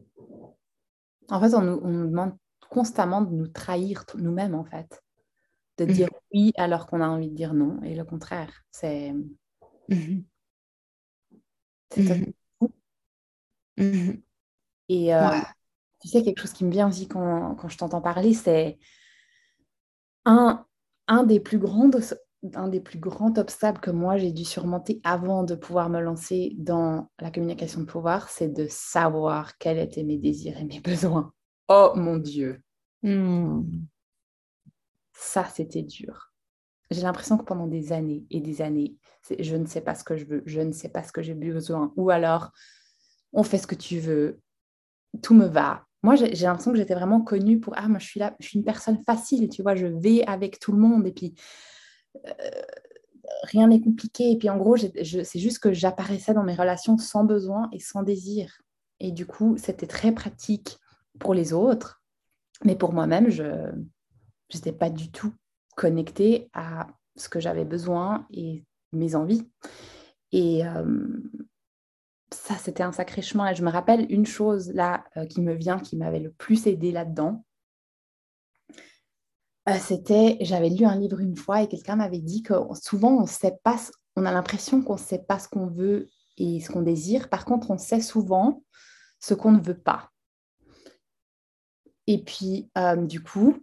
En 1.29 1.41
fait, 1.41 1.55
on 1.55 1.63
nous, 1.63 2.07
demande 2.09 2.37
constamment 2.69 3.23
de 3.23 3.35
nous 3.35 3.49
trahir 3.49 4.05
nous-mêmes, 4.15 4.55
en 4.55 4.65
fait. 4.65 5.03
De 5.79 5.87
mhm. 5.87 5.93
dire 5.93 6.09
oui 6.33 6.53
alors 6.57 6.87
qu'on 6.87 7.01
a 7.01 7.09
envie 7.09 7.29
de 7.29 7.35
dire 7.35 7.55
non, 7.55 7.83
et 7.83 7.95
le 7.95 8.05
contraire. 8.05 8.63
C'est. 8.71 9.13
Mhm. 9.89 10.25
C'est 11.91 12.35
mhm. 13.77 14.23
Et, 14.89 15.15
euh, 15.15 15.29
Tu 16.01 16.09
sais, 16.09 16.23
quelque 16.23 16.41
chose 16.41 16.53
qui 16.53 16.65
me 16.65 16.71
vient 16.71 16.89
aussi 16.89 17.09
quand, 17.09 17.55
quand 17.57 17.69
je 17.69 17.79
t'entends 17.79 18.01
parler, 18.01 18.35
c'est 18.35 18.79
un, 20.25 20.65
un 21.09 21.25
des 21.25 21.41
plus 21.41 21.59
grands 21.59 21.91
un 22.55 22.69
des 22.69 22.81
plus 22.81 22.99
grands 22.99 23.37
obstacles 23.37 23.81
que 23.81 23.91
moi 23.91 24.17
j'ai 24.17 24.33
dû 24.33 24.45
surmonter 24.45 25.01
avant 25.05 25.45
de 25.45 25.55
pouvoir 25.55 25.91
me 25.91 26.01
lancer 26.01 26.55
dans 26.57 27.11
la 27.19 27.31
communication 27.31 27.81
de 27.81 27.87
pouvoir, 27.87 28.31
c'est 28.31 28.49
de 28.49 28.67
savoir 28.69 29.59
quels 29.59 29.79
étaient 29.79 30.05
mes 30.05 30.17
désirs 30.17 30.57
et 30.59 30.65
mes 30.65 30.81
besoins. 30.81 31.33
Oh 31.69 31.93
mon 31.97 32.17
Dieu. 32.17 32.63
Hmm. 33.03 33.63
Ça, 35.13 35.45
c'était 35.55 35.83
dur. 35.83 36.30
J'ai 36.91 37.03
l'impression 37.03 37.39
que 37.39 37.45
pendant 37.45 37.67
des 37.67 37.93
années 37.93 38.25
et 38.31 38.41
des 38.41 38.63
années, 38.63 38.97
je 39.39 39.57
ne 39.57 39.67
sais 39.67 39.81
pas 39.81 39.95
ce 39.95 40.03
que 40.03 40.17
je 40.17 40.25
veux, 40.25 40.43
je 40.47 40.61
ne 40.61 40.73
sais 40.73 40.89
pas 40.89 41.05
ce 41.05 41.13
que 41.13 41.23
j'ai 41.23 41.35
besoin, 41.35 41.93
ou 41.97 42.11
alors 42.11 42.51
on 43.33 43.45
fait 43.45 43.59
ce 43.59 43.67
que 43.67 43.77
tu 43.77 44.01
veux, 44.01 44.41
tout 45.23 45.35
me 45.35 45.47
va. 45.47 45.85
Moi, 46.03 46.17
j'ai 46.17 46.47
l'impression 46.47 46.73
que 46.73 46.79
j'étais 46.79 46.95
vraiment 46.95 47.21
connue 47.21 47.61
pour 47.61 47.75
ah, 47.77 47.87
moi 47.87 47.99
je 47.99 48.07
suis 48.07 48.19
là, 48.21 48.35
je 48.41 48.49
suis 48.49 48.59
une 48.59 48.65
personne 48.65 49.03
facile, 49.05 49.49
tu 49.49 49.63
vois, 49.63 49.77
je 49.77 49.87
vais 49.87 50.25
avec 50.27 50.59
tout 50.59 50.73
le 50.73 50.79
monde 50.79 51.07
et 51.07 51.13
puis 51.13 51.35
euh, 52.27 52.31
rien 53.43 53.69
n'est 53.69 53.81
compliqué. 53.81 54.33
Et 54.33 54.39
puis 54.39 54.49
en 54.49 54.57
gros, 54.57 54.77
c'est 54.77 55.39
juste 55.39 55.59
que 55.59 55.73
j'apparaissais 55.73 56.35
dans 56.35 56.43
mes 56.43 56.55
relations 56.55 56.97
sans 56.99 57.25
besoin 57.25 57.69
et 57.73 57.79
sans 57.79 58.03
désir. 58.03 58.63
Et 58.99 59.13
du 59.13 59.27
coup, 59.27 59.57
c'était 59.59 59.87
très 59.87 60.13
pratique 60.13 60.79
pour 61.19 61.35
les 61.35 61.53
autres, 61.53 62.03
mais 62.65 62.77
pour 62.77 62.93
moi-même, 62.93 63.31
je 63.31 63.45
n'étais 64.55 64.73
pas 64.73 64.91
du 64.91 65.11
tout 65.11 65.33
connectée 65.81 66.51
à 66.53 66.89
ce 67.17 67.31
que 67.31 67.41
j'avais 67.41 67.65
besoin 67.65 68.27
et 68.31 68.67
mes 68.93 69.15
envies. 69.15 69.51
Et 70.31 70.67
euh, 70.67 71.23
ça, 72.31 72.55
c'était 72.57 72.83
un 72.83 72.93
sacré 72.93 73.23
chemin. 73.23 73.51
Et 73.51 73.55
je 73.55 73.65
me 73.65 73.71
rappelle 73.71 74.05
une 74.13 74.27
chose 74.27 74.75
là 74.75 75.05
euh, 75.17 75.25
qui 75.25 75.41
me 75.41 75.55
vient, 75.55 75.79
qui 75.79 75.97
m'avait 75.97 76.21
le 76.21 76.33
plus 76.33 76.67
aidé 76.67 76.93
là-dedans. 76.93 77.47
Euh, 79.71 79.79
c'était, 79.81 80.37
j'avais 80.43 80.69
lu 80.69 80.85
un 80.85 80.97
livre 80.97 81.19
une 81.19 81.37
fois 81.37 81.63
et 81.63 81.69
quelqu'un 81.69 81.97
m'avait 81.97 82.21
dit 82.21 82.43
que 82.43 82.53
souvent 82.83 83.23
on 83.23 83.27
sait 83.27 83.59
pas, 83.65 83.79
on 84.17 84.27
a 84.27 84.33
l'impression 84.33 84.83
qu'on 84.83 84.95
ne 84.95 84.99
sait 84.99 85.25
pas 85.27 85.39
ce 85.39 85.49
qu'on 85.49 85.67
veut 85.67 86.09
et 86.37 86.61
ce 86.61 86.71
qu'on 86.71 86.83
désire. 86.83 87.31
Par 87.31 87.47
contre, 87.47 87.71
on 87.71 87.79
sait 87.79 88.03
souvent 88.03 88.63
ce 89.19 89.33
qu'on 89.33 89.53
ne 89.53 89.63
veut 89.63 89.79
pas. 89.79 90.11
Et 92.07 92.23
puis, 92.23 92.71
du 93.07 93.23
coup, 93.23 93.63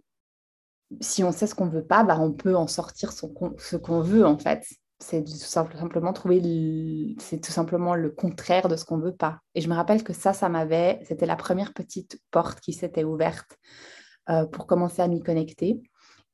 si 1.00 1.22
on 1.24 1.32
sait 1.32 1.46
ce 1.46 1.54
qu'on 1.54 1.66
ne 1.66 1.70
veut 1.70 1.84
pas, 1.84 2.02
bah, 2.04 2.18
on 2.20 2.32
peut 2.32 2.56
en 2.56 2.66
sortir 2.66 3.12
ce 3.12 3.76
qu'on 3.76 4.00
veut 4.00 4.26
en 4.26 4.38
fait. 4.38 4.64
C'est 5.00 5.22
tout 5.22 5.30
simplement 5.30 6.12
trouver 6.12 7.14
c'est 7.20 7.40
tout 7.40 7.52
simplement 7.52 7.94
le 7.94 8.10
contraire 8.10 8.68
de 8.68 8.74
ce 8.74 8.84
qu'on 8.84 8.98
veut 8.98 9.14
pas. 9.14 9.38
Et 9.54 9.60
je 9.60 9.68
me 9.68 9.74
rappelle 9.74 10.02
que 10.02 10.12
ça 10.12 10.32
ça 10.32 10.48
m'avait 10.48 11.00
c'était 11.04 11.26
la 11.26 11.36
première 11.36 11.72
petite 11.72 12.20
porte 12.32 12.60
qui 12.60 12.72
s'était 12.72 13.04
ouverte 13.04 13.56
euh, 14.28 14.44
pour 14.46 14.66
commencer 14.66 15.00
à 15.00 15.08
m'y 15.08 15.22
connecter. 15.22 15.80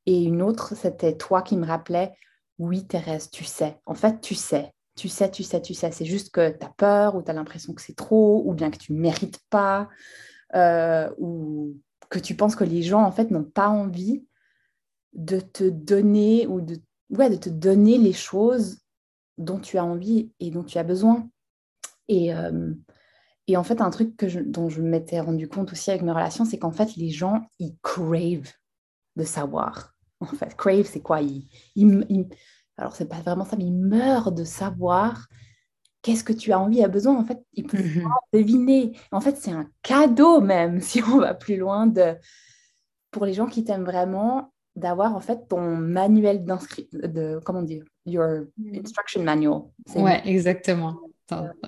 Et 0.06 0.22
une 0.22 0.40
autre 0.40 0.74
c'était 0.74 1.16
toi 1.16 1.42
qui 1.42 1.56
me 1.56 1.66
rappelais 1.66 2.12
oui 2.58 2.86
Thérèse 2.86 3.28
tu 3.30 3.44
sais. 3.44 3.78
En 3.84 3.94
fait 3.94 4.20
tu 4.22 4.34
sais. 4.34 4.72
Tu 4.96 5.08
sais 5.08 5.30
tu 5.30 5.42
sais 5.42 5.60
tu 5.60 5.74
sais. 5.74 5.90
C'est 5.90 6.06
juste 6.06 6.32
que 6.32 6.48
tu 6.48 6.64
as 6.64 6.72
peur 6.78 7.16
ou 7.16 7.22
tu 7.22 7.30
as 7.30 7.34
l'impression 7.34 7.74
que 7.74 7.82
c'est 7.82 7.96
trop 7.96 8.42
ou 8.46 8.54
bien 8.54 8.70
que 8.70 8.78
tu 8.78 8.94
mérites 8.94 9.40
pas 9.50 9.90
euh, 10.54 11.10
ou 11.18 11.76
que 12.08 12.18
tu 12.18 12.34
penses 12.34 12.56
que 12.56 12.64
les 12.64 12.82
gens 12.82 13.02
en 13.02 13.12
fait 13.12 13.30
n'ont 13.30 13.44
pas 13.44 13.68
envie 13.68 14.24
de 15.14 15.40
te 15.40 15.64
donner 15.64 16.46
ou 16.46 16.60
de 16.60 16.80
ouais, 17.10 17.30
de 17.30 17.36
te 17.36 17.48
donner 17.48 17.98
les 17.98 18.12
choses 18.12 18.78
dont 19.38 19.58
tu 19.58 19.78
as 19.78 19.84
envie 19.84 20.32
et 20.40 20.50
dont 20.50 20.64
tu 20.64 20.78
as 20.78 20.82
besoin. 20.82 21.28
Et, 22.08 22.34
euh, 22.34 22.72
et 23.46 23.56
en 23.56 23.64
fait, 23.64 23.80
un 23.80 23.90
truc 23.90 24.16
que 24.16 24.26
dont 24.42 24.68
je 24.68 24.82
m'étais 24.82 25.20
rendu 25.20 25.48
compte 25.48 25.72
aussi 25.72 25.90
avec 25.90 26.02
mes 26.02 26.12
relations, 26.12 26.44
c'est 26.44 26.58
qu'en 26.58 26.72
fait, 26.72 26.96
les 26.96 27.10
gens, 27.10 27.42
ils 27.58 27.76
crave 27.82 28.50
de 29.16 29.24
savoir. 29.24 29.94
En 30.20 30.26
fait, 30.26 30.54
crave, 30.56 30.86
c'est 30.90 31.00
quoi? 31.00 31.20
Ils, 31.20 31.46
ils, 31.76 32.26
Alors, 32.76 32.96
c'est 32.96 33.08
pas 33.08 33.20
vraiment 33.20 33.44
ça, 33.44 33.56
mais 33.56 33.66
ils 33.66 33.72
meurent 33.72 34.32
de 34.32 34.44
savoir 34.44 35.26
qu'est-ce 36.02 36.24
que 36.24 36.32
tu 36.32 36.52
as 36.52 36.58
envie, 36.58 36.82
a 36.82 36.88
besoin. 36.88 37.18
En 37.18 37.24
fait, 37.24 37.44
ils 37.52 37.66
peuvent 37.66 37.80
mm-hmm. 37.80 38.08
deviner. 38.32 38.98
En 39.10 39.20
fait, 39.20 39.36
c'est 39.36 39.52
un 39.52 39.68
cadeau 39.82 40.40
même, 40.40 40.80
si 40.82 41.02
on 41.02 41.18
va 41.18 41.34
plus 41.34 41.56
loin, 41.56 41.86
de... 41.86 42.16
pour 43.10 43.26
les 43.26 43.34
gens 43.34 43.46
qui 43.46 43.64
t'aiment 43.64 43.84
vraiment, 43.84 44.53
d'avoir 44.76 45.14
en 45.14 45.20
fait 45.20 45.48
ton 45.48 45.76
manuel 45.76 46.44
d'inscription, 46.44 46.98
de 47.02 47.40
comment 47.44 47.62
dire, 47.62 47.84
your 48.06 48.46
mm. 48.58 48.80
instruction 48.80 49.22
manual. 49.22 49.62
Ouais, 49.94 50.22
exactement. 50.26 50.98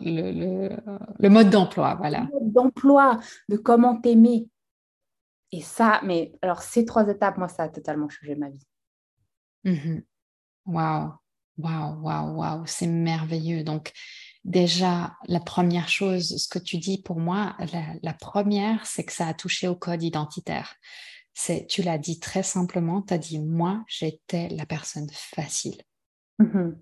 Le, 0.03 0.77
le, 1.19 1.29
mode 1.29 1.51
d'emploi, 1.51 1.95
voilà. 1.95 2.29
Le 2.33 2.41
mode 2.41 2.53
d'emploi, 2.53 3.21
de 3.49 3.57
comment 3.57 4.01
t'aimer. 4.01 4.49
Et 5.53 5.63
ça, 5.63 6.01
mais 6.05 6.33
alors 6.43 6.63
ces 6.63 6.85
trois 6.85 7.09
étapes, 7.09 7.39
moi, 7.39 7.49
ça 7.49 7.65
a 7.65 7.69
totalement 7.69 8.09
changé 8.09 8.35
ma 8.35 8.51
vie. 8.51 8.67
Mm-hmm. 9.65 10.03
Waouh, 10.67 11.13
waouh, 11.59 12.03
waouh, 12.03 12.37
waouh, 12.37 12.67
c'est 12.67 12.87
merveilleux. 12.87 13.63
Donc, 13.65 13.93
déjà, 14.45 15.17
la 15.27 15.41
première 15.41 15.89
chose, 15.89 16.37
ce 16.37 16.49
que 16.49 16.59
tu 16.59 16.77
dis 16.79 17.01
pour 17.01 17.19
moi, 17.19 17.57
la 18.03 18.13
première, 18.13 18.85
c'est 18.85 19.05
que 19.05 19.13
ça 19.13 19.29
a 19.29 19.35
touché 19.35 19.69
au 19.69 19.77
code 19.77 20.03
identitaire 20.03 20.75
c'est, 21.39 21.67
tu 21.67 21.83
l'as 21.83 21.99
dit 21.99 22.19
très 22.19 22.43
simplement, 22.43 23.03
tu 23.03 23.13
as 23.13 23.19
dit, 23.19 23.39
moi, 23.39 23.85
j'étais 23.87 24.49
la 24.49 24.65
personne 24.65 25.09
facile. 25.13 25.77
Mm-hmm. 26.41 26.75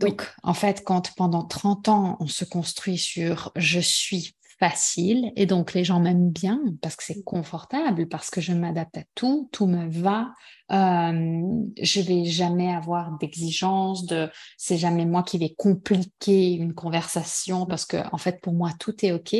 Donc, 0.00 0.34
en 0.42 0.52
fait, 0.52 0.82
quand 0.84 1.14
pendant 1.14 1.44
30 1.44 1.88
ans, 1.88 2.16
on 2.18 2.26
se 2.26 2.44
construit 2.44 2.98
sur 2.98 3.52
je 3.54 3.78
suis 3.78 4.34
facile 4.58 5.32
et 5.36 5.46
donc 5.46 5.72
les 5.74 5.84
gens 5.84 6.00
m'aiment 6.00 6.30
bien 6.30 6.60
parce 6.82 6.96
que 6.96 7.04
c'est 7.04 7.22
confortable, 7.22 8.08
parce 8.08 8.30
que 8.30 8.40
je 8.40 8.52
m'adapte 8.52 8.98
à 8.98 9.02
tout, 9.14 9.48
tout 9.52 9.66
me 9.66 9.88
va, 9.88 10.32
euh, 10.72 11.62
je 11.80 12.00
vais 12.00 12.24
jamais 12.24 12.74
avoir 12.74 13.16
d'exigence, 13.18 14.06
de 14.06 14.28
c'est 14.56 14.76
jamais 14.76 15.06
moi 15.06 15.22
qui 15.22 15.38
vais 15.38 15.54
compliquer 15.56 16.54
une 16.54 16.74
conversation 16.74 17.64
parce 17.66 17.86
que 17.86 17.98
en 18.12 18.18
fait 18.18 18.40
pour 18.40 18.54
moi 18.54 18.72
tout 18.80 19.04
est 19.04 19.12
ok. 19.12 19.36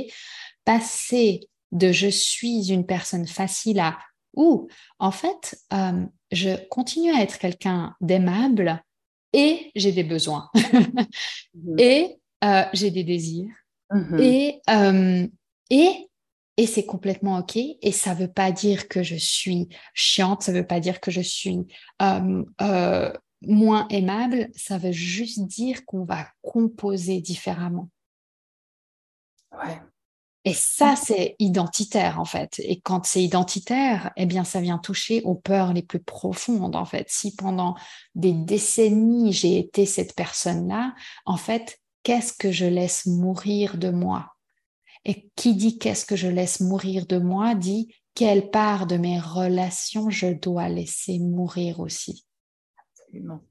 Passer 0.65 1.49
de 1.73 1.91
je 1.91 2.07
suis 2.07 2.71
une 2.71 2.87
personne 2.87 3.27
facile 3.27 3.81
à 3.81 3.99
ou 4.35 4.69
en 4.99 5.11
fait, 5.11 5.59
euh, 5.73 6.05
je 6.31 6.57
continue 6.69 7.13
à 7.13 7.23
être 7.23 7.39
quelqu'un 7.39 7.95
d'aimable 8.01 8.83
et 9.33 9.71
j'ai 9.75 9.93
des 9.93 10.05
besoins 10.05 10.51
mhm. 10.55 11.79
et 11.79 12.17
euh, 12.45 12.65
j'ai 12.73 12.91
des 12.91 13.05
désirs 13.05 13.55
mhm. 13.91 14.19
et, 14.21 14.61
euh, 14.71 15.27
et, 15.71 16.09
et 16.57 16.67
c'est 16.67 16.87
complètement 16.87 17.39
OK. 17.39 17.57
Et 17.57 17.93
ça 17.93 18.15
ne 18.15 18.21
veut 18.21 18.33
pas 18.33 18.53
dire 18.53 18.89
que 18.89 19.03
je 19.03 19.17
suis 19.17 19.69
chiante, 19.95 20.43
ça 20.43 20.53
ne 20.53 20.59
veut 20.59 20.67
pas 20.67 20.81
dire 20.81 21.01
que 21.01 21.11
je 21.11 21.21
suis 21.21 21.67
moins 23.43 23.87
aimable, 23.89 24.49
ça 24.57 24.79
veut 24.79 24.93
juste 24.93 25.47
dire 25.47 25.85
qu'on 25.87 26.05
va 26.05 26.27
composer 26.43 27.21
différemment. 27.21 27.89
Ouais. 29.53 29.79
Et 30.49 30.55
ça, 30.55 30.97
c'est 30.97 31.37
identitaire, 31.39 32.19
en 32.19 32.25
fait. 32.25 32.59
Et 32.61 32.81
quand 32.81 33.05
c'est 33.05 33.23
identitaire, 33.23 34.13
eh 34.17 34.25
bien, 34.25 34.45
ça 34.45 34.63
vient 34.63 34.79
toucher 34.79 35.21
aux 35.25 35.35
peurs 35.35 35.75
les 35.75 35.83
plus 35.83 36.01
profondes, 36.01 36.75
en 36.75 36.87
fait. 36.87 37.05
Si 37.11 37.37
pendant 37.37 37.75
des 38.15 38.33
décennies, 38.33 39.35
j'ai 39.35 39.59
été 39.59 39.85
cette 39.85 40.15
personne-là, 40.15 40.95
en 41.27 41.37
fait, 41.37 41.79
qu'est-ce 42.03 42.33
que 42.33 42.51
je 42.51 42.65
laisse 42.65 43.05
mourir 43.05 43.77
de 43.77 43.91
moi? 43.91 44.37
Et 45.05 45.31
qui 45.37 45.55
dit 45.55 45.79
qu'est-ce 45.79 46.07
que 46.07 46.17
je 46.17 46.29
laisse 46.29 46.61
mourir 46.61 47.05
de 47.05 47.19
moi 47.19 47.55
dit 47.55 47.95
quelle 48.15 48.49
part 48.51 48.87
de 48.87 48.97
mes 48.97 49.21
relations 49.21 50.09
je 50.09 50.29
dois 50.29 50.71
laisser 50.71 51.19
mourir 51.19 51.79
aussi. 51.79 52.25
Absolument. 52.79 53.43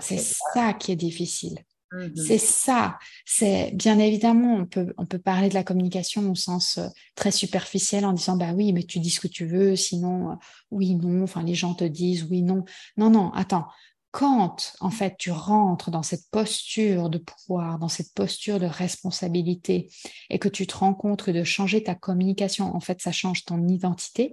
C'est 0.00 0.18
ça 0.18 0.74
qui 0.74 0.90
est 0.90 0.96
difficile. 0.96 1.64
Mmh 1.92 2.14
c'est 2.14 2.38
ça. 2.38 2.98
C'est 3.24 3.72
bien 3.74 3.98
évidemment, 3.98 4.54
on 4.56 4.66
peut, 4.66 4.94
on 4.96 5.06
peut 5.06 5.18
parler 5.18 5.48
de 5.48 5.54
la 5.54 5.64
communication 5.64 6.30
au 6.30 6.34
sens 6.36 6.78
euh, 6.78 6.86
très 7.16 7.32
superficiel 7.32 8.04
en 8.06 8.12
disant 8.12 8.36
bah 8.36 8.52
oui, 8.54 8.72
mais 8.72 8.84
tu 8.84 9.00
dis 9.00 9.10
ce 9.10 9.18
que 9.20 9.26
tu 9.28 9.44
veux, 9.46 9.74
sinon 9.74 10.32
euh, 10.32 10.34
oui, 10.70 10.94
non. 10.94 11.24
Enfin, 11.24 11.42
les 11.42 11.54
gens 11.54 11.74
te 11.74 11.84
disent 11.84 12.24
oui, 12.30 12.42
non. 12.42 12.64
Non, 12.96 13.10
non. 13.10 13.32
Attends. 13.32 13.66
Quand 14.12 14.72
en 14.80 14.90
fait 14.90 15.14
tu 15.18 15.30
rentres 15.30 15.90
dans 15.92 16.02
cette 16.02 16.28
posture 16.32 17.10
de 17.10 17.18
pouvoir, 17.18 17.78
dans 17.78 17.88
cette 17.88 18.12
posture 18.14 18.58
de 18.58 18.66
responsabilité, 18.66 19.88
et 20.30 20.38
que 20.40 20.48
tu 20.48 20.66
te 20.66 20.76
rends 20.76 20.94
compte 20.94 21.22
que 21.22 21.30
de 21.30 21.44
changer 21.44 21.82
ta 21.84 21.94
communication, 21.94 22.74
en 22.74 22.80
fait, 22.80 23.00
ça 23.00 23.12
change 23.12 23.44
ton 23.44 23.66
identité. 23.68 24.32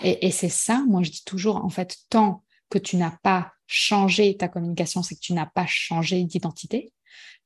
Et, 0.00 0.26
et 0.26 0.30
c'est 0.30 0.48
ça, 0.48 0.84
moi 0.88 1.02
je 1.02 1.10
dis 1.10 1.24
toujours, 1.24 1.64
en 1.64 1.68
fait, 1.68 1.96
tant 2.10 2.44
que 2.70 2.78
tu 2.78 2.96
n'as 2.96 3.16
pas 3.22 3.52
changé 3.66 4.36
ta 4.36 4.48
communication, 4.48 5.02
c'est 5.02 5.14
que 5.14 5.20
tu 5.20 5.34
n'as 5.34 5.46
pas 5.46 5.66
changé 5.66 6.24
d'identité. 6.24 6.92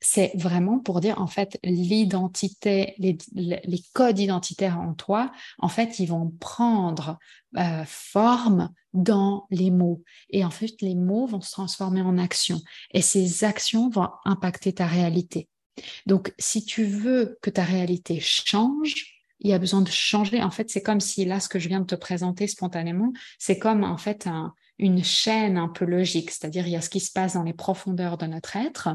C'est 0.00 0.32
vraiment 0.34 0.80
pour 0.80 1.00
dire, 1.00 1.20
en 1.20 1.28
fait, 1.28 1.58
l'identité, 1.62 2.94
les, 2.98 3.82
codes 3.92 4.18
identitaires 4.18 4.80
en 4.80 4.94
toi, 4.94 5.30
en 5.58 5.68
fait, 5.68 6.00
ils 6.00 6.06
vont 6.06 6.32
prendre 6.40 7.18
euh, 7.56 7.84
forme 7.86 8.70
dans 8.92 9.46
les 9.50 9.70
mots. 9.70 10.02
Et 10.30 10.44
en 10.44 10.50
fait, 10.50 10.74
les 10.80 10.96
mots 10.96 11.26
vont 11.26 11.40
se 11.40 11.52
transformer 11.52 12.02
en 12.02 12.18
actions. 12.18 12.60
Et 12.92 13.02
ces 13.02 13.44
actions 13.44 13.90
vont 13.90 14.08
impacter 14.24 14.72
ta 14.72 14.86
réalité. 14.86 15.48
Donc, 16.06 16.34
si 16.38 16.64
tu 16.64 16.84
veux 16.84 17.38
que 17.40 17.50
ta 17.50 17.62
réalité 17.62 18.18
change, 18.20 19.22
il 19.42 19.50
y 19.50 19.54
a 19.54 19.58
besoin 19.58 19.82
de 19.82 19.88
changer. 19.88 20.42
En 20.42 20.50
fait, 20.50 20.70
c'est 20.70 20.82
comme 20.82 21.00
si 21.00 21.24
là, 21.24 21.40
ce 21.40 21.48
que 21.48 21.58
je 21.58 21.68
viens 21.68 21.80
de 21.80 21.86
te 21.86 21.94
présenter 21.94 22.46
spontanément, 22.46 23.12
c'est 23.38 23.58
comme 23.58 23.84
en 23.84 23.96
fait 23.96 24.28
une 24.82 25.04
chaîne 25.04 25.56
un 25.56 25.68
peu 25.68 25.84
logique, 25.84 26.30
c'est-à-dire 26.30 26.66
il 26.66 26.72
y 26.72 26.76
a 26.76 26.80
ce 26.82 26.90
qui 26.90 27.00
se 27.00 27.12
passe 27.12 27.34
dans 27.34 27.44
les 27.44 27.54
profondeurs 27.54 28.18
de 28.18 28.26
notre 28.26 28.56
être, 28.56 28.90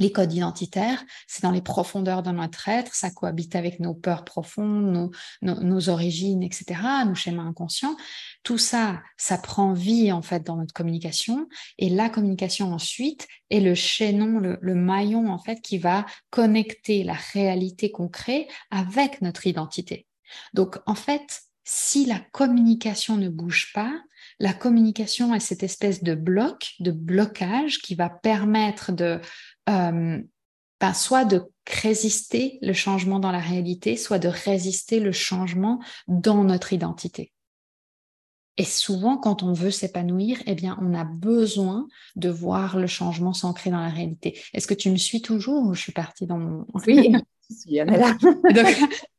les 0.00 0.10
codes 0.10 0.32
identitaires, 0.32 1.04
c'est 1.28 1.42
dans 1.42 1.52
les 1.52 1.62
profondeurs 1.62 2.22
de 2.22 2.30
notre 2.30 2.68
être, 2.68 2.94
ça 2.94 3.10
cohabite 3.10 3.54
avec 3.54 3.78
nos 3.78 3.94
peurs 3.94 4.24
profondes, 4.24 5.10
nos, 5.40 5.88
origines, 5.88 6.42
etc., 6.42 6.80
nos 7.06 7.14
schémas 7.14 7.44
inconscients. 7.44 7.96
Tout 8.42 8.58
ça, 8.58 9.00
ça 9.16 9.38
prend 9.38 9.72
vie 9.72 10.10
en 10.10 10.20
fait 10.20 10.44
dans 10.44 10.56
notre 10.56 10.74
communication, 10.74 11.48
et 11.78 11.88
la 11.88 12.10
communication 12.10 12.72
ensuite 12.72 13.28
est 13.50 13.60
le 13.60 13.74
chaînon, 13.74 14.38
le, 14.40 14.58
le 14.60 14.74
maillon 14.74 15.28
en 15.28 15.38
fait 15.38 15.60
qui 15.60 15.78
va 15.78 16.06
connecter 16.30 17.04
la 17.04 17.16
réalité 17.32 17.90
qu'on 17.90 18.08
crée 18.08 18.48
avec 18.70 19.22
notre 19.22 19.46
identité. 19.46 20.06
Donc 20.54 20.78
en 20.86 20.96
fait, 20.96 21.42
si 21.62 22.04
la 22.04 22.18
communication 22.18 23.16
ne 23.16 23.28
bouge 23.28 23.72
pas, 23.72 23.92
la 24.38 24.52
communication 24.52 25.34
est 25.34 25.40
cette 25.40 25.62
espèce 25.62 26.02
de 26.02 26.14
bloc, 26.14 26.74
de 26.80 26.90
blocage 26.90 27.78
qui 27.78 27.94
va 27.94 28.08
permettre 28.08 28.92
de 28.92 29.20
euh, 29.68 30.20
ben, 30.80 30.92
soit 30.92 31.24
de 31.24 31.42
résister 31.66 32.58
le 32.60 32.72
changement 32.72 33.18
dans 33.18 33.32
la 33.32 33.38
réalité, 33.38 33.96
soit 33.96 34.18
de 34.18 34.28
résister 34.28 35.00
le 35.00 35.12
changement 35.12 35.80
dans 36.08 36.44
notre 36.44 36.72
identité. 36.72 37.32
Et 38.56 38.64
souvent, 38.64 39.16
quand 39.16 39.42
on 39.42 39.52
veut 39.52 39.70
s'épanouir, 39.70 40.40
eh 40.46 40.54
bien, 40.54 40.78
on 40.80 40.94
a 40.94 41.04
besoin 41.04 41.88
de 42.14 42.28
voir 42.28 42.76
le 42.76 42.86
changement 42.86 43.32
s'ancrer 43.32 43.70
dans 43.70 43.80
la 43.80 43.88
réalité. 43.88 44.38
Est-ce 44.52 44.68
que 44.68 44.74
tu 44.74 44.90
me 44.90 44.96
suis 44.96 45.22
toujours 45.22 45.66
ou 45.66 45.74
je 45.74 45.80
suis 45.80 45.92
partie 45.92 46.26
dans 46.26 46.38
mon... 46.38 46.66
Oui, 46.86 47.12
je 47.50 47.54
suis 47.56 47.74
là. 47.76 48.16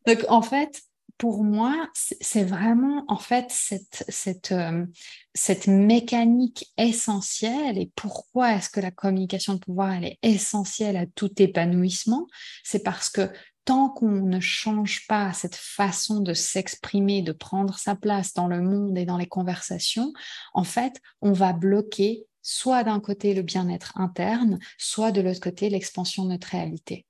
donc, 0.05 0.26
en 0.30 0.41
fait, 0.41 0.82
pour 1.18 1.43
moi, 1.43 1.89
c'est 1.93 2.43
vraiment 2.43 3.05
en 3.07 3.18
fait 3.18 3.45
cette, 3.49 4.03
cette, 4.09 4.51
euh, 4.51 4.86
cette 5.34 5.68
mécanique 5.68 6.72
essentielle. 6.78 7.78
Et 7.78 7.91
pourquoi 7.95 8.53
est-ce 8.53 8.70
que 8.70 8.82
la 8.82 8.91
communication 8.91 9.53
de 9.53 9.59
pouvoir 9.59 9.93
elle 9.93 10.05
est 10.05 10.20
essentielle 10.24 10.97
à 10.97 11.05
tout 11.05 11.32
épanouissement? 11.41 12.28
C'est 12.63 12.84
parce 12.84 13.09
que 13.09 13.30
tant 13.63 13.89
qu'on 13.89 14.11
ne 14.11 14.39
change 14.39 15.07
pas 15.07 15.34
cette 15.34 15.55
façon 15.55 16.20
de 16.20 16.34
s'exprimer, 16.34 17.22
de 17.22 17.32
prendre 17.32 17.78
sa 17.78 17.95
place 17.95 18.34
dans 18.34 18.47
le 18.47 18.61
monde 18.61 18.97
et 18.97 19.05
dans 19.05 19.18
les 19.18 19.28
conversations, 19.28 20.13
en 20.53 20.63
fait, 20.63 21.01
on 21.22 21.32
va 21.32 21.53
bloquer 21.53 22.26
soit 22.41 22.84
d'un 22.84 22.99
côté 22.99 23.34
le 23.34 23.41
bien-être 23.41 23.97
interne, 23.97 24.59
soit 24.78 25.11
de 25.11 25.22
l'autre 25.22 25.39
côté 25.39 25.70
l'expansion 25.70 26.26
de 26.26 26.30
notre 26.30 26.49
réalité. 26.49 27.05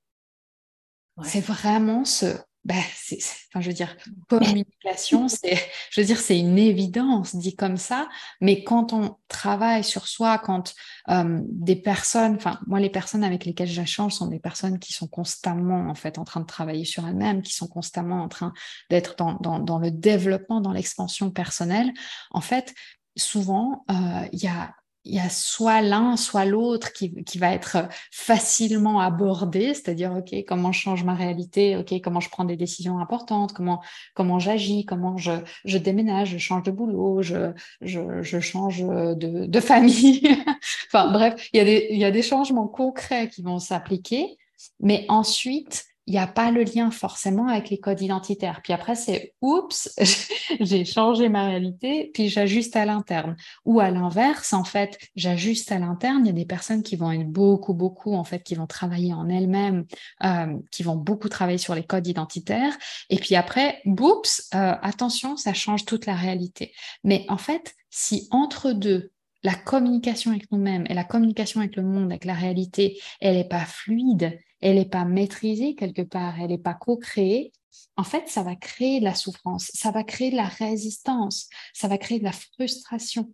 C'est 1.22 1.44
vraiment 1.44 2.04
ce 2.04 2.26
ben, 2.66 2.78
enfin, 2.78 3.60
je 3.60 3.68
veux 3.68 3.74
dire, 3.74 3.96
communication, 4.28 5.28
c'est, 5.28 5.56
je 5.92 6.00
veux 6.00 6.06
dire, 6.06 6.18
c'est 6.18 6.36
une 6.36 6.58
évidence 6.58 7.36
dit 7.36 7.54
comme 7.54 7.76
ça, 7.76 8.08
mais 8.40 8.64
quand 8.64 8.92
on 8.92 9.18
travaille 9.28 9.84
sur 9.84 10.08
soi, 10.08 10.38
quand 10.38 10.74
euh, 11.08 11.40
des 11.44 11.76
personnes, 11.76 12.34
enfin, 12.34 12.58
moi, 12.66 12.80
les 12.80 12.90
personnes 12.90 13.22
avec 13.22 13.44
lesquelles 13.44 13.68
j'échange 13.68 14.14
sont 14.14 14.26
des 14.26 14.40
personnes 14.40 14.80
qui 14.80 14.92
sont 14.92 15.06
constamment, 15.06 15.88
en 15.88 15.94
fait, 15.94 16.18
en 16.18 16.24
train 16.24 16.40
de 16.40 16.46
travailler 16.46 16.84
sur 16.84 17.06
elles-mêmes, 17.06 17.40
qui 17.40 17.54
sont 17.54 17.68
constamment 17.68 18.24
en 18.24 18.28
train 18.28 18.52
d'être 18.90 19.14
dans, 19.14 19.34
dans, 19.34 19.60
dans 19.60 19.78
le 19.78 19.92
développement, 19.92 20.60
dans 20.60 20.72
l'expansion 20.72 21.30
personnelle. 21.30 21.92
En 22.32 22.40
fait, 22.40 22.74
souvent, 23.16 23.84
euh, 23.92 24.26
il 24.32 24.42
y 24.42 24.48
a 24.48 24.74
il 25.06 25.14
y 25.14 25.20
a 25.20 25.28
soit 25.30 25.82
l'un, 25.82 26.16
soit 26.16 26.44
l'autre 26.44 26.92
qui, 26.92 27.22
qui, 27.24 27.38
va 27.38 27.52
être 27.52 27.88
facilement 28.10 29.00
abordé, 29.00 29.72
c'est-à-dire, 29.72 30.12
OK, 30.12 30.34
comment 30.46 30.72
je 30.72 30.80
change 30.80 31.04
ma 31.04 31.14
réalité, 31.14 31.76
OK, 31.76 31.94
comment 32.02 32.20
je 32.20 32.28
prends 32.28 32.44
des 32.44 32.56
décisions 32.56 32.98
importantes, 32.98 33.52
comment, 33.52 33.80
comment 34.14 34.38
j'agis, 34.38 34.84
comment 34.84 35.16
je, 35.16 35.32
je 35.64 35.78
déménage, 35.78 36.30
je 36.30 36.38
change 36.38 36.64
de 36.64 36.72
boulot, 36.72 37.22
je, 37.22 37.52
je, 37.80 38.22
je 38.22 38.40
change 38.40 38.80
de, 38.80 39.46
de 39.46 39.60
famille. 39.60 40.36
enfin, 40.88 41.10
bref, 41.12 41.48
il 41.52 41.58
y, 41.58 41.60
a 41.60 41.64
des, 41.64 41.86
il 41.90 41.98
y 41.98 42.04
a 42.04 42.10
des 42.10 42.22
changements 42.22 42.68
concrets 42.68 43.28
qui 43.28 43.42
vont 43.42 43.60
s'appliquer, 43.60 44.36
mais 44.80 45.06
ensuite, 45.08 45.86
il 46.06 46.12
n'y 46.12 46.18
a 46.18 46.26
pas 46.28 46.52
le 46.52 46.62
lien 46.62 46.92
forcément 46.92 47.48
avec 47.48 47.68
les 47.68 47.78
codes 47.78 48.00
identitaires. 48.00 48.60
Puis 48.62 48.72
après, 48.72 48.94
c'est 48.94 49.34
oups, 49.42 49.92
j'ai 50.60 50.84
changé 50.84 51.28
ma 51.28 51.46
réalité, 51.46 52.10
puis 52.14 52.28
j'ajuste 52.28 52.76
à 52.76 52.84
l'interne. 52.84 53.36
Ou 53.64 53.80
à 53.80 53.90
l'inverse, 53.90 54.52
en 54.52 54.62
fait, 54.62 54.98
j'ajuste 55.16 55.72
à 55.72 55.78
l'interne. 55.78 56.20
Il 56.24 56.26
y 56.26 56.30
a 56.30 56.32
des 56.32 56.44
personnes 56.44 56.84
qui 56.84 56.94
vont 56.94 57.10
être 57.10 57.28
beaucoup, 57.28 57.74
beaucoup, 57.74 58.14
en 58.14 58.22
fait, 58.22 58.44
qui 58.44 58.54
vont 58.54 58.68
travailler 58.68 59.12
en 59.14 59.28
elles-mêmes, 59.28 59.84
euh, 60.24 60.56
qui 60.70 60.84
vont 60.84 60.96
beaucoup 60.96 61.28
travailler 61.28 61.58
sur 61.58 61.74
les 61.74 61.84
codes 61.84 62.06
identitaires. 62.06 62.76
Et 63.10 63.16
puis 63.16 63.34
après, 63.34 63.80
oups, 63.84 64.48
euh, 64.54 64.74
attention, 64.82 65.36
ça 65.36 65.54
change 65.54 65.86
toute 65.86 66.06
la 66.06 66.14
réalité. 66.14 66.72
Mais 67.02 67.26
en 67.28 67.38
fait, 67.38 67.74
si 67.90 68.28
entre 68.30 68.70
deux, 68.70 69.10
la 69.42 69.54
communication 69.54 70.30
avec 70.30 70.50
nous-mêmes 70.52 70.86
et 70.88 70.94
la 70.94 71.04
communication 71.04 71.60
avec 71.60 71.76
le 71.76 71.82
monde, 71.82 72.10
avec 72.10 72.24
la 72.24 72.34
réalité, 72.34 73.00
elle 73.20 73.34
n'est 73.34 73.48
pas 73.48 73.64
fluide, 73.64 74.38
elle 74.66 74.74
n'est 74.74 74.84
pas 74.84 75.04
maîtrisée 75.04 75.76
quelque 75.76 76.02
part, 76.02 76.40
elle 76.40 76.48
n'est 76.48 76.58
pas 76.58 76.74
co-créée, 76.74 77.52
en 77.96 78.02
fait, 78.02 78.28
ça 78.28 78.42
va 78.42 78.56
créer 78.56 78.98
de 78.98 79.04
la 79.04 79.14
souffrance, 79.14 79.70
ça 79.74 79.92
va 79.92 80.02
créer 80.02 80.32
de 80.32 80.36
la 80.36 80.48
résistance, 80.48 81.48
ça 81.72 81.86
va 81.86 81.98
créer 81.98 82.18
de 82.18 82.24
la 82.24 82.32
frustration. 82.32 83.32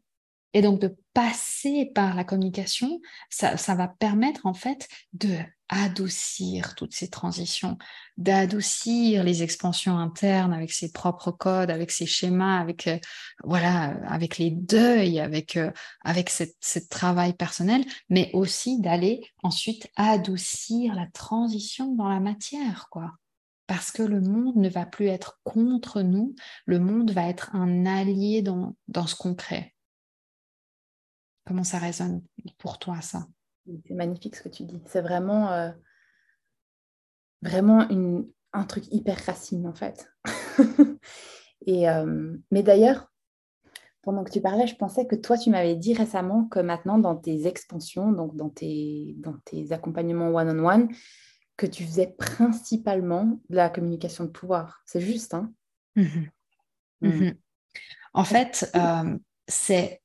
Et 0.54 0.60
donc, 0.60 0.80
de 0.80 0.96
passer 1.14 1.90
par 1.94 2.14
la 2.14 2.24
communication, 2.24 3.00
ça, 3.30 3.56
va 3.74 3.88
permettre 3.88 4.44
en 4.44 4.54
fait 4.54 4.88
de 5.14 5.36
adoucir 5.70 6.74
toutes 6.74 6.94
ces 6.94 7.08
transitions, 7.08 7.78
d'adoucir 8.18 9.24
les 9.24 9.42
expansions 9.42 9.96
internes 9.96 10.52
avec 10.52 10.70
ses 10.70 10.92
propres 10.92 11.30
codes, 11.30 11.70
avec 11.70 11.90
ses 11.90 12.04
schémas, 12.04 12.60
avec 12.60 12.86
euh, 12.86 12.98
voilà, 13.42 13.96
avec 14.06 14.36
les 14.36 14.50
deuils, 14.50 15.18
avec 15.18 15.56
euh, 15.56 15.70
avec 16.02 16.30
travail 16.90 17.32
personnel, 17.32 17.86
mais 18.10 18.30
aussi 18.34 18.78
d'aller 18.80 19.26
ensuite 19.42 19.88
adoucir 19.96 20.94
la 20.94 21.06
transition 21.06 21.94
dans 21.94 22.08
la 22.08 22.20
matière, 22.20 22.88
quoi. 22.90 23.12
Parce 23.66 23.90
que 23.90 24.02
le 24.02 24.20
monde 24.20 24.56
ne 24.56 24.68
va 24.68 24.84
plus 24.84 25.06
être 25.06 25.40
contre 25.44 26.02
nous, 26.02 26.34
le 26.66 26.78
monde 26.78 27.12
va 27.12 27.28
être 27.28 27.54
un 27.54 27.86
allié 27.86 28.42
dans, 28.42 28.76
dans 28.88 29.06
ce 29.06 29.14
qu'on 29.14 29.34
crée. 29.34 29.71
Comment 31.46 31.64
ça 31.64 31.78
résonne 31.78 32.22
pour 32.58 32.78
toi, 32.78 33.00
ça? 33.00 33.26
C'est 33.86 33.94
magnifique 33.94 34.36
ce 34.36 34.42
que 34.42 34.48
tu 34.48 34.64
dis. 34.64 34.82
C'est 34.86 35.00
vraiment, 35.00 35.52
euh, 35.52 35.70
vraiment 37.42 37.88
une, 37.88 38.28
un 38.52 38.64
truc 38.64 38.84
hyper 38.90 39.18
racine, 39.24 39.66
en 39.66 39.74
fait. 39.74 40.10
Et, 41.66 41.88
euh, 41.88 42.36
mais 42.50 42.62
d'ailleurs, 42.62 43.12
pendant 44.02 44.24
que 44.24 44.32
tu 44.32 44.40
parlais, 44.40 44.66
je 44.66 44.74
pensais 44.74 45.06
que 45.06 45.14
toi, 45.14 45.38
tu 45.38 45.50
m'avais 45.50 45.76
dit 45.76 45.94
récemment 45.94 46.46
que 46.46 46.58
maintenant, 46.58 46.98
dans 46.98 47.16
tes 47.16 47.46
expansions, 47.46 48.10
donc 48.10 48.34
dans 48.36 48.50
tes, 48.50 49.14
dans 49.18 49.36
tes 49.44 49.70
accompagnements 49.72 50.28
one-on-one, 50.28 50.88
que 51.56 51.66
tu 51.66 51.84
faisais 51.84 52.14
principalement 52.18 53.40
de 53.48 53.56
la 53.56 53.70
communication 53.70 54.24
de 54.24 54.30
pouvoir. 54.30 54.82
C'est 54.86 55.00
juste, 55.00 55.34
hein? 55.34 55.52
Mmh 55.94 56.26
mmh 57.02 57.30
En 58.14 58.24
fait, 58.24 58.70
euh, 58.74 59.18
c'est 59.46 60.01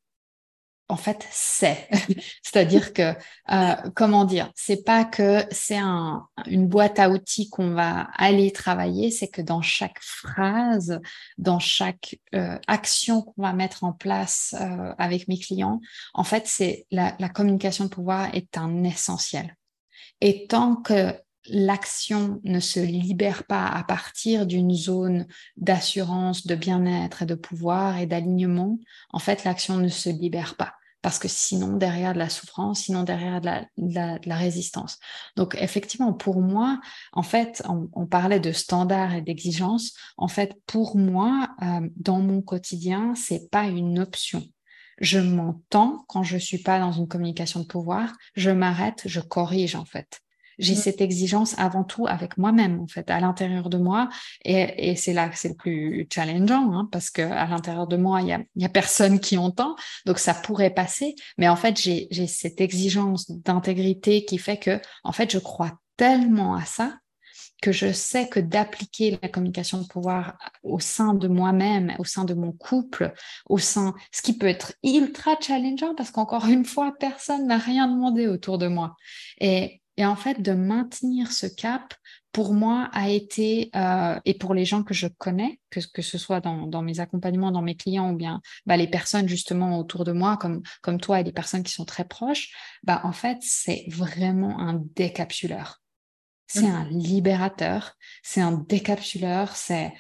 en 0.90 0.96
fait, 0.96 1.28
c'est. 1.32 1.88
C'est-à-dire 2.44 2.94
que, 2.94 3.14
euh, 3.52 3.76
comment 3.96 4.24
dire, 4.24 4.52
c'est 4.56 4.86
pas 4.86 5.04
que 5.04 5.44
c'est 5.52 5.78
un, 5.78 6.26
une 6.46 6.68
boîte 6.68 7.00
à 7.00 7.10
outils 7.10 7.50
qu'on 7.50 7.72
va 7.72 8.08
aller 8.16 8.52
travailler, 8.52 9.12
c'est 9.12 9.28
que 9.28 9.42
dans 9.42 9.62
chaque 9.62 10.00
phrase, 10.02 11.00
dans 11.38 11.60
chaque 11.60 12.18
euh, 12.36 12.58
action 12.68 13.22
qu'on 13.22 13.42
va 13.42 13.54
mettre 13.54 13.84
en 13.84 13.92
place 13.92 14.56
euh, 14.60 14.94
avec 14.98 15.28
mes 15.28 15.38
clients, 15.38 15.82
en 16.14 16.24
fait, 16.24 16.48
c'est 16.48 16.86
la, 16.92 17.16
la 17.20 17.30
communication 17.30 17.86
de 17.86 17.90
pouvoir 17.90 18.34
est 18.34 18.58
un 18.58 18.84
essentiel. 18.84 19.56
Et 20.22 20.48
tant 20.48 20.78
que 20.78 21.14
l'action 21.50 22.40
ne 22.44 22.60
se 22.60 22.80
libère 22.80 23.44
pas 23.46 23.68
à 23.68 23.84
partir 23.84 24.46
d'une 24.46 24.74
zone 24.74 25.28
d'assurance, 25.56 26.48
de 26.48 26.56
bien-être 26.56 27.24
et 27.24 27.26
de 27.26 27.36
pouvoir 27.36 27.98
et 27.98 28.06
d'alignement, 28.06 28.80
en 29.12 29.20
fait, 29.20 29.44
l'action 29.44 29.78
ne 29.78 29.88
se 29.88 30.10
libère 30.10 30.56
pas 30.56 30.74
parce 31.02 31.20
que 31.20 31.28
sinon 31.28 31.78
derrière 31.78 32.14
de 32.14 32.20
la 32.20 32.28
souffrance, 32.28 32.82
sinon 32.82 33.04
derrière 33.04 33.40
de 33.40 34.28
la, 34.28 34.36
résistance. 34.36 35.00
Donc 35.36 35.56
effectivement, 35.60 36.12
pour 36.12 36.42
moi, 36.42 36.82
en 37.14 37.24
fait, 37.24 37.64
on, 37.94 38.06
parlait 38.08 38.40
de 38.40 38.52
standards 38.52 39.14
et 39.14 39.22
d'exigences. 39.22 39.94
En 40.18 40.28
fait, 40.28 40.60
pour 40.66 40.98
moi, 40.98 41.50
euh, 41.62 41.88
dans 41.96 42.20
mon 42.20 42.42
quotidien, 42.42 43.14
c'est 43.16 43.50
pas 43.50 43.68
une 43.68 44.00
option. 44.00 44.44
Je 45.00 45.20
m'entends 45.20 46.04
quand 46.08 46.24
je 46.24 46.38
suis 46.38 46.58
pas 46.58 46.80
dans 46.80 46.92
une 46.92 47.08
communication 47.08 47.62
de 47.62 47.68
pouvoir, 47.68 48.12
je 48.36 48.50
m'arrête, 48.50 49.04
je 49.06 49.22
corrige 49.22 49.76
en 49.76 49.86
fait. 49.86 50.20
J'ai 50.60 50.74
mmh. 50.74 50.78
cette 50.78 51.02
exigence 51.02 51.58
avant 51.58 51.84
tout 51.84 52.08
avec 52.08 52.38
moi-même, 52.38 52.80
en 52.80 52.88
fait, 52.88 53.10
à 53.10 53.20
l'intérieur 53.20 53.70
de 53.70 53.78
moi. 53.78 54.10
Et, 54.44 54.92
et 54.92 54.96
c'est 54.96 55.14
là 55.14 55.30
que 55.30 55.38
c'est 55.38 55.50
le 55.50 55.56
plus 55.56 56.08
challengeant, 56.12 56.74
hein, 56.74 56.90
parce 56.92 57.10
que 57.10 57.22
à 57.22 57.46
l'intérieur 57.48 57.88
de 57.88 57.98
moi, 57.98 58.22
il 58.22 58.28
y 58.28 58.34
a, 58.34 58.42
y 58.56 58.66
a, 58.66 58.70
personne 58.70 59.20
qui 59.20 59.38
entend, 59.38 59.76
donc 60.06 60.20
ça 60.20 60.34
pourrait 60.34 60.72
passer. 60.72 61.16
Mais 61.38 61.48
en 61.48 61.56
fait, 61.56 61.80
j'ai 61.80 62.28
cette 62.28 62.62
exigence 62.62 63.32
d'intégrité 63.32 64.26
qui 64.26 64.38
fait 64.38 64.58
que, 64.58 64.80
en 65.04 65.12
fait, 65.12 65.32
je 65.32 65.40
crois 65.40 65.80
tellement 65.98 66.56
à 66.56 66.66
ça 66.66 66.94
que 67.62 67.72
je 67.72 67.92
sais 67.92 68.28
que 68.28 68.40
d'appliquer 68.40 69.18
la 69.22 69.30
communication 69.30 69.82
de 69.82 69.88
pouvoir 69.88 70.38
au 70.64 70.80
sein 70.80 71.14
de 71.14 71.28
moi-même, 71.28 71.96
au 71.98 72.06
sein 72.06 72.24
de 72.24 72.34
mon 72.34 72.52
couple, 72.52 73.14
au 73.48 73.58
sein, 73.58 73.96
ce 74.12 74.22
qui 74.22 74.38
peut 74.38 74.48
être 74.48 74.74
ultra 74.84 75.36
challengeant 75.40 75.96
parce 75.96 76.12
qu'encore 76.12 76.46
une 76.46 76.66
fois, 76.66 76.94
personne 77.00 77.48
n'a 77.48 77.58
rien 77.58 77.88
demandé 77.88 78.28
autour 78.28 78.58
de 78.58 78.68
moi. 78.68 78.96
Et, 79.40 79.82
et 79.98 80.06
en 80.06 80.16
fait, 80.16 80.42
de 80.42 80.54
maintenir 80.54 81.32
ce 81.32 81.48
cap, 81.48 81.94
pour 82.32 82.54
moi, 82.54 82.88
a 82.94 83.10
été, 83.10 83.72
euh, 83.76 84.20
et 84.26 84.36
pour 84.36 84.54
les 84.54 84.64
gens 84.64 84.84
que 84.84 84.94
je 84.94 85.08
connais, 85.08 85.60
que, 85.72 85.80
que 85.92 86.04
ce 86.04 86.20
soit 86.20 86.40
dans, 86.40 86.68
dans, 86.68 86.84
mes 86.84 87.00
accompagnements, 87.00 87.52
dans 87.52 87.64
mes 87.64 87.76
clients, 87.76 88.12
ou 88.12 88.16
bien 88.16 88.42
bah, 88.68 88.78
les 88.78 88.88
personnes 88.88 89.28
justement 89.28 89.80
autour 89.80 90.04
de 90.04 90.12
moi, 90.12 90.38
comme, 90.38 90.62
comme 90.84 91.00
toi 91.00 91.20
et 91.20 91.24
les 91.24 91.32
personnes 91.32 91.64
qui 91.64 91.74
sont 91.74 91.86
très 91.86 92.06
proches, 92.06 92.54
bah, 92.84 93.02
en 93.04 93.12
fait, 93.12 93.40
c'est 93.42 93.86
vraiment 93.88 94.60
un 94.60 94.84
décapsuleur. 94.96 95.82
C'est 96.46 96.62
mmh. 96.62 96.76
un 96.76 96.86
libérateur, 96.90 97.96
c'est 98.22 98.42
un 98.42 98.54
décapsuleur, 98.54 99.56
c'est 99.56 99.92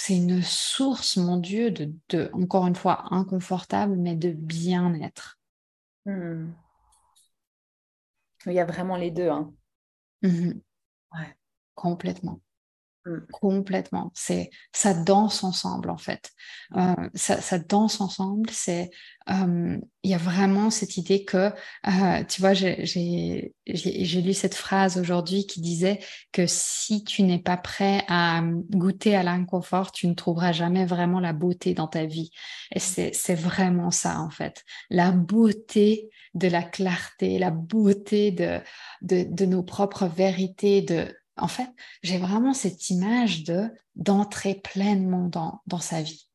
c'est 0.00 0.14
une 0.14 0.42
source, 0.42 1.16
mon 1.16 1.38
Dieu, 1.38 1.72
de, 1.72 1.92
de, 2.10 2.30
encore 2.32 2.68
une 2.68 2.76
fois, 2.76 3.06
inconfortable, 3.10 3.96
mais 3.96 4.14
de 4.14 4.30
bien-être. 4.30 5.40
Mmh. 6.06 6.52
Il 8.48 8.54
y 8.54 8.60
a 8.60 8.64
vraiment 8.64 8.96
les 8.96 9.10
deux. 9.12 9.28
Hein. 9.28 9.52
Mmh 10.22 10.60
ouais, 11.14 11.36
complètement. 11.74 12.40
Mmh. 13.08 13.26
Complètement. 13.32 14.12
C'est 14.14 14.50
ça 14.72 14.92
danse 14.92 15.44
ensemble 15.44 15.90
en 15.90 15.96
fait. 15.96 16.30
Euh, 16.76 16.94
ça, 17.14 17.40
ça, 17.40 17.58
danse 17.58 18.00
ensemble. 18.00 18.50
C'est 18.50 18.90
euh, 19.30 19.78
il 20.02 20.10
y 20.10 20.14
a 20.14 20.18
vraiment 20.18 20.70
cette 20.70 20.96
idée 20.96 21.24
que 21.24 21.50
euh, 21.86 22.24
tu 22.28 22.40
vois 22.40 22.52
j'ai 22.54 23.52
lu 23.66 24.34
cette 24.34 24.54
phrase 24.54 24.98
aujourd'hui 24.98 25.46
qui 25.46 25.60
disait 25.60 26.00
que 26.32 26.46
si 26.46 27.04
tu 27.04 27.22
n'es 27.22 27.38
pas 27.38 27.56
prêt 27.56 28.04
à 28.08 28.42
goûter 28.70 29.16
à 29.16 29.22
l'inconfort, 29.22 29.92
tu 29.92 30.06
ne 30.06 30.14
trouveras 30.14 30.52
jamais 30.52 30.84
vraiment 30.84 31.20
la 31.20 31.32
beauté 31.32 31.74
dans 31.74 31.88
ta 31.88 32.04
vie. 32.04 32.30
Et 32.74 32.80
c'est 32.80 33.34
vraiment 33.34 33.90
ça 33.90 34.20
en 34.20 34.30
fait. 34.30 34.64
La 34.90 35.12
beauté 35.12 36.10
de 36.34 36.48
la 36.48 36.62
clarté, 36.62 37.38
la 37.38 37.50
beauté 37.50 38.30
de, 38.30 38.60
de, 39.02 39.24
de 39.28 39.46
nos 39.46 39.62
propres 39.62 40.06
vérités, 40.06 40.82
de 40.82 41.17
en 41.38 41.48
fait, 41.48 41.68
j'ai 42.02 42.18
vraiment 42.18 42.54
cette 42.54 42.90
image 42.90 43.44
de 43.44 43.70
d'entrer 43.96 44.56
pleinement 44.56 45.28
dans, 45.28 45.60
dans 45.66 45.80
sa 45.80 46.02
vie. 46.02 46.28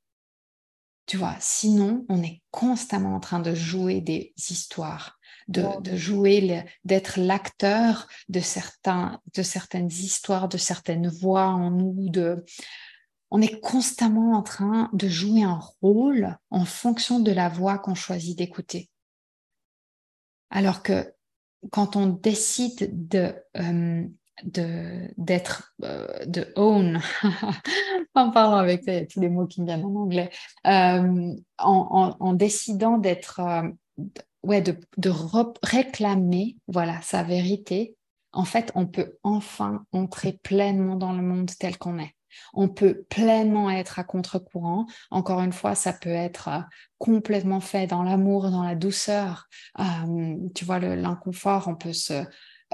Tu 1.05 1.17
vois, 1.17 1.35
sinon, 1.39 2.05
on 2.09 2.23
est 2.23 2.41
constamment 2.51 3.15
en 3.15 3.19
train 3.19 3.39
de 3.39 3.53
jouer 3.53 3.99
des 3.99 4.33
histoires, 4.37 5.19
de, 5.49 5.65
de 5.81 5.97
jouer, 5.97 6.65
d'être 6.85 7.19
l'acteur 7.19 8.07
de, 8.29 8.39
certains, 8.39 9.21
de 9.35 9.43
certaines 9.43 9.91
histoires, 9.91 10.47
de 10.47 10.57
certaines 10.57 11.09
voix 11.09 11.47
en 11.47 11.71
nous, 11.71 12.09
de, 12.09 12.45
on 13.31 13.41
est 13.41 13.59
constamment 13.59 14.33
en 14.33 14.43
train 14.43 14.89
de 14.93 15.09
jouer 15.09 15.43
un 15.43 15.59
rôle 15.81 16.37
en 16.51 16.65
fonction 16.65 17.19
de 17.19 17.31
la 17.31 17.49
voix 17.49 17.79
qu'on 17.79 17.95
choisit 17.95 18.37
d'écouter. 18.37 18.89
Alors 20.51 20.83
que 20.83 21.13
quand 21.71 21.95
on 21.95 22.07
décide 22.07 23.07
de, 23.09 23.35
euh, 23.57 24.07
de 24.43 25.09
d'être 25.17 25.73
euh, 25.83 26.07
de 26.25 26.51
own 26.55 26.99
en 28.15 28.31
parlant 28.31 28.57
avec 28.57 28.83
tous 29.09 29.21
les 29.21 29.29
mots 29.29 29.45
qui 29.45 29.61
me 29.61 29.67
viennent 29.67 29.85
en 29.85 29.95
anglais 29.95 30.31
euh, 30.65 31.33
en, 31.59 32.33
décidant 32.33 32.97
d'être 32.97 33.39
euh, 33.39 33.69
ouais 34.41 34.61
de, 34.61 34.75
de 34.97 35.11
réclamer 35.61 36.57
voilà 36.67 37.01
sa 37.01 37.23
vérité 37.23 37.95
en 38.31 38.45
fait 38.45 38.71
on 38.75 38.87
peut 38.87 39.17
enfin 39.23 39.85
entrer 39.91 40.39
pleinement 40.43 40.95
dans 40.95 41.13
le 41.13 41.21
monde 41.21 41.51
tel 41.59 41.77
qu'on 41.77 41.99
est 41.99 42.15
on 42.55 42.67
peut 42.67 43.05
pleinement 43.09 43.69
être 43.69 43.99
à 43.99 44.03
contre-courant. 44.03 44.87
Encore 45.11 45.41
une 45.41 45.53
fois, 45.53 45.75
ça 45.75 45.93
peut 45.93 46.09
être 46.09 46.49
complètement 46.97 47.59
fait 47.59 47.85
dans 47.85 48.01
l'amour, 48.01 48.49
dans 48.49 48.63
la 48.63 48.73
douceur. 48.73 49.47
tu 50.55 50.65
vois, 50.65 50.79
l'inconfort, 50.79 51.67
on 51.67 51.75
peut 51.75 51.93
se... 51.93 52.25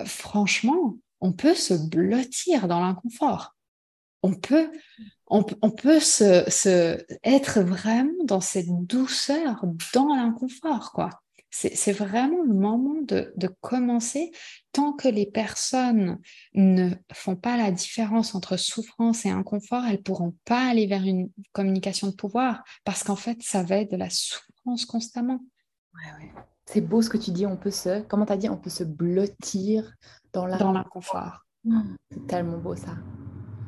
Franchement, 0.06 0.96
on 1.22 1.34
peut 1.34 1.56
se 1.56 1.74
blottir 1.74 2.68
dans 2.68 2.82
l'inconfort. 2.82 3.56
On 4.22 4.34
peut, 4.34 4.70
on, 5.28 5.44
peut 5.44 6.00
se, 6.00 6.98
être 7.24 7.62
vraiment 7.62 8.24
dans 8.26 8.42
cette 8.42 8.70
douceur, 8.70 9.64
dans 9.94 10.16
l'inconfort, 10.16 10.92
quoi. 10.92 11.10
C'est 11.52 11.94
vraiment 11.94 12.44
le 12.44 12.54
moment 12.54 13.02
de, 13.02 13.34
commencer. 13.62 14.32
Tant 14.72 14.94
que 14.94 15.08
les 15.08 15.26
personnes 15.26 16.20
ne 16.54 16.92
font 17.12 17.36
pas 17.36 17.58
la 17.58 17.72
différence 17.72 18.36
entre 18.36 18.56
souffrance 18.56 19.26
et 19.26 19.30
inconfort, 19.30 19.84
elles 19.86 20.04
pourront 20.04 20.36
pas 20.46 20.70
aller 20.70 20.86
vers 20.86 21.04
une 21.04 21.32
communication 21.52 22.08
de 22.08 22.16
pouvoir 22.16 22.64
parce 22.84 23.04
qu'en 23.04 23.16
fait, 23.16 23.42
ça 23.42 23.64
va 23.64 23.78
être 23.78 23.92
de 23.92 23.98
la 23.98 24.12
souffrance 24.12 24.86
constamment. 24.86 25.40
C'est 26.72 26.82
beau 26.82 27.02
ce 27.02 27.10
que 27.10 27.18
tu 27.18 27.32
dis. 27.32 27.48
On 27.48 27.58
peut 27.58 27.72
se, 27.72 28.02
comment 28.02 28.28
tu 28.28 28.34
as 28.34 28.38
dit, 28.38 28.48
on 28.48 28.56
peut 28.56 28.70
se 28.70 28.84
blottir 28.84 29.92
dans 30.34 30.46
l'inconfort. 30.46 31.48
c'est 32.12 32.28
tellement 32.28 32.60
beau 32.60 32.76
ça. 32.76 32.96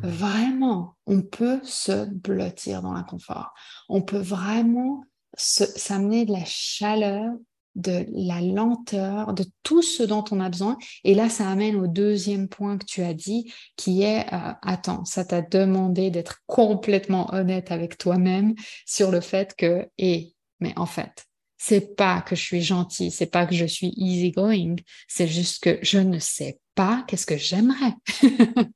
Vraiment, 0.04 0.94
on 1.08 1.24
peut 1.24 1.60
se 1.64 2.06
blottir 2.06 2.84
dans 2.84 2.94
l'inconfort. 2.94 3.56
On 3.90 4.04
peut 4.04 4.20
vraiment 4.20 5.04
s'amener 5.36 6.26
de 6.26 6.32
la 6.32 6.46
chaleur, 6.46 7.34
de 7.74 8.06
la 8.12 8.40
lenteur, 8.40 9.34
de 9.34 9.46
tout 9.64 9.82
ce 9.82 10.04
dont 10.04 10.24
on 10.30 10.40
a 10.40 10.50
besoin. 10.50 10.78
Et 11.04 11.16
là, 11.16 11.28
ça 11.28 11.50
amène 11.50 11.78
au 11.78 11.88
deuxième 11.88 12.50
point 12.50 12.78
que 12.78 12.86
tu 12.86 13.02
as 13.02 13.16
dit, 13.16 13.52
qui 13.78 14.04
est, 14.04 14.32
euh, 14.32 14.54
attends, 14.62 15.06
ça 15.06 15.26
t'a 15.26 15.42
demandé 15.42 16.12
d'être 16.12 16.44
complètement 16.46 17.34
honnête 17.34 17.72
avec 17.72 17.98
toi-même 17.98 18.54
sur 18.86 19.10
le 19.10 19.22
fait 19.22 19.56
que, 19.56 19.90
et, 19.98 20.36
mais 20.60 20.74
en 20.78 20.86
fait, 20.86 21.26
c'est 21.64 21.96
pas 21.96 22.22
que 22.22 22.36
je 22.36 22.42
suis 22.42 22.64
gentille, 22.64 23.12
c'est 23.12 23.28
pas 23.28 23.46
que 23.46 23.54
je 23.54 23.66
suis 23.66 23.94
easygoing, 23.96 24.78
c'est 25.08 25.28
juste 25.28 25.62
que 25.62 25.78
je 25.84 26.00
ne 26.00 26.18
sais 26.18 26.60
pas 26.74 27.06
qu'est-ce 27.08 27.28
que 27.28 27.38
j'aimerais. 27.38 27.94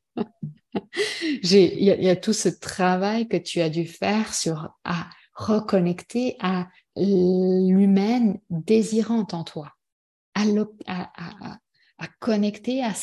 Il 1.42 1.84
y, 1.84 2.10
a 2.10 2.16
tout 2.16 2.34
ce 2.34 2.48
travail 2.48 3.28
que 3.28 3.38
tu 3.38 3.60
as 3.62 3.72
dû 3.72 3.88
faire 3.88 4.36
sur 4.36 4.70
à 4.84 5.10
reconnecter 5.34 6.36
à 6.40 6.68
l'humaine 6.96 8.40
désirante 8.52 9.34
en 9.34 9.44
toi, 9.44 9.72
à, 10.36 10.44
connecter 12.20 12.84
à, 12.84 12.94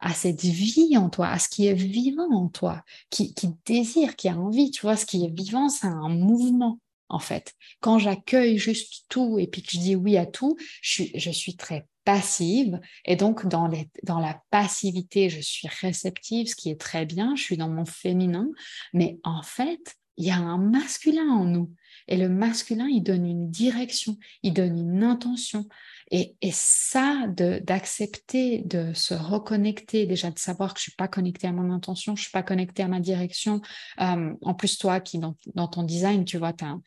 à, 0.00 0.14
cette 0.14 0.42
vie 0.42 0.96
en 0.96 1.10
toi, 1.10 1.28
à 1.28 1.38
ce 1.38 1.48
qui 1.48 1.68
est 1.68 1.74
vivant 1.74 2.32
en 2.32 2.48
toi, 2.48 2.82
qui, 3.08 3.34
qui 3.34 3.50
désire, 3.64 4.16
qui 4.16 4.28
a 4.28 4.36
envie. 4.36 4.72
Tu 4.72 4.80
vois, 4.80 4.96
ce 4.96 5.06
qui 5.06 5.24
est 5.24 5.32
vivant, 5.32 5.68
c'est 5.68 5.86
un 5.86 6.08
mouvement 6.08 6.80
en 7.08 7.18
fait. 7.18 7.54
Quand 7.80 7.98
j'accueille 7.98 8.58
juste 8.58 9.04
tout 9.08 9.38
et 9.38 9.46
puis 9.46 9.62
que 9.62 9.70
je 9.72 9.78
dis 9.78 9.96
oui 9.96 10.16
à 10.16 10.26
tout, 10.26 10.56
je 10.82 11.30
suis, 11.30 11.56
très 11.56 11.86
passive 12.04 12.80
et 13.04 13.16
donc 13.16 13.46
dans, 13.46 13.70
dans 14.02 14.20
la 14.20 14.40
passivité, 14.50 15.28
je 15.28 15.40
suis 15.40 15.68
réceptive, 15.68 16.48
ce 16.48 16.56
qui 16.56 16.70
est 16.70 16.80
très 16.80 17.06
bien, 17.06 17.34
je 17.36 17.42
suis 17.42 17.56
dans 17.56 17.68
mon 17.68 17.84
féminin, 17.84 18.48
mais 18.92 19.18
en 19.24 19.42
fait, 19.42 19.96
il 20.16 20.26
y 20.26 20.30
a 20.30 20.36
un 20.36 20.58
masculin 20.58 21.28
en 21.28 21.44
nous 21.44 21.72
et 22.08 22.16
le 22.16 22.28
masculin, 22.28 22.88
il 22.88 23.02
donne 23.02 23.26
une 23.26 23.50
direction, 23.50 24.16
il 24.42 24.54
donne 24.54 24.78
une 24.78 25.04
intention. 25.04 25.68
Et, 26.10 26.36
et 26.40 26.50
ça, 26.52 27.26
d'accepter, 27.28 28.62
de, 28.64 28.92
se 28.94 29.14
reconnecter, 29.14 30.06
déjà 30.06 30.30
de 30.30 30.38
savoir 30.38 30.72
que 30.72 30.80
je 30.80 30.84
suis 30.84 30.92
pas 30.92 31.08
connectée 31.08 31.46
à 31.46 31.52
mon 31.52 31.70
intention, 31.70 32.16
je 32.16 32.22
suis 32.22 32.30
pas 32.30 32.42
connectée 32.42 32.82
à 32.82 32.88
ma 32.88 33.00
direction. 33.00 33.60
Euh, 34.00 34.32
en 34.40 34.54
plus, 34.54 34.78
toi 34.78 35.00
qui, 35.00 35.18
dans, 35.18 35.36
dans, 35.54 35.68
ton 35.68 35.82
design, 35.82 36.24
tu 36.24 36.38
vois, 36.38 36.52
tu 36.52 36.64
as, 36.64 36.78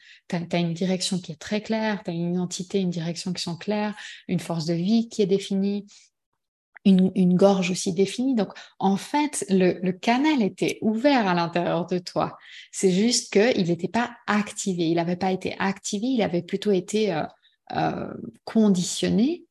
as, 0.51 0.57
une 0.57 0.73
direction 0.73 1.19
qui 1.19 1.31
est 1.31 1.39
très 1.39 1.61
claire, 1.61 2.03
tu 2.03 2.11
as 2.11 2.13
une 2.13 2.33
identité, 2.33 2.79
une 2.79 2.89
direction 2.89 3.31
qui 3.33 3.43
sont 3.43 3.57
claires, 3.57 3.95
une 4.27 4.39
force 4.39 4.65
de 4.65 4.73
vie 4.73 5.07
qui 5.09 5.21
est 5.21 5.27
définie. 5.27 5.85
Une, 6.83 7.11
une, 7.13 7.35
gorge 7.35 7.69
aussi 7.69 7.93
définie. 7.93 8.33
Donc, 8.33 8.49
en 8.79 8.97
fait, 8.97 9.45
le, 9.49 9.79
le 9.83 9.91
canal 9.91 10.41
était 10.41 10.79
ouvert 10.81 11.27
à 11.27 11.35
l'intérieur 11.35 11.85
de 11.85 11.99
toi. 11.99 12.39
C'est 12.71 12.89
juste 12.89 13.31
qu'il 13.31 13.67
n'était 13.67 13.87
pas 13.87 14.15
activé. 14.25 14.89
Il 14.89 14.95
n'avait 14.95 15.15
pas 15.15 15.31
été 15.31 15.55
activé, 15.59 16.07
il 16.07 16.23
avait 16.23 16.41
plutôt 16.41 16.71
été 16.71 17.13
euh, 17.13 17.21
euh, 17.75 18.13
conditionner 18.43 19.45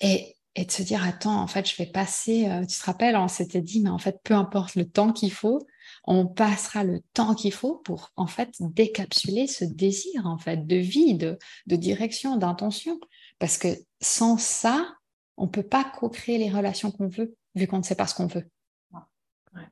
et, 0.00 0.36
et, 0.54 0.64
de 0.64 0.70
se 0.70 0.82
dire 0.82 1.04
attends 1.04 1.40
en 1.40 1.46
fait 1.46 1.68
je 1.68 1.76
vais 1.76 1.86
passer 1.86 2.48
euh, 2.48 2.64
tu 2.64 2.78
te 2.78 2.84
rappelles 2.84 3.16
on 3.16 3.28
s'était 3.28 3.60
dit 3.60 3.80
mais 3.80 3.90
en 3.90 3.98
fait 3.98 4.20
peu 4.22 4.34
importe 4.34 4.74
le 4.76 4.88
temps 4.88 5.12
qu'il 5.12 5.32
faut 5.32 5.66
on 6.04 6.26
passera 6.26 6.84
le 6.84 7.00
temps 7.14 7.34
qu'il 7.34 7.52
faut 7.52 7.76
pour 7.76 8.12
en 8.16 8.26
fait 8.26 8.50
décapsuler 8.60 9.46
ce 9.46 9.64
désir 9.64 10.26
en 10.26 10.38
fait 10.38 10.66
de 10.66 10.76
vie 10.76 11.14
de, 11.14 11.38
de 11.66 11.76
direction 11.76 12.36
d'intention 12.36 12.98
parce 13.38 13.58
que 13.58 13.68
sans 14.00 14.38
ça 14.38 14.94
on 15.36 15.48
peut 15.48 15.62
pas 15.62 15.84
co-créer 15.84 16.38
les 16.38 16.50
relations 16.50 16.90
qu'on 16.90 17.08
veut 17.08 17.34
vu 17.54 17.66
qu'on 17.66 17.78
ne 17.78 17.82
sait 17.82 17.96
pas 17.96 18.06
ce 18.06 18.14
qu'on 18.14 18.26
veut 18.26 18.48
ouais. 18.92 19.62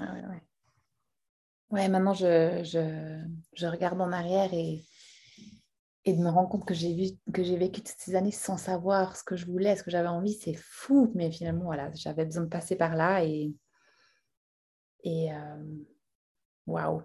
ouais, 0.00 0.06
ouais. 0.06 0.42
ouais 1.70 1.88
maintenant 1.88 2.14
je, 2.14 2.62
je, 2.64 3.22
je 3.54 3.66
regarde 3.66 4.00
en 4.00 4.12
arrière 4.12 4.52
et 4.52 4.84
et 6.04 6.14
de 6.14 6.20
me 6.22 6.30
rendre 6.30 6.48
compte 6.48 6.64
que 6.66 6.74
j'ai 6.74 6.94
vu 6.94 7.32
que 7.32 7.42
j'ai 7.42 7.56
vécu 7.56 7.80
toutes 7.82 7.98
ces 7.98 8.16
années 8.16 8.32
sans 8.32 8.56
savoir 8.56 9.16
ce 9.16 9.22
que 9.22 9.36
je 9.36 9.46
voulais, 9.46 9.76
ce 9.76 9.82
que 9.84 9.90
j'avais 9.90 10.08
envie, 10.08 10.34
c'est 10.34 10.54
fou. 10.54 11.12
Mais 11.14 11.30
finalement, 11.30 11.64
voilà, 11.64 11.90
j'avais 11.94 12.24
besoin 12.24 12.42
de 12.44 12.48
passer 12.48 12.76
par 12.76 12.96
là 12.96 13.22
et, 13.24 13.54
Et 15.04 15.30
wow, 16.66 17.02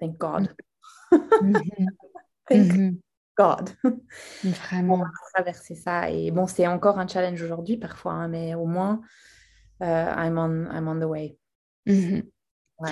thank 0.00 0.18
God. 0.18 0.54
Mhm. 1.12 1.62
thank 2.48 2.72
Mhm. 2.72 3.00
God. 3.36 3.70
On 3.84 4.50
Vraiment. 4.50 4.98
va 4.98 5.10
traverser 5.34 5.74
ça. 5.76 6.10
Et 6.10 6.30
bon, 6.30 6.46
c'est 6.46 6.66
encore 6.66 6.98
un 6.98 7.06
challenge 7.06 7.40
aujourd'hui 7.42 7.76
parfois, 7.76 8.12
hein, 8.12 8.28
mais 8.28 8.54
au 8.54 8.66
moins, 8.66 9.00
euh, 9.82 10.12
I'm, 10.16 10.38
on, 10.38 10.66
I'm 10.72 10.88
on 10.88 10.98
the 10.98 11.04
way. 11.04 11.38
Mhm. 11.86 12.28
Ouais. 12.80 12.90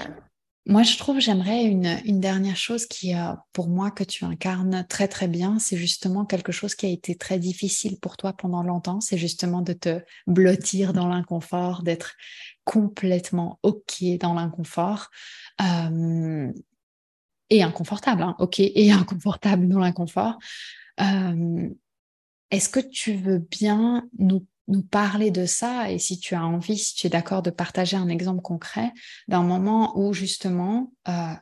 Moi, 0.69 0.83
je 0.83 0.99
trouve, 0.99 1.21
j'aimerais 1.21 1.65
une, 1.65 2.21
dernière 2.21 2.57
chose 2.57 2.87
qui, 2.87 3.15
euh, 3.15 3.35
pour 3.53 3.69
moi, 3.69 3.93
que 3.93 4.03
tu 4.03 4.25
incarnes 4.25 4.85
très, 4.89 5.07
très 5.07 5.29
bien, 5.29 5.61
c'est 5.61 5.77
justement 5.77 6.27
quelque 6.27 6.51
chose 6.51 6.75
qui 6.75 6.87
a 6.87 6.89
été 6.89 7.15
très 7.15 7.39
difficile 7.39 8.01
pour 8.01 8.17
toi 8.17 8.33
pendant 8.33 8.65
longtemps, 8.65 9.01
c'est 9.01 9.17
justement 9.17 9.63
de 9.63 9.75
te 9.75 10.01
blottir 10.27 10.93
dans 10.93 11.07
l'inconfort, 11.07 11.85
d'être 11.85 12.17
complètement 12.65 13.61
OK 13.63 14.03
dans 14.19 14.35
l'inconfort. 14.35 15.09
Euh, 15.61 16.53
et 17.49 17.63
inconfortable, 17.63 18.23
hein, 18.23 18.35
OK, 18.41 18.59
et 18.59 18.91
inconfortable 18.93 19.69
dans 19.69 19.79
l'inconfort. 19.79 20.37
Euh, 21.01 21.69
Est-ce 22.51 22.69
que 22.69 22.81
tu 22.81 23.15
veux 23.15 23.39
bien 23.39 24.09
nous, 24.19 24.45
nous 24.69 24.83
parler 24.83 25.31
de 25.31 25.47
ça 25.47 25.91
et 25.91 25.99
si 25.99 26.19
tu 26.19 26.35
as 26.35 26.45
envie, 26.45 26.79
si 26.79 26.95
tu 26.95 27.07
es 27.07 27.11
d'accord 27.11 27.43
de 27.43 27.51
partager 27.51 27.97
un 27.97 28.09
exemple 28.09 28.43
concret 28.43 28.93
d'un 29.29 29.43
moment 29.43 29.99
où 29.99 30.13
justement 30.13 30.93
euh, 31.09 31.35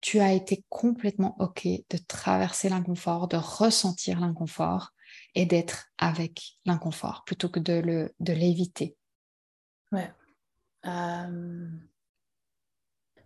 tu 0.00 0.20
as 0.20 0.32
été 0.32 0.64
complètement 0.68 1.36
OK 1.38 1.64
de 1.64 1.98
traverser 2.08 2.68
l'inconfort, 2.68 3.28
de 3.28 3.36
ressentir 3.36 4.20
l'inconfort 4.20 4.90
et 5.34 5.46
d'être 5.46 5.86
avec 5.98 6.58
l'inconfort 6.64 7.22
plutôt 7.24 7.48
que 7.48 7.60
de 7.60 7.74
le 7.74 8.14
de 8.20 8.32
l'éviter. 8.32 8.96
Ouais. 9.92 10.12
Euh, 10.86 11.68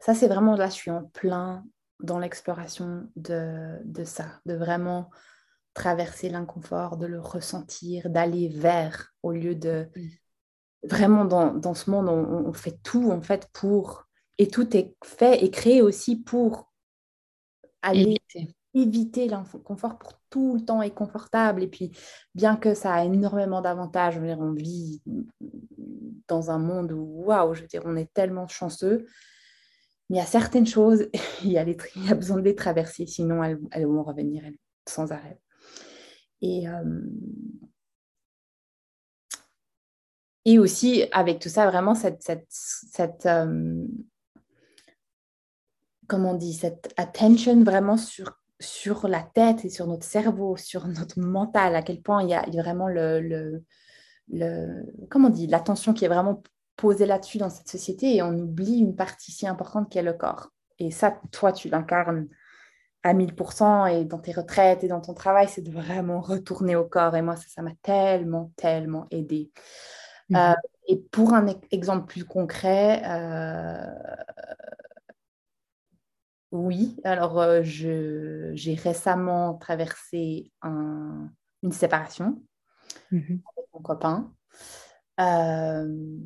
Ça, 0.01 0.15
c'est 0.15 0.29
vraiment 0.29 0.57
là, 0.57 0.67
je 0.67 0.75
suis 0.75 0.91
en 0.91 1.05
plein 1.05 1.65
dans 2.01 2.19
l'exploration 2.19 3.09
de, 3.17 3.79
de 3.85 4.05
ça, 4.05 4.41
de 4.45 4.55
vraiment 4.55 5.11
traverser 5.77 6.31
l'inconfort, 6.31 6.97
de 6.97 7.07
le 7.07 7.21
ressentir, 7.21 8.09
d'aller 8.11 8.49
vers, 8.49 9.13
au 9.23 9.31
lieu 9.31 9.55
de... 9.55 9.87
Vraiment, 10.83 11.25
dans, 11.25 11.53
dans 11.53 11.75
ce 11.75 11.91
monde, 11.91 12.09
on, 12.09 12.49
on 12.49 12.53
fait 12.53 12.79
tout, 12.83 13.13
en 13.13 13.21
fait, 13.21 13.49
pour... 13.53 14.07
Et 14.39 14.49
tout 14.49 14.77
est 14.77 14.95
fait 15.05 15.45
et 15.45 15.51
créé 15.51 15.83
aussi 15.83 16.17
pour 16.17 16.73
aller 17.83 18.17
Éviter. 18.35 18.55
éviter 18.75 19.29
l'inconfort 19.29 19.99
pour 19.99 20.13
tout 20.31 20.57
le 20.57 20.65
temps 20.65 20.83
être 20.83 20.95
confortable. 20.95 21.63
Et 21.63 21.69
puis, 21.69 21.93
bien 22.35 22.57
que 22.57 22.75
ça 22.75 22.95
a 22.95 23.05
énormément 23.05 23.61
d'avantages, 23.61 24.19
on 24.19 24.53
vit 24.53 25.03
dans 26.29 26.51
un 26.51 26.59
monde 26.59 26.93
où, 26.93 27.25
waouh, 27.27 27.55
je 27.55 27.63
veux 27.63 27.69
dire, 27.69 27.83
on 27.85 27.97
est 27.97 28.13
tellement 28.13 28.49
chanceux. 28.49 29.07
Mais 30.09 30.17
il 30.17 30.21
y 30.21 30.23
a 30.23 30.27
certaines 30.27 30.67
choses, 30.67 31.09
il 31.45 31.53
y 31.53 31.59
a, 31.59 31.65
les, 31.65 31.77
il 31.97 32.07
y 32.07 32.11
a 32.11 32.15
besoin 32.15 32.37
de 32.37 32.43
les 32.43 32.55
traverser, 32.55 33.07
sinon 33.07 33.43
elles, 33.43 33.59
elles 33.73 33.87
vont 33.87 34.03
revenir 34.03 34.45
elles, 34.45 34.59
sans 34.89 35.13
arrêt. 35.13 35.39
Et, 36.43 36.69
euh, 36.69 37.01
et 40.45 40.59
aussi, 40.59 41.05
avec 41.13 41.39
tout 41.39 41.49
ça, 41.49 41.69
vraiment, 41.69 41.95
cette, 41.95 42.23
cette, 42.23 42.47
cette 42.49 43.27
euh, 43.27 43.85
comment 46.07 46.35
dit, 46.35 46.55
cette 46.55 46.93
attention 46.97 47.63
vraiment 47.63 47.97
sur, 47.97 48.39
sur 48.61 49.09
la 49.09 49.23
tête 49.23 49.65
et 49.65 49.71
sur 49.71 49.87
notre 49.87 50.05
cerveau, 50.05 50.57
sur 50.57 50.87
notre 50.87 51.19
mental, 51.21 51.75
à 51.75 51.83
quel 51.83 52.01
point 52.01 52.23
il 52.23 52.31
y 52.31 52.35
a, 52.35 52.43
vraiment 52.63 52.89
le, 52.89 53.21
le, 54.29 54.87
comment 55.11 55.33
l'attention 55.49 55.93
qui 55.95 56.05
est 56.05 56.09
vraiment 56.09 56.43
posée 56.77 57.07
là-dessus 57.07 57.39
dans 57.39 57.51
cette 57.51 57.69
société 57.69 58.17
et 58.17 58.23
on 58.23 58.35
oublie 58.35 58.79
une 58.79 58.97
partie 58.97 59.33
si 59.33 59.47
importante 59.47 59.91
qui 59.91 59.99
est 59.99 60.03
le 60.03 60.13
corps. 60.13 60.51
Et 60.79 60.91
ça, 60.91 61.19
toi, 61.33 61.53
tu 61.53 61.69
l'incarnes 61.69 62.29
à 63.07 63.15
1000% 63.15 63.87
et 63.87 64.05
dans 64.05 64.19
tes 64.19 64.33
retraites 64.33 64.83
et 64.83 64.89
dans 64.89 65.01
ton 65.01 65.15
travail, 65.15 65.49
c'est 65.49 65.63
de 65.63 65.71
vraiment 65.71 66.21
retourner 66.21 66.75
au 66.75 66.85
corps. 66.85 67.15
Et 67.15 67.23
moi, 67.23 67.37
ça, 67.37 67.47
ça 67.49 67.63
m'a 67.63 67.75
tellement, 67.83 68.51
tellement 68.57 69.07
aidé. 69.13 69.53
Mhm. 70.29 70.37
Euh, 70.37 70.55
et 70.89 70.97
pour 70.97 71.33
un 71.33 71.47
exemple 71.71 72.07
plus 72.07 72.25
concret, 72.25 73.03
euh, 73.07 73.87
oui, 76.51 76.97
alors 77.05 77.41
euh, 77.41 77.63
je- 77.63 78.51
j'ai 78.55 78.75
récemment 78.75 79.55
traversé 79.55 80.51
un- 80.63 81.31
une 81.63 81.73
séparation 81.73 82.43
Mhm. 83.13 83.41
avec 83.57 83.67
mon 83.73 83.81
copain. 83.83 84.33
Euh, 85.21 86.19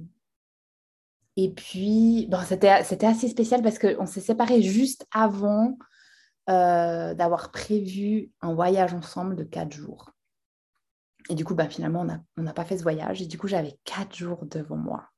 et 1.37 1.51
puis, 1.53 2.27
bon, 2.31 2.39
c'était, 2.47 2.83
c'était 2.85 3.07
assez 3.07 3.29
spécial 3.29 3.63
parce 3.63 3.79
qu'on 3.79 4.07
s'est 4.07 4.21
séparés 4.21 4.63
juste 4.63 5.07
avant 5.13 5.77
euh, 6.51 7.15
d'avoir 7.15 7.53
prévu 7.53 8.33
un 8.41 8.55
voyage 8.55 8.93
ensemble 8.93 9.37
de 9.37 9.45
quatre 9.45 9.73
jours. 9.73 10.11
Et 11.29 11.35
du 11.35 11.45
coup, 11.45 11.55
bah, 11.55 11.69
finalement, 11.69 12.05
on 12.37 12.43
n'a 12.43 12.53
pas 12.53 12.65
fait 12.65 12.77
ce 12.77 12.83
voyage. 12.83 13.23
Et 13.23 13.27
du 13.27 13.39
coup, 13.39 13.47
j'avais 13.47 13.79
quatre 13.85 14.17
jours 14.17 14.45
devant 14.47 14.77
moi. 14.77 15.09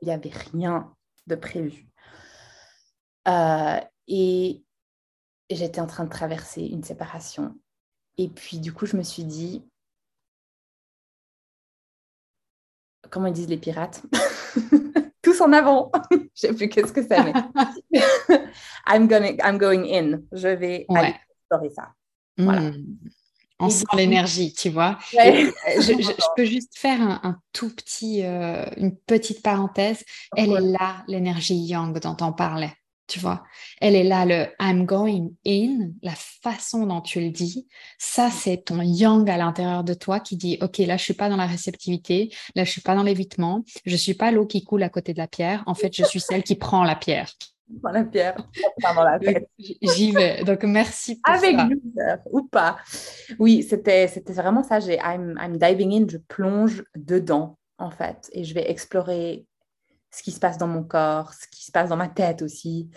Il 0.00 0.06
n'y 0.06 0.14
avait 0.14 0.30
rien 0.30 0.94
de 1.26 1.34
prévu. 1.34 1.88
Euh, 3.28 3.80
et 4.08 4.64
j'étais 5.50 5.80
en 5.80 5.86
train 5.86 6.04
de 6.04 6.10
traverser 6.10 6.62
une 6.62 6.82
séparation. 6.82 7.54
Et 8.16 8.28
puis, 8.28 8.58
du 8.58 8.72
coup, 8.72 8.86
je 8.86 8.96
me 8.96 9.02
suis 9.02 9.24
dit, 9.24 9.64
comment 13.12 13.26
ils 13.28 13.32
disent 13.32 13.48
les 13.48 13.58
pirates 13.58 14.02
Tous 15.22 15.40
en 15.40 15.52
avant. 15.52 15.92
Je 16.10 16.18
sais 16.34 16.52
plus 16.52 16.68
qu'est-ce 16.68 16.92
que 16.92 17.02
c'est, 17.06 17.22
mais 17.22 17.32
I'm, 18.88 19.06
gonna, 19.06 19.28
I'm 19.44 19.56
going 19.58 19.84
in. 19.88 20.20
Je 20.32 20.48
vais 20.48 20.84
Ouais. 20.88 20.98
aller 20.98 21.14
explorer 21.38 21.70
ça. 21.70 21.88
Voilà. 22.38 22.60
Mm. 22.72 22.86
On 23.60 23.70
sent 23.70 23.84
l'énergie, 23.94 24.52
tu 24.52 24.70
vois. 24.70 24.98
Ouais. 25.16 25.46
Euh, 25.46 25.52
je, 25.76 25.92
je- 25.92 26.02
je 26.02 26.26
peux 26.34 26.44
juste 26.44 26.76
faire 26.76 27.00
un, 27.00 27.20
un 27.22 27.38
tout 27.52 27.72
petit, 27.72 28.24
euh, 28.24 28.64
une 28.76 28.96
petite 28.96 29.40
parenthèse. 29.42 30.02
Elle 30.36 30.50
est 30.52 30.60
là, 30.72 31.04
l'énergie 31.06 31.54
yang 31.66 31.96
dont 32.00 32.16
on 32.20 32.32
parlait, 32.32 32.72
tu 33.12 33.20
vois. 33.20 33.42
Elle 33.82 33.94
est 33.94 34.04
là, 34.04 34.24
le 34.24 34.46
I'm 34.58 34.86
going 34.86 35.32
in, 35.46 35.90
la 36.02 36.14
façon 36.14 36.86
dont 36.86 37.02
tu 37.02 37.20
le 37.20 37.28
dis. 37.28 37.68
Ça, 37.98 38.30
c'est 38.30 38.64
ton 38.64 38.80
yang 38.80 39.28
à 39.28 39.36
l'intérieur 39.36 39.84
de 39.84 39.92
toi 39.92 40.18
qui 40.18 40.38
dit, 40.38 40.56
OK, 40.62 40.78
là, 40.78 40.96
je 40.96 41.04
suis 41.04 41.12
pas 41.14 41.28
dans 41.28 41.36
la 41.36 41.44
réceptivité, 41.46 42.34
là, 42.54 42.64
je 42.64 42.70
suis 42.70 42.80
pas 42.80 42.94
dans 42.94 43.02
l'évitement, 43.02 43.62
je 43.84 43.96
suis 43.96 44.14
pas 44.14 44.30
l'eau 44.30 44.46
qui 44.46 44.64
coule 44.64 44.82
à 44.82 44.88
côté 44.88 45.12
de 45.12 45.18
la 45.18 45.28
pierre. 45.28 45.62
En 45.66 45.74
fait, 45.74 45.94
je 45.94 46.04
suis 46.04 46.20
celle 46.20 46.42
qui 46.42 46.54
prend 46.54 46.84
la 46.84 46.96
pierre. 46.96 47.30
Dans 47.68 47.90
la 47.90 48.04
pierre, 48.04 48.36
pas 48.80 48.94
dans 48.94 49.04
la 49.04 49.18
tête. 49.18 49.46
J'y 49.58 50.12
vais. 50.12 50.42
Donc, 50.44 50.64
merci 50.64 51.20
pour 51.20 51.34
Avec 51.34 51.56
ça. 51.56 52.18
ou 52.30 52.44
pas. 52.44 52.78
Oui, 53.38 53.62
c'était 53.62 54.08
c'était 54.08 54.32
vraiment 54.32 54.62
ça. 54.62 54.80
J'ai 54.80 54.96
I'm, 54.96 55.38
I'm 55.38 55.58
diving 55.58 55.92
in, 56.02 56.06
je 56.08 56.16
plonge 56.16 56.82
dedans 56.96 57.58
en 57.78 57.90
fait, 57.90 58.30
et 58.32 58.44
je 58.44 58.54
vais 58.54 58.70
explorer 58.70 59.44
ce 60.14 60.22
qui 60.22 60.32
se 60.32 60.40
passe 60.40 60.58
dans 60.58 60.68
mon 60.68 60.84
corps, 60.84 61.32
ce 61.34 61.46
qui 61.48 61.64
se 61.64 61.72
passe 61.72 61.88
dans 61.88 61.96
ma 61.96 62.08
tête 62.08 62.42
aussi. 62.42 62.90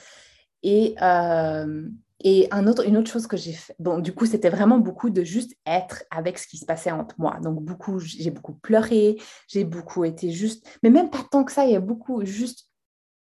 Et 0.63 0.95
euh, 1.01 1.89
et 2.23 2.47
un 2.51 2.65
autre, 2.65 2.87
une 2.87 2.97
autre 2.97 3.11
chose 3.11 3.27
que 3.27 3.35
j'ai 3.35 3.53
fait, 3.53 3.75
bon, 3.77 3.99
du 3.99 4.13
coup, 4.13 4.25
c'était 4.25 4.49
vraiment 4.49 4.79
beaucoup 4.79 5.09
de 5.09 5.23
juste 5.23 5.53
être 5.65 6.03
avec 6.09 6.39
ce 6.39 6.47
qui 6.47 6.57
se 6.57 6.65
passait 6.65 6.91
entre 6.91 7.15
moi. 7.17 7.39
Donc, 7.41 7.61
beaucoup, 7.61 7.99
j'ai 7.99 8.31
beaucoup 8.31 8.53
pleuré, 8.53 9.21
j'ai 9.47 9.65
beaucoup 9.65 10.05
été 10.05 10.31
juste, 10.31 10.65
mais 10.81 10.89
même 10.89 11.09
pas 11.09 11.25
tant 11.29 11.43
que 11.43 11.51
ça, 11.51 11.65
il 11.65 11.73
y 11.73 11.75
a 11.75 11.81
beaucoup 11.81 12.25
juste 12.25 12.69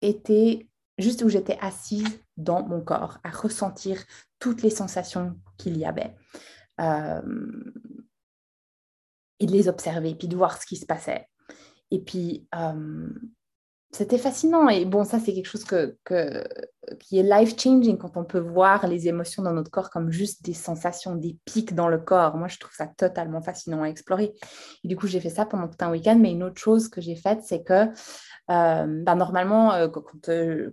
été, 0.02 0.70
juste 0.98 1.24
où 1.24 1.30
j'étais 1.30 1.58
assise 1.62 2.20
dans 2.36 2.64
mon 2.68 2.82
corps, 2.82 3.18
à 3.24 3.32
ressentir 3.32 4.04
toutes 4.40 4.62
les 4.62 4.70
sensations 4.70 5.36
qu'il 5.58 5.78
y 5.78 5.86
avait. 5.86 6.14
Euh, 6.82 7.22
et 9.40 9.46
de 9.46 9.52
les 9.52 9.68
observer, 9.68 10.16
puis 10.16 10.28
de 10.28 10.36
voir 10.36 10.62
ce 10.62 10.66
qui 10.66 10.76
se 10.76 10.86
passait. 10.86 11.28
Et 11.92 12.00
puis, 12.00 12.48
euh, 12.56 13.10
c'était 13.92 14.18
fascinant. 14.18 14.70
Et 14.70 14.86
bon, 14.86 15.04
ça, 15.04 15.20
c'est 15.20 15.34
quelque 15.34 15.48
chose 15.48 15.66
qui 15.66 17.20
est 17.20 17.24
life-changing 17.24 17.98
quand 17.98 18.16
on 18.16 18.24
peut 18.24 18.40
voir 18.40 18.88
les 18.88 19.08
émotions 19.08 19.44
dans 19.44 19.54
notre 19.54 19.70
corps 19.70 19.90
comme 19.90 20.12
juste 20.12 20.44
des 20.44 20.54
sensations, 20.54 21.16
des 21.16 21.38
pics 21.46 21.76
dans 21.76 21.90
le 21.90 21.98
corps. 21.98 22.38
Moi, 22.38 22.48
je 22.48 22.58
trouve 22.58 22.74
ça 22.74 22.88
totalement 22.88 23.42
fascinant 23.42 23.84
à 23.84 23.88
explorer. 23.88 24.34
Et 24.84 24.88
du 24.88 24.96
coup, 24.96 25.08
j'ai 25.08 25.20
fait 25.20 25.30
ça 25.30 25.46
pendant 25.46 25.68
tout 25.68 25.84
un 25.84 25.92
week-end. 25.92 26.18
Mais 26.20 26.32
une 26.32 26.44
autre 26.44 26.60
chose 26.60 26.88
que 26.88 27.02
j'ai 27.02 27.16
faite, 27.16 27.42
c'est 27.44 27.64
que 27.64 27.88
euh, 28.50 29.04
bah, 29.04 29.16
normalement, 29.16 29.74
euh, 29.74 29.88
quand, 29.88 30.04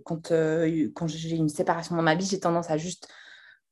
quand, 0.03 0.31
euh, 0.31 0.89
quand 0.95 1.07
j'ai 1.07 1.35
une 1.35 1.49
séparation 1.49 1.95
dans 1.95 2.01
ma 2.01 2.15
vie, 2.15 2.25
j'ai 2.25 2.39
tendance 2.39 2.69
à 2.69 2.77
juste 2.77 3.07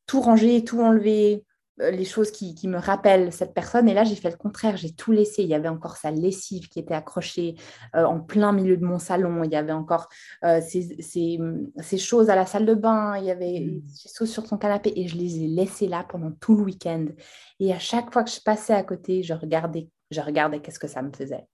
tout 0.06 0.22
ranger, 0.22 0.64
tout 0.64 0.82
enlever, 0.82 1.46
les 1.80 2.06
choses 2.06 2.32
qui, 2.32 2.56
qui 2.56 2.68
me 2.68 2.78
rappellent 2.78 3.32
cette 3.32 3.54
personne. 3.54 3.88
Et 3.88 3.94
là, 3.94 4.04
j'ai 4.04 4.16
fait 4.16 4.32
le 4.32 4.38
contraire, 4.38 4.78
j'ai 4.78 4.94
tout 4.94 5.12
laissé. 5.12 5.44
Il 5.44 5.50
y 5.50 5.54
avait 5.54 5.68
encore 5.68 5.98
sa 5.98 6.12
lessive 6.12 6.70
qui 6.70 6.80
était 6.80 6.94
accrochée 6.94 7.56
euh, 7.96 8.04
en 8.04 8.20
plein 8.20 8.52
milieu 8.52 8.78
de 8.78 8.86
mon 8.86 9.00
salon. 9.00 9.44
Il 9.44 9.52
y 9.52 9.56
avait 9.56 9.72
encore 9.74 10.10
euh, 10.44 10.60
ces, 10.62 11.02
ces- 11.02 11.40
ces 11.82 11.98
choses 11.98 12.30
à 12.30 12.36
la 12.36 12.46
salle 12.46 12.66
de 12.66 12.74
bain. 12.74 13.18
Il 13.18 13.26
y 13.26 13.32
avait 13.32 13.82
ces 13.94 14.10
choses 14.18 14.32
sur 14.32 14.46
son 14.48 14.58
canapé. 14.58 14.92
Et 14.96 15.08
je 15.08 15.18
les 15.18 15.44
ai 15.44 15.48
laissées 15.48 15.88
là 15.88 16.06
pendant 16.08 16.32
tout 16.32 16.56
le 16.56 16.64
week-end. 16.64 17.06
Et 17.60 17.72
à 17.74 17.80
chaque 17.80 18.12
fois 18.12 18.24
que 18.24 18.32
je 18.32 18.42
passais 18.42 18.74
à 18.74 18.84
côté, 18.84 19.22
je 19.24 19.34
regardais, 19.34 19.90
je 20.12 20.22
regardais 20.22 20.60
qu'est-ce 20.62 20.80
que 20.80 20.88
ça 20.88 21.02
me 21.02 21.12
faisait. 21.12 21.46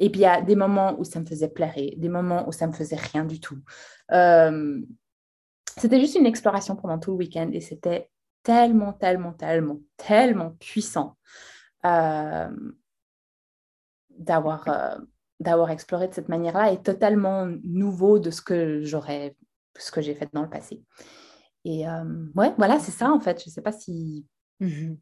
Et 0.00 0.10
puis 0.10 0.20
il 0.20 0.24
y 0.24 0.26
a 0.26 0.42
des 0.42 0.56
moments 0.56 0.96
où 0.98 1.04
ça 1.04 1.20
me 1.20 1.24
faisait 1.24 1.48
pleurer, 1.48 1.94
des 1.98 2.08
moments 2.08 2.48
où 2.48 2.52
ça 2.52 2.66
me 2.66 2.72
faisait 2.72 2.96
rien 2.96 3.24
du 3.24 3.38
tout. 3.38 3.58
Euh, 4.10 4.80
c'était 5.78 6.00
juste 6.00 6.16
une 6.16 6.26
exploration 6.26 6.76
pendant 6.76 6.98
tout 6.98 7.12
le 7.12 7.18
week-end 7.18 7.48
et 7.52 7.60
c'était 7.60 8.10
tellement, 8.44 8.92
tellement, 8.92 9.32
tellement, 9.32 9.80
tellement 9.96 10.50
puissant 10.60 11.16
euh, 11.84 12.48
d'avoir 14.10 14.68
euh, 14.68 14.96
d'avoir 15.40 15.70
exploré 15.70 16.06
de 16.06 16.14
cette 16.14 16.28
manière-là 16.28 16.70
et 16.70 16.80
totalement 16.80 17.46
nouveau 17.64 18.20
de 18.20 18.30
ce 18.30 18.40
que 18.40 18.82
j'aurais, 18.84 19.36
ce 19.76 19.90
que 19.90 20.00
j'ai 20.00 20.14
fait 20.14 20.28
dans 20.32 20.42
le 20.42 20.48
passé. 20.48 20.84
Et 21.64 21.84
ouais, 22.36 22.54
voilà, 22.56 22.78
c'est 22.78 22.92
ça 22.92 23.10
en 23.10 23.18
fait. 23.18 23.42
Je 23.42 23.48
ne 23.48 23.52
sais 23.52 23.62
pas 23.62 23.72
si. 23.72 24.24
Mmh 24.60 24.94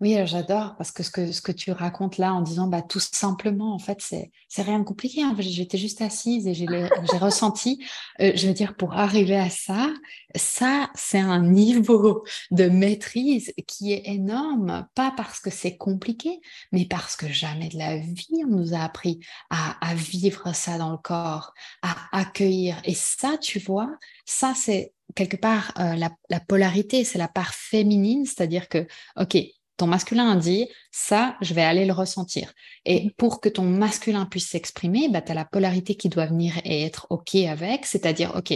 oui, 0.00 0.16
j'adore 0.26 0.74
parce 0.76 0.90
que 0.90 1.02
ce, 1.02 1.10
que 1.10 1.30
ce 1.30 1.40
que 1.40 1.52
tu 1.52 1.70
racontes 1.70 2.18
là 2.18 2.34
en 2.34 2.40
disant 2.40 2.66
bah, 2.66 2.82
tout 2.82 3.00
simplement, 3.00 3.74
en 3.74 3.78
fait, 3.78 4.00
c'est, 4.00 4.30
rien 4.56 4.80
de 4.80 4.84
compliqué. 4.84 5.22
Hein. 5.22 5.34
J'étais 5.38 5.78
juste 5.78 6.02
assise 6.02 6.46
et 6.46 6.54
j'ai, 6.54 6.66
j'ai 7.10 7.18
ressenti, 7.18 7.84
euh, 8.20 8.32
je 8.34 8.46
veux 8.46 8.54
dire, 8.54 8.76
pour 8.76 8.94
arriver 8.94 9.36
à 9.36 9.50
ça, 9.50 9.92
ça, 10.34 10.90
c'est 10.94 11.20
un 11.20 11.42
niveau 11.42 12.24
de 12.50 12.68
maîtrise 12.68 13.52
qui 13.66 13.92
est 13.92 14.02
énorme, 14.06 14.86
pas 14.94 15.12
parce 15.16 15.40
que 15.40 15.50
c'est 15.50 15.76
compliqué, 15.76 16.40
mais 16.72 16.86
parce 16.86 17.16
que 17.16 17.28
jamais 17.28 17.68
de 17.68 17.78
la 17.78 17.96
vie 17.96 18.42
on 18.44 18.48
nous 18.48 18.74
a 18.74 18.80
appris 18.80 19.20
à, 19.50 19.76
à 19.86 19.94
vivre 19.94 20.54
ça 20.54 20.78
dans 20.78 20.90
le 20.90 20.98
corps, 20.98 21.54
à 21.82 21.94
accueillir. 22.12 22.80
Et 22.84 22.94
ça, 22.94 23.38
tu 23.38 23.58
vois, 23.58 23.96
ça, 24.24 24.54
c'est 24.56 24.92
quelque 25.14 25.36
part 25.36 25.72
euh, 25.78 25.94
la, 25.94 26.10
la 26.30 26.40
polarité, 26.40 27.04
c'est 27.04 27.18
la 27.18 27.28
part 27.28 27.54
féminine, 27.54 28.26
c'est-à-dire 28.26 28.68
que, 28.68 28.86
OK, 29.16 29.36
ton 29.76 29.86
masculin 29.86 30.30
a 30.30 30.36
dit 30.36 30.68
ça, 30.90 31.36
je 31.40 31.54
vais 31.54 31.62
aller 31.62 31.84
le 31.84 31.92
ressentir. 31.92 32.52
Et 32.84 33.12
pour 33.16 33.40
que 33.40 33.48
ton 33.48 33.62
masculin 33.62 34.26
puisse 34.26 34.48
s'exprimer, 34.48 35.08
bah, 35.08 35.22
tu 35.22 35.32
as 35.32 35.34
la 35.34 35.44
polarité 35.44 35.96
qui 35.96 36.08
doit 36.08 36.26
venir 36.26 36.54
et 36.64 36.82
être 36.82 37.06
OK 37.10 37.34
avec, 37.34 37.86
c'est-à-dire, 37.86 38.34
OK, 38.36 38.54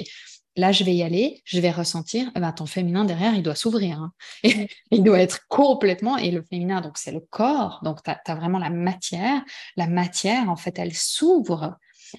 là, 0.57 0.73
je 0.73 0.85
vais 0.85 0.95
y 0.95 1.03
aller, 1.03 1.41
je 1.45 1.61
vais 1.61 1.71
ressentir, 1.71 2.31
bah, 2.35 2.53
ton 2.53 2.67
féminin 2.67 3.05
derrière, 3.05 3.35
il 3.35 3.43
doit 3.43 3.55
s'ouvrir. 3.55 4.01
Hein. 4.01 4.13
il 4.91 5.03
doit 5.03 5.21
être 5.21 5.47
complètement, 5.49 6.17
et 6.17 6.31
le 6.31 6.43
féminin, 6.43 6.81
donc 6.81 6.99
c'est 6.99 7.13
le 7.13 7.21
corps, 7.21 7.81
donc 7.83 8.03
tu 8.03 8.11
as, 8.11 8.35
vraiment 8.35 8.59
la 8.59 8.71
matière. 8.71 9.43
La 9.77 9.87
matière, 9.87 10.49
en 10.49 10.57
fait, 10.57 10.79
elle 10.79 10.95
s'ouvre 10.95 11.77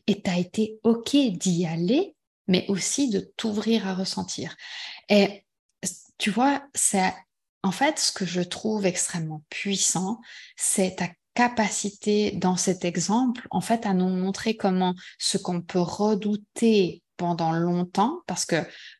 et 0.07 0.21
tu 0.21 0.29
as 0.29 0.37
été 0.37 0.79
OK 0.83 1.15
d'y 1.15 1.65
aller, 1.65 2.15
mais 2.47 2.65
aussi 2.67 3.09
de 3.09 3.19
t'ouvrir 3.37 3.87
à 3.87 3.93
ressentir. 3.93 4.55
Et 5.07 5.45
tu 6.17 6.31
vois, 6.31 6.63
c'est 6.73 7.13
en 7.63 7.71
fait, 7.71 7.99
ce 7.99 8.11
que 8.11 8.25
je 8.25 8.41
trouve 8.41 8.85
extrêmement 8.85 9.43
puissant, 9.49 10.21
c'est 10.55 10.97
ta 10.97 11.09
capacité 11.33 12.31
dans 12.31 12.57
cet 12.57 12.85
exemple, 12.85 13.47
en 13.51 13.61
fait, 13.61 13.85
à 13.85 13.93
nous 13.93 14.09
montrer 14.09 14.55
comment 14.55 14.93
ce 15.17 15.37
qu'on 15.37 15.61
peut 15.61 15.79
redouter 15.79 17.03
pendant 17.19 17.51
longtemps, 17.51 18.21
parce 18.27 18.45
que 18.45 18.55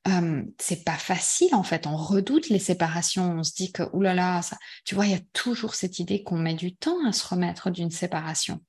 euh, 0.09 0.43
c'est 0.59 0.83
pas 0.83 0.97
facile 0.97 1.55
en 1.55 1.63
fait. 1.63 1.87
On 1.87 1.95
redoute 1.95 2.49
les 2.49 2.59
séparations. 2.59 3.31
On 3.39 3.43
se 3.43 3.53
dit 3.53 3.71
que 3.71 3.83
oulala, 3.93 4.41
ça, 4.41 4.57
tu 4.83 4.93
vois, 4.93 5.05
il 5.05 5.11
y 5.11 5.15
a 5.15 5.21
toujours 5.31 5.73
cette 5.73 5.99
idée 5.99 6.21
qu'on 6.21 6.37
met 6.37 6.53
du 6.53 6.75
temps 6.75 7.05
à 7.07 7.13
se 7.13 7.25
remettre 7.25 7.69
d'une 7.71 7.91
séparation. 7.91 8.59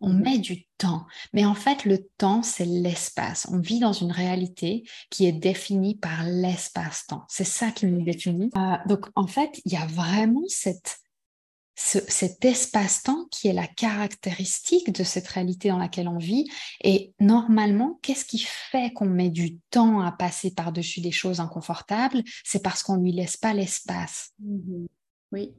On 0.00 0.12
met 0.12 0.38
du 0.38 0.64
temps. 0.78 1.06
Mais 1.32 1.44
en 1.44 1.54
fait, 1.54 1.84
le 1.84 2.08
temps, 2.18 2.42
c'est 2.42 2.64
l'espace. 2.64 3.48
On 3.50 3.58
vit 3.58 3.80
dans 3.80 3.92
une 3.92 4.12
réalité 4.12 4.84
qui 5.10 5.26
est 5.26 5.32
définie 5.32 5.96
par 5.96 6.24
l'espace-temps. 6.24 7.24
C'est 7.28 7.44
ça 7.44 7.70
qui 7.72 7.86
nous 7.86 8.04
définit. 8.04 8.50
Euh, 8.56 8.76
donc, 8.86 9.06
en 9.16 9.26
fait, 9.26 9.60
il 9.64 9.72
y 9.72 9.76
a 9.76 9.86
vraiment 9.86 10.44
cette, 10.48 10.98
cet 11.74 12.44
espace-temps 12.44 13.26
qui 13.30 13.48
est 13.48 13.52
la 13.52 13.66
caractéristique 13.66 14.92
de 14.92 15.04
cette 15.04 15.28
réalité 15.28 15.68
dans 15.68 15.78
laquelle 15.78 16.08
on 16.08 16.18
vit. 16.18 16.48
Et 16.82 17.14
normalement, 17.20 17.98
qu'est-ce 18.02 18.24
qui 18.24 18.38
fait 18.38 18.92
qu'on 18.92 19.06
met 19.06 19.30
du 19.30 19.58
temps 19.70 20.00
à 20.00 20.12
passer 20.12 20.52
par-dessus 20.52 21.00
des 21.00 21.12
choses 21.12 21.40
inconfortables? 21.40 22.22
C'est 22.44 22.62
parce 22.62 22.82
qu'on 22.82 22.96
ne 22.96 23.02
lui 23.02 23.12
laisse 23.12 23.36
pas 23.36 23.54
l'espace. 23.54 24.32
Mmh 24.40 24.86
oui. 25.32 25.54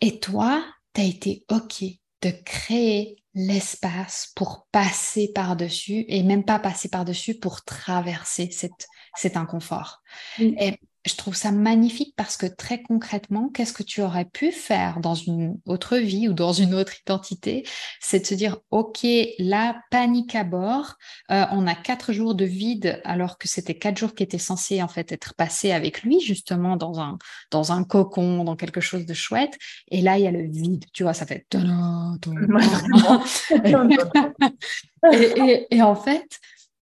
Et 0.00 0.20
toi, 0.20 0.64
tu 0.94 1.00
as 1.00 1.04
été 1.04 1.44
OK 1.50 1.84
de 2.22 2.30
créer 2.44 3.23
l'espace 3.34 4.32
pour 4.36 4.66
passer 4.70 5.30
par-dessus 5.34 6.04
et 6.08 6.22
même 6.22 6.44
pas 6.44 6.58
passer 6.58 6.88
par-dessus 6.88 7.34
pour 7.34 7.64
traverser 7.64 8.50
cette, 8.50 8.86
cet 9.16 9.36
inconfort. 9.36 10.02
Et 10.38 10.78
je 11.04 11.16
trouve 11.16 11.34
ça 11.34 11.52
magnifique 11.52 12.14
parce 12.16 12.36
que 12.36 12.46
très 12.46 12.82
concrètement, 12.82 13.50
qu'est-ce 13.50 13.74
que 13.74 13.82
tu 13.82 14.00
aurais 14.00 14.24
pu 14.24 14.52
faire 14.52 15.00
dans 15.00 15.14
une 15.14 15.58
autre 15.66 15.98
vie 15.98 16.28
ou 16.28 16.32
dans 16.32 16.52
une 16.52 16.74
autre 16.74 16.94
identité? 17.00 17.66
C'est 18.00 18.20
de 18.20 18.26
se 18.26 18.34
dire, 18.34 18.58
OK, 18.70 19.06
là, 19.38 19.80
panique 19.90 20.34
à 20.34 20.44
bord, 20.44 20.94
euh, 21.30 21.44
on 21.50 21.66
a 21.66 21.74
quatre 21.74 22.12
jours 22.12 22.34
de 22.34 22.46
vide 22.46 23.02
alors 23.04 23.36
que 23.36 23.48
c'était 23.48 23.74
quatre 23.74 23.98
jours 23.98 24.14
qui 24.14 24.22
étaient 24.22 24.38
censés 24.38 24.82
en 24.82 24.88
fait 24.88 25.12
être 25.12 25.34
passés 25.34 25.72
avec 25.72 26.02
lui, 26.02 26.20
justement 26.20 26.76
dans 26.76 27.00
un, 27.00 27.18
dans 27.50 27.72
un 27.72 27.84
cocon, 27.84 28.44
dans 28.44 28.56
quelque 28.56 28.80
chose 28.80 29.04
de 29.04 29.14
chouette. 29.14 29.58
Et 29.90 30.00
là, 30.00 30.18
il 30.18 30.24
y 30.24 30.26
a 30.26 30.30
le 30.30 30.48
vide, 30.48 30.86
tu 30.94 31.02
vois, 31.02 31.12
ça 31.12 31.26
fait... 31.26 31.46
et, 35.12 35.66
et 35.70 35.82
en 35.82 35.96
fait, 35.96 36.40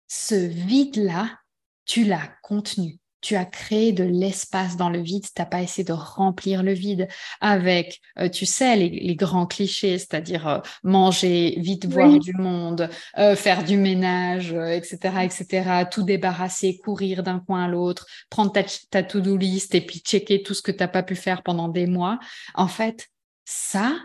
ce 0.08 0.34
vide-là, 0.34 1.38
tu 1.84 2.04
l'as 2.04 2.28
contenu 2.42 2.98
tu 3.20 3.36
as 3.36 3.44
créé 3.44 3.92
de 3.92 4.04
l'espace 4.04 4.76
dans 4.76 4.90
le 4.90 5.00
vide, 5.00 5.24
tu 5.24 5.30
n'as 5.38 5.46
pas 5.46 5.62
essayé 5.62 5.84
de 5.84 5.92
remplir 5.92 6.62
le 6.62 6.72
vide 6.72 7.08
avec, 7.40 8.00
euh, 8.18 8.28
tu 8.28 8.46
sais, 8.46 8.76
les, 8.76 9.16
grands 9.16 9.46
clichés, 9.46 9.98
c'est-à-dire 9.98 10.46
euh, 10.46 10.58
manger, 10.84 11.54
vite 11.58 11.86
voir 11.86 12.18
du 12.18 12.32
monde, 12.34 12.88
euh, 13.18 13.34
faire 13.34 13.64
du 13.64 13.76
ménage, 13.76 14.52
etc., 14.52 15.24
etc., 15.24 15.84
tout 15.90 16.02
débarrasser, 16.02 16.78
courir 16.78 17.22
d'un 17.22 17.40
coin 17.40 17.64
à 17.64 17.68
l'autre, 17.68 18.06
prendre 18.30 18.52
ta, 18.52 18.62
ta 18.90 19.02
to-do 19.02 19.36
list 19.36 19.74
et 19.74 19.80
puis 19.80 19.98
checker 19.98 20.42
tout 20.42 20.54
ce 20.54 20.62
que 20.62 20.70
tu 20.70 20.78
n'as 20.78 20.88
pas 20.88 21.02
pu 21.02 21.16
faire 21.16 21.42
pendant 21.42 21.68
des 21.68 21.86
mois. 21.86 22.18
En 22.54 22.68
fait, 22.68 23.08
ça, 23.44 23.96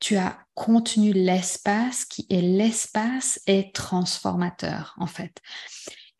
tu 0.00 0.16
as 0.16 0.38
contenu 0.54 1.12
l'espace 1.12 2.04
qui 2.04 2.26
est 2.28 2.40
l'espace 2.40 3.40
est 3.46 3.74
transformateur, 3.74 4.94
en 4.98 5.06
fait. 5.06 5.40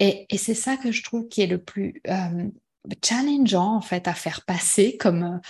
Et, 0.01 0.27
c'est 0.37 0.55
ça 0.55 0.77
que 0.77 0.91
je 0.91 1.03
trouve 1.03 1.29
qui 1.29 1.43
est 1.43 1.47
le 1.47 1.63
plus 1.63 2.01
euh, 2.09 2.49
challengeant 3.05 3.77
en 3.77 3.81
fait 3.83 4.09
à 4.09 4.15
faire 4.15 4.45
passer 4.45 4.97
comme, 4.97 5.41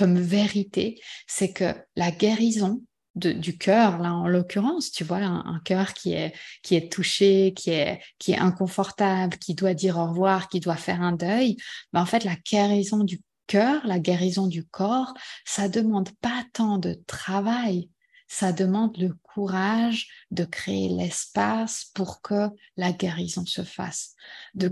vérité, 0.00 1.00
c'est 1.26 1.52
que 1.52 1.74
la 1.96 2.10
guérison 2.10 2.82
du 3.14 3.58
cœur, 3.58 3.98
là 3.98 4.14
en 4.14 4.26
l'occurrence, 4.26 4.90
tu 4.90 5.04
vois, 5.04 5.18
un, 5.18 5.60
cœur 5.64 5.94
qui 5.94 6.14
est, 6.14 6.92
touché, 6.92 7.52
qui 7.54 7.70
est, 7.70 8.00
qui 8.18 8.32
est 8.32 8.38
inconfortable, 8.38 9.38
qui 9.38 9.54
doit 9.54 9.74
dire 9.74 9.98
au 9.98 10.06
revoir, 10.08 10.48
qui 10.48 10.60
doit 10.60 10.76
faire 10.76 11.00
un 11.00 11.12
deuil, 11.12 11.56
ben, 11.92 12.02
en 12.02 12.06
fait 12.06 12.24
la 12.24 12.36
guérison 12.36 13.04
du 13.04 13.20
cœur, 13.46 13.86
la 13.86 14.00
guérison 14.00 14.46
du 14.46 14.64
corps, 14.64 15.14
ça 15.44 15.68
demande 15.68 16.10
pas 16.20 16.44
tant 16.52 16.78
de 16.78 16.94
travail, 17.06 17.90
ça 18.32 18.50
demande 18.50 18.96
le 18.96 19.14
courage 19.22 20.08
de 20.30 20.44
créer 20.46 20.88
l'espace 20.88 21.90
pour 21.94 22.22
que 22.22 22.48
la 22.78 22.90
guérison 22.90 23.44
se 23.44 23.62
fasse, 23.62 24.14
le 24.54 24.70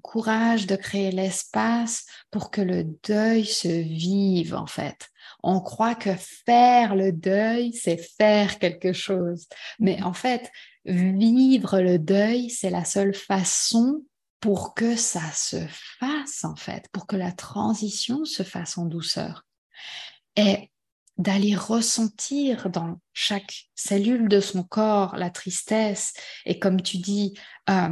courage 0.00 0.66
de 0.66 0.76
créer 0.76 1.10
l'espace 1.10 2.06
pour 2.30 2.50
que 2.50 2.62
le 2.62 2.84
deuil 3.06 3.44
se 3.44 3.68
vive 3.68 4.54
en 4.54 4.66
fait. 4.66 5.10
On 5.42 5.60
croit 5.60 5.94
que 5.94 6.14
faire 6.14 6.96
le 6.96 7.12
deuil, 7.12 7.74
c'est 7.74 7.98
faire 7.98 8.58
quelque 8.58 8.94
chose, 8.94 9.46
mais 9.78 10.02
en 10.02 10.14
fait, 10.14 10.50
vivre 10.86 11.80
le 11.80 11.98
deuil, 11.98 12.48
c'est 12.48 12.70
la 12.70 12.86
seule 12.86 13.14
façon 13.14 14.06
pour 14.40 14.72
que 14.72 14.96
ça 14.96 15.30
se 15.32 15.66
fasse 15.98 16.44
en 16.44 16.56
fait, 16.56 16.88
pour 16.92 17.06
que 17.06 17.16
la 17.16 17.32
transition 17.32 18.24
se 18.24 18.42
fasse 18.42 18.78
en 18.78 18.86
douceur. 18.86 19.44
Et 20.36 20.70
d'aller 21.18 21.54
ressentir 21.54 22.68
dans 22.68 23.00
chaque 23.12 23.68
cellule 23.74 24.28
de 24.28 24.40
son 24.40 24.62
corps 24.62 25.16
la 25.16 25.30
tristesse. 25.30 26.12
Et 26.44 26.58
comme 26.58 26.82
tu 26.82 26.98
dis, 26.98 27.34
euh, 27.70 27.90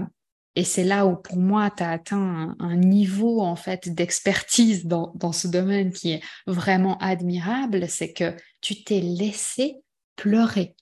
et 0.56 0.64
c'est 0.64 0.84
là 0.84 1.06
où 1.06 1.16
pour 1.16 1.36
moi, 1.36 1.70
tu 1.70 1.82
as 1.82 1.90
atteint 1.90 2.54
un, 2.58 2.76
niveau 2.76 3.40
en 3.40 3.56
fait 3.56 3.92
d'expertise 3.92 4.86
dans, 4.86 5.12
dans 5.16 5.32
ce 5.32 5.48
domaine 5.48 5.92
qui 5.92 6.12
est 6.12 6.22
vraiment 6.46 6.96
admirable, 6.98 7.88
c'est 7.88 8.12
que 8.12 8.36
tu 8.60 8.84
t'es 8.84 9.00
laissé 9.00 9.82
pleurer. 10.16 10.76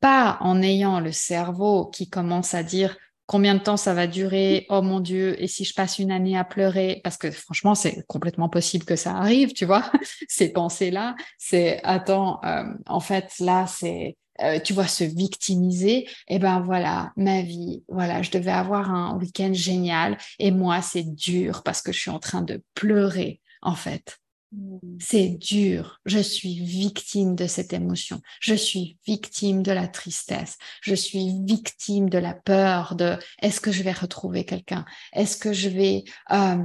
Pas 0.00 0.38
en 0.40 0.62
ayant 0.62 1.00
le 1.00 1.10
cerveau 1.10 1.86
qui 1.86 2.08
commence 2.08 2.54
à 2.54 2.62
dire 2.62 2.96
combien 3.26 3.54
de 3.54 3.60
temps 3.60 3.76
ça 3.76 3.94
va 3.94 4.06
durer, 4.06 4.66
oh 4.70 4.82
mon 4.82 5.00
Dieu, 5.00 5.40
et 5.42 5.48
si 5.48 5.64
je 5.64 5.74
passe 5.74 5.98
une 5.98 6.10
année 6.10 6.36
à 6.36 6.44
pleurer, 6.44 7.00
parce 7.04 7.16
que 7.16 7.30
franchement, 7.30 7.74
c'est 7.74 8.04
complètement 8.06 8.48
possible 8.48 8.84
que 8.84 8.96
ça 8.96 9.16
arrive, 9.16 9.52
tu 9.52 9.64
vois, 9.64 9.90
ces 10.28 10.52
pensées-là, 10.52 11.16
c'est, 11.38 11.80
attends, 11.82 12.40
euh, 12.44 12.64
en 12.86 13.00
fait, 13.00 13.32
là, 13.40 13.66
c'est, 13.66 14.16
euh, 14.42 14.60
tu 14.60 14.72
vois, 14.72 14.86
se 14.86 15.04
victimiser, 15.04 15.98
et 15.98 16.08
eh 16.28 16.38
ben 16.38 16.60
voilà, 16.60 17.12
ma 17.16 17.42
vie, 17.42 17.82
voilà, 17.88 18.22
je 18.22 18.30
devais 18.30 18.52
avoir 18.52 18.90
un 18.90 19.16
week-end 19.18 19.52
génial, 19.52 20.18
et 20.38 20.50
moi, 20.50 20.80
c'est 20.82 21.14
dur 21.14 21.62
parce 21.64 21.82
que 21.82 21.92
je 21.92 21.98
suis 21.98 22.10
en 22.10 22.20
train 22.20 22.42
de 22.42 22.62
pleurer, 22.74 23.40
en 23.62 23.74
fait. 23.74 24.18
Mm. 24.52 24.78
C'est 25.00 25.28
dur. 25.28 26.00
Je 26.06 26.18
suis 26.18 26.64
victime 26.64 27.34
de 27.34 27.46
cette 27.46 27.72
émotion. 27.72 28.20
Je 28.40 28.54
suis 28.54 28.98
victime 29.06 29.62
de 29.62 29.72
la 29.72 29.88
tristesse. 29.88 30.56
Je 30.82 30.94
suis 30.94 31.40
victime 31.44 32.08
de 32.08 32.18
la 32.18 32.34
peur 32.34 32.94
de 32.94 33.16
est-ce 33.42 33.60
que 33.60 33.72
je 33.72 33.82
vais 33.82 33.92
retrouver 33.92 34.44
quelqu'un? 34.44 34.84
Est-ce 35.12 35.36
que 35.36 35.52
je 35.52 35.68
vais... 35.68 36.04
Euh, 36.30 36.62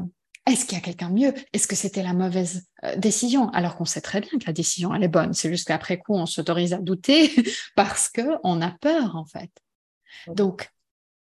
est-ce 0.47 0.65
qu'il 0.65 0.75
y 0.75 0.81
a 0.81 0.83
quelqu'un 0.83 1.09
mieux? 1.09 1.33
Est-ce 1.53 1.67
que 1.67 1.75
c'était 1.75 2.01
la 2.01 2.13
mauvaise 2.13 2.67
euh, 2.83 2.95
décision 2.95 3.49
Alors 3.49 3.75
qu'on 3.75 3.85
sait 3.85 4.01
très 4.01 4.21
bien 4.21 4.31
que 4.39 4.47
la 4.47 4.53
décision, 4.53 4.93
elle 4.93 5.03
est 5.03 5.07
bonne. 5.07 5.33
C'est 5.33 5.49
juste 5.49 5.67
qu'après 5.67 5.99
coup, 5.99 6.15
on 6.15 6.25
s'autorise 6.25 6.73
à 6.73 6.79
douter 6.79 7.31
parce 7.75 8.09
qu'on 8.09 8.61
a 8.61 8.71
peur, 8.71 9.15
en 9.15 9.25
fait. 9.25 9.51
Donc, 10.27 10.69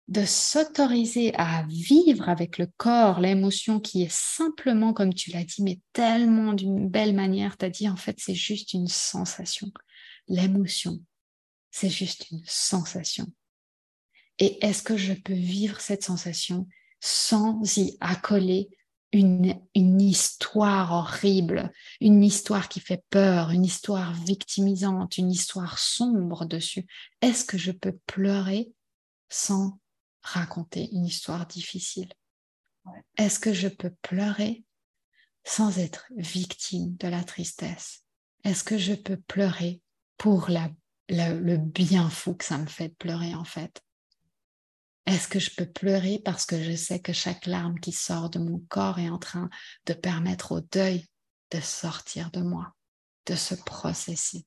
de 0.08 0.24
s'autoriser 0.24 1.34
à 1.36 1.64
vivre 1.64 2.30
avec 2.30 2.58
le 2.58 2.68
corps 2.78 3.20
l'émotion 3.20 3.80
qui 3.80 4.04
est 4.04 4.12
simplement, 4.12 4.94
comme 4.94 5.14
tu 5.14 5.32
l'as 5.32 5.44
dit, 5.44 5.62
mais 5.62 5.80
tellement 5.92 6.54
d'une 6.54 6.88
belle 6.88 7.14
manière, 7.14 7.58
tu 7.58 7.66
as 7.66 7.70
dit 7.70 7.90
en 7.90 7.98
fait 7.98 8.16
c'est 8.20 8.36
juste 8.36 8.74
une 8.74 8.88
sensation. 8.88 9.70
L'émotion, 10.30 11.00
c'est 11.72 11.90
juste 11.90 12.30
une 12.32 12.42
sensation. 12.46 13.28
Et 14.40 14.64
est-ce 14.66 14.82
que 14.82 14.98
je 14.98 15.14
peux 15.14 15.34
vivre 15.34 15.82
cette 15.82 16.04
sensation 16.04 16.68
sans 17.02 17.78
y 17.78 17.98
accoler 18.00 18.70
une, 19.12 19.60
une 19.76 20.02
histoire 20.02 20.94
horrible, 20.94 21.72
une 22.00 22.24
histoire 22.24 22.70
qui 22.70 22.80
fait 22.80 23.04
peur, 23.10 23.52
une 23.52 23.66
histoire 23.66 24.14
victimisante, 24.14 25.18
une 25.18 25.32
histoire 25.32 25.80
sombre 25.80 26.46
dessus? 26.46 26.86
Est-ce 27.22 27.44
que 27.44 27.58
je 27.58 27.72
peux 27.72 27.98
pleurer 28.06 28.72
sans 29.30 29.80
raconter 30.28 30.90
une 30.92 31.06
histoire 31.06 31.48
difficile. 31.48 32.12
Est-ce 33.18 33.40
que 33.40 33.54
je 33.54 33.68
peux 33.68 33.94
pleurer 34.02 34.66
sans 35.44 35.80
être 35.80 36.06
victime 36.16 36.96
de 36.98 37.08
la 37.08 37.24
tristesse? 37.24 38.04
Est-ce 38.44 38.64
que 38.64 38.78
je 38.78 38.94
peux 38.94 39.18
pleurer 39.18 39.82
pour 40.18 40.50
la, 40.50 40.70
le 41.10 41.58
bien 41.58 42.10
fou 42.10 42.34
que 42.34 42.46
ça 42.46 42.58
me 42.58 42.66
fait 42.66 42.90
de 42.90 42.96
pleurer 42.96 43.36
en 43.36 43.46
fait? 43.46 43.82
Est-ce 45.06 45.30
que 45.30 45.40
je 45.40 45.56
peux 45.56 45.66
pleurer 45.66 46.20
parce 46.24 46.46
que 46.46 46.62
je 46.62 46.76
sais 46.76 47.00
que 47.00 47.14
chaque 47.14 47.46
larme 47.46 47.80
qui 47.80 47.94
sort 47.94 48.30
de 48.30 48.40
mon 48.40 48.60
corps 48.68 49.00
est 49.00 49.10
en 49.10 49.20
train 49.20 49.50
de 49.86 49.94
permettre 49.94 50.52
au 50.52 50.60
deuil 50.60 51.06
de 51.52 51.62
sortir 51.62 52.30
de 52.32 52.42
moi, 52.42 52.74
de 53.26 53.36
se 53.36 53.56
processer? 53.56 54.46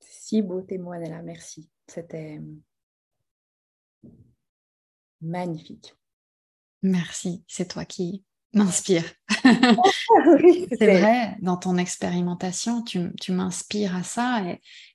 Si 0.00 0.40
beau 0.40 0.62
témoin, 0.62 1.00
là, 1.00 1.22
merci. 1.22 1.68
C'était 1.88 2.40
magnifique. 5.20 5.94
Merci, 6.82 7.44
c'est 7.48 7.68
toi 7.68 7.84
qui 7.84 8.24
m'inspires. 8.52 9.10
c'est 10.78 11.00
vrai, 11.00 11.36
dans 11.40 11.56
ton 11.56 11.76
expérimentation, 11.76 12.82
tu, 12.82 13.32
m'inspires 13.32 13.96
à 13.96 14.02
ça 14.02 14.42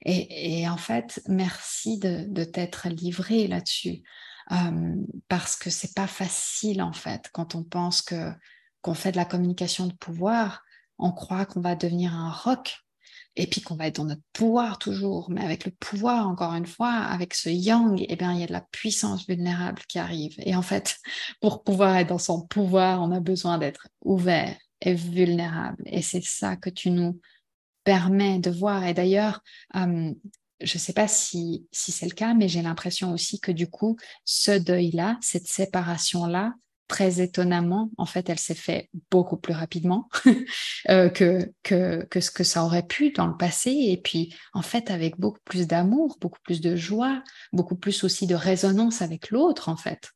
et, 0.06 0.70
en 0.70 0.78
fait, 0.78 1.22
merci 1.28 2.00
de, 2.00 2.44
t'être 2.44 2.90
livré 2.90 3.48
là-dessus 3.48 4.04
euh, 4.52 4.96
parce 5.28 5.56
que 5.56 5.70
c'est 5.70 5.96
pas 5.96 6.08
facile 6.08 6.82
en 6.82 6.92
fait 6.92 7.30
quand 7.32 7.56
on 7.56 7.64
pense 7.64 8.02
que 8.02 8.34
qu'on 8.82 8.94
fait 8.94 9.14
de 9.14 9.18
la 9.18 9.24
communication 9.24 9.88
de 9.88 9.94
pouvoir, 9.94 10.62
on 10.98 11.14
croit 11.14 11.46
qu'on 11.46 11.62
va 11.62 11.76
devenir 11.76 12.14
un 12.14 12.30
roc 12.30 12.83
et 13.36 13.48
puis 13.48 13.62
qu'on 13.62 13.76
va 13.76 13.88
être 13.88 13.96
dans 13.98 14.06
notre 14.06 14.22
pouvoir 14.32 14.78
toujours, 14.78 15.30
mais 15.30 15.44
avec 15.44 15.66
le 15.66 15.72
pouvoir, 15.72 16.28
encore 16.28 16.54
une 16.54 16.68
fois, 16.68 16.92
avec 16.92 17.34
ce 17.34 17.50
yang, 17.50 18.04
eh 18.08 18.16
bien, 18.16 18.34
il 18.34 18.40
y 18.40 18.44
a 18.44 18.48
de 18.48 18.54
la 18.54 18.66
puissance 18.72 19.26
vulnérable 19.28 19.82
qui 19.88 19.98
arrive. 19.98 20.36
Et 20.40 20.56
en 20.56 20.62
fait, 20.62 20.98
pour 21.42 21.64
pouvoir 21.64 21.98
être 21.98 22.10
dans 22.10 22.20
son 22.20 22.46
pouvoir, 22.46 23.02
on 23.02 23.12
a 23.12 23.20
besoin 23.20 23.58
d'être 23.58 23.88
ouvert 24.02 24.56
et 24.82 24.94
vulnérable. 24.94 25.84
Et 25.86 26.02
c'est 26.02 26.24
ça 26.24 26.56
que 26.58 26.70
tu 26.70 26.92
nous 26.92 27.20
permets 27.84 28.40
de 28.40 28.52
voir. 28.52 28.86
Et 28.86 28.94
d'ailleurs, 28.94 29.42
euh, 29.76 30.14
je 30.62 30.76
ne 30.76 30.80
sais 30.80 30.94
pas 30.94 31.08
si, 31.08 31.68
si 31.72 31.92
c'est 31.92 32.06
le 32.06 32.14
cas, 32.14 32.34
mais 32.34 32.48
j'ai 32.48 32.62
l'impression 32.62 33.12
aussi 33.14 33.40
que 33.40 33.52
du 33.52 33.68
coup, 33.68 33.98
ce 34.26 34.52
deuil-là, 34.52 35.18
cette 35.22 35.48
séparation-là, 35.48 36.54
très 36.88 37.22
étonnamment, 37.22 37.90
en 37.98 38.06
fait, 38.06 38.30
elle 38.30 38.40
s'est 38.40 38.54
faite 38.56 38.90
beaucoup 39.12 39.38
plus 39.38 39.54
rapidement 39.54 40.10
euh, 40.90 41.10
que, 41.10 41.52
que, 41.64 42.20
ce 42.20 42.32
que 42.32 42.44
ça 42.44 42.64
aurait 42.64 42.86
pu 42.86 43.12
dans 43.12 43.28
le 43.28 43.38
passé. 43.38 43.72
Et 43.72 43.98
puis, 43.98 44.36
en 44.54 44.62
fait, 44.62 44.92
avec 44.92 45.20
beaucoup 45.20 45.42
plus 45.46 45.68
d'amour, 45.68 46.18
beaucoup 46.20 46.42
plus 46.44 46.62
de 46.62 46.76
joie, 46.76 47.24
beaucoup 47.52 47.76
plus 47.76 48.04
aussi 48.04 48.28
de 48.28 48.36
résonance 48.36 49.02
avec 49.02 49.30
l'autre, 49.32 49.70
en 49.70 49.78
fait. 49.78 50.12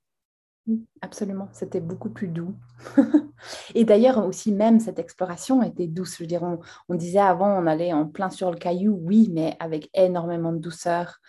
Absolument, 1.01 1.47
c'était 1.53 1.79
beaucoup 1.79 2.09
plus 2.09 2.27
doux. 2.27 2.53
et 3.75 3.85
d'ailleurs, 3.85 4.25
aussi, 4.25 4.51
même 4.51 4.81
cette 4.81 4.99
exploration 4.99 5.63
était 5.63 5.87
douce. 5.87 6.17
Je 6.17 6.23
veux 6.23 6.27
dire, 6.27 6.43
on, 6.89 6.95
disait 6.95 7.19
avant, 7.19 7.57
on 7.57 7.67
allait 7.67 7.93
en 7.93 8.05
plein 8.05 8.29
sur 8.29 8.51
le 8.51 8.57
caillou, 8.57 8.99
oui, 9.01 9.29
mais 9.31 9.55
avec 9.59 9.89
énormément 9.93 10.51
de 10.51 10.57
douceur. 10.57 11.21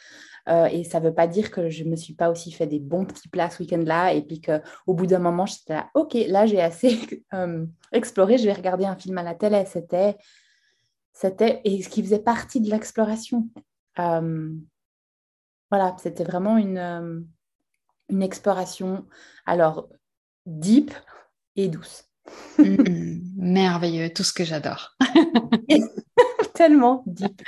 Euh, 0.49 0.67
et 0.67 0.85
ça 0.85 0.99
ne 0.99 1.05
veut 1.05 1.15
pas 1.15 1.27
dire 1.27 1.51
que 1.51 1.69
je 1.69 1.85
ne 1.85 1.91
me 1.91 1.97
suis 1.97 2.15
pas 2.15 2.31
aussi 2.31 2.51
fait 2.53 2.67
des 2.67 2.79
bons 2.79 3.05
petits 3.05 3.29
plats 3.29 3.51
ce 3.51 3.63
week-end-là 3.63 4.15
et 4.15 4.23
puis 4.23 4.41
qu'au 4.41 4.95
bout 4.95 5.07
d'un 5.07 5.19
moment, 5.19 5.45
j'étais 5.45 5.75
là, 5.75 5.91
OK, 5.95 6.15
là, 6.15 6.47
j'ai 6.47 6.61
assez 6.61 6.99
euh, 7.35 7.67
exploré, 7.93 8.39
je 8.39 8.45
vais 8.45 8.53
regarder 8.53 8.87
un 8.87 8.97
film 8.97 9.19
à 9.19 9.23
la 9.23 9.35
télé. 9.35 9.65
C'était, 9.67 10.17
c'était, 11.13 11.61
et 11.65 11.83
ce 11.83 11.89
qui 11.89 12.03
faisait 12.03 12.21
partie 12.21 12.61
de 12.61 12.71
l'exploration. 12.71 13.49
Euh, 13.99 14.55
voilà, 15.71 15.95
c'était 15.99 16.25
vraiment 16.25 16.57
une, 16.57 17.29
une 18.09 18.23
exploration, 18.23 19.05
alors, 19.45 19.89
deep 20.47 20.93
et 21.57 21.69
douce. 21.69 22.05
Merveilleux, 23.37 24.11
tout 24.15 24.23
ce 24.23 24.33
que 24.33 24.45
j'adore. 24.45 24.97
Tellement 26.55 27.03
deep. 27.07 27.43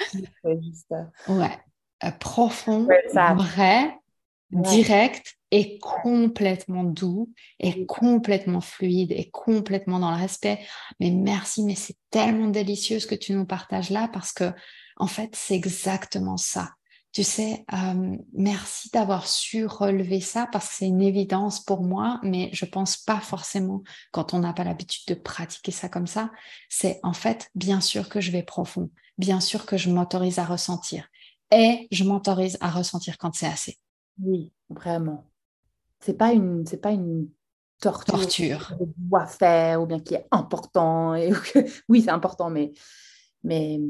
Juste... 0.45 0.95
Ouais. 1.29 1.59
Euh, 2.05 2.11
profond, 2.13 2.89
vrai, 3.15 3.95
direct 4.51 5.37
et 5.51 5.79
complètement 5.79 6.85
doux 6.85 7.31
et 7.59 7.85
complètement 7.87 8.61
fluide 8.61 9.13
et 9.13 9.31
complètement 9.31 9.99
dans 9.99 10.11
le 10.11 10.17
respect. 10.17 10.61
Mais 10.99 11.11
merci, 11.11 11.63
mais 11.63 11.75
c'est 11.75 11.97
tellement 12.11 12.49
délicieux 12.49 13.01
ce 13.01 13.07
que 13.07 13.15
tu 13.15 13.33
nous 13.33 13.45
partages 13.45 13.91
là 13.91 14.09
parce 14.13 14.33
que 14.33 14.53
en 14.97 15.07
fait, 15.07 15.31
c'est 15.35 15.55
exactement 15.55 16.37
ça. 16.37 16.71
Tu 17.13 17.25
sais, 17.25 17.65
euh, 17.73 18.17
merci 18.33 18.89
d'avoir 18.91 19.27
su 19.27 19.67
relever 19.67 20.21
ça 20.21 20.47
parce 20.53 20.69
que 20.69 20.75
c'est 20.75 20.87
une 20.87 21.03
évidence 21.03 21.59
pour 21.59 21.83
moi, 21.83 22.21
mais 22.23 22.51
je 22.53 22.65
pense 22.65 22.99
pas 22.99 23.19
forcément 23.19 23.83
quand 24.13 24.33
on 24.33 24.39
n'a 24.39 24.53
pas 24.53 24.63
l'habitude 24.63 25.09
de 25.09 25.15
pratiquer 25.21 25.73
ça 25.73 25.89
comme 25.89 26.07
ça. 26.07 26.31
C'est 26.69 27.01
en 27.03 27.13
fait, 27.13 27.51
bien 27.57 27.81
sûr 27.81 28.09
que 28.09 28.21
je 28.21 28.31
vais 28.31 28.45
profond, 28.45 28.91
bien 29.19 29.41
sûr 29.41 29.67
que 29.67 29.77
je 29.77 29.91
m'autorise 29.91 30.39
à 30.39 30.45
ressentir, 30.45 31.09
et 31.51 31.89
je 31.91 32.05
m'autorise 32.05 32.57
à 32.61 32.71
ressentir 32.71 33.19
quand 33.19 33.35
c'est 33.35 33.47
assez. 33.47 33.79
Oui, 34.23 34.53
vraiment. 34.69 35.25
C'est 36.01 36.15
pas 36.15 36.33
une, 36.33 36.67
c'est 36.67 36.81
pas 36.81 36.93
une 36.93 37.29
torture, 37.81 38.77
faire 39.29 39.83
ou 39.83 39.87
bien 39.87 40.01
qui 40.01 40.15
est 40.15 40.27
important. 40.31 41.15
Et 41.15 41.33
oui, 41.89 42.03
c'est 42.03 42.11
important, 42.11 42.51
mais, 42.51 42.73
mais. 43.43 43.81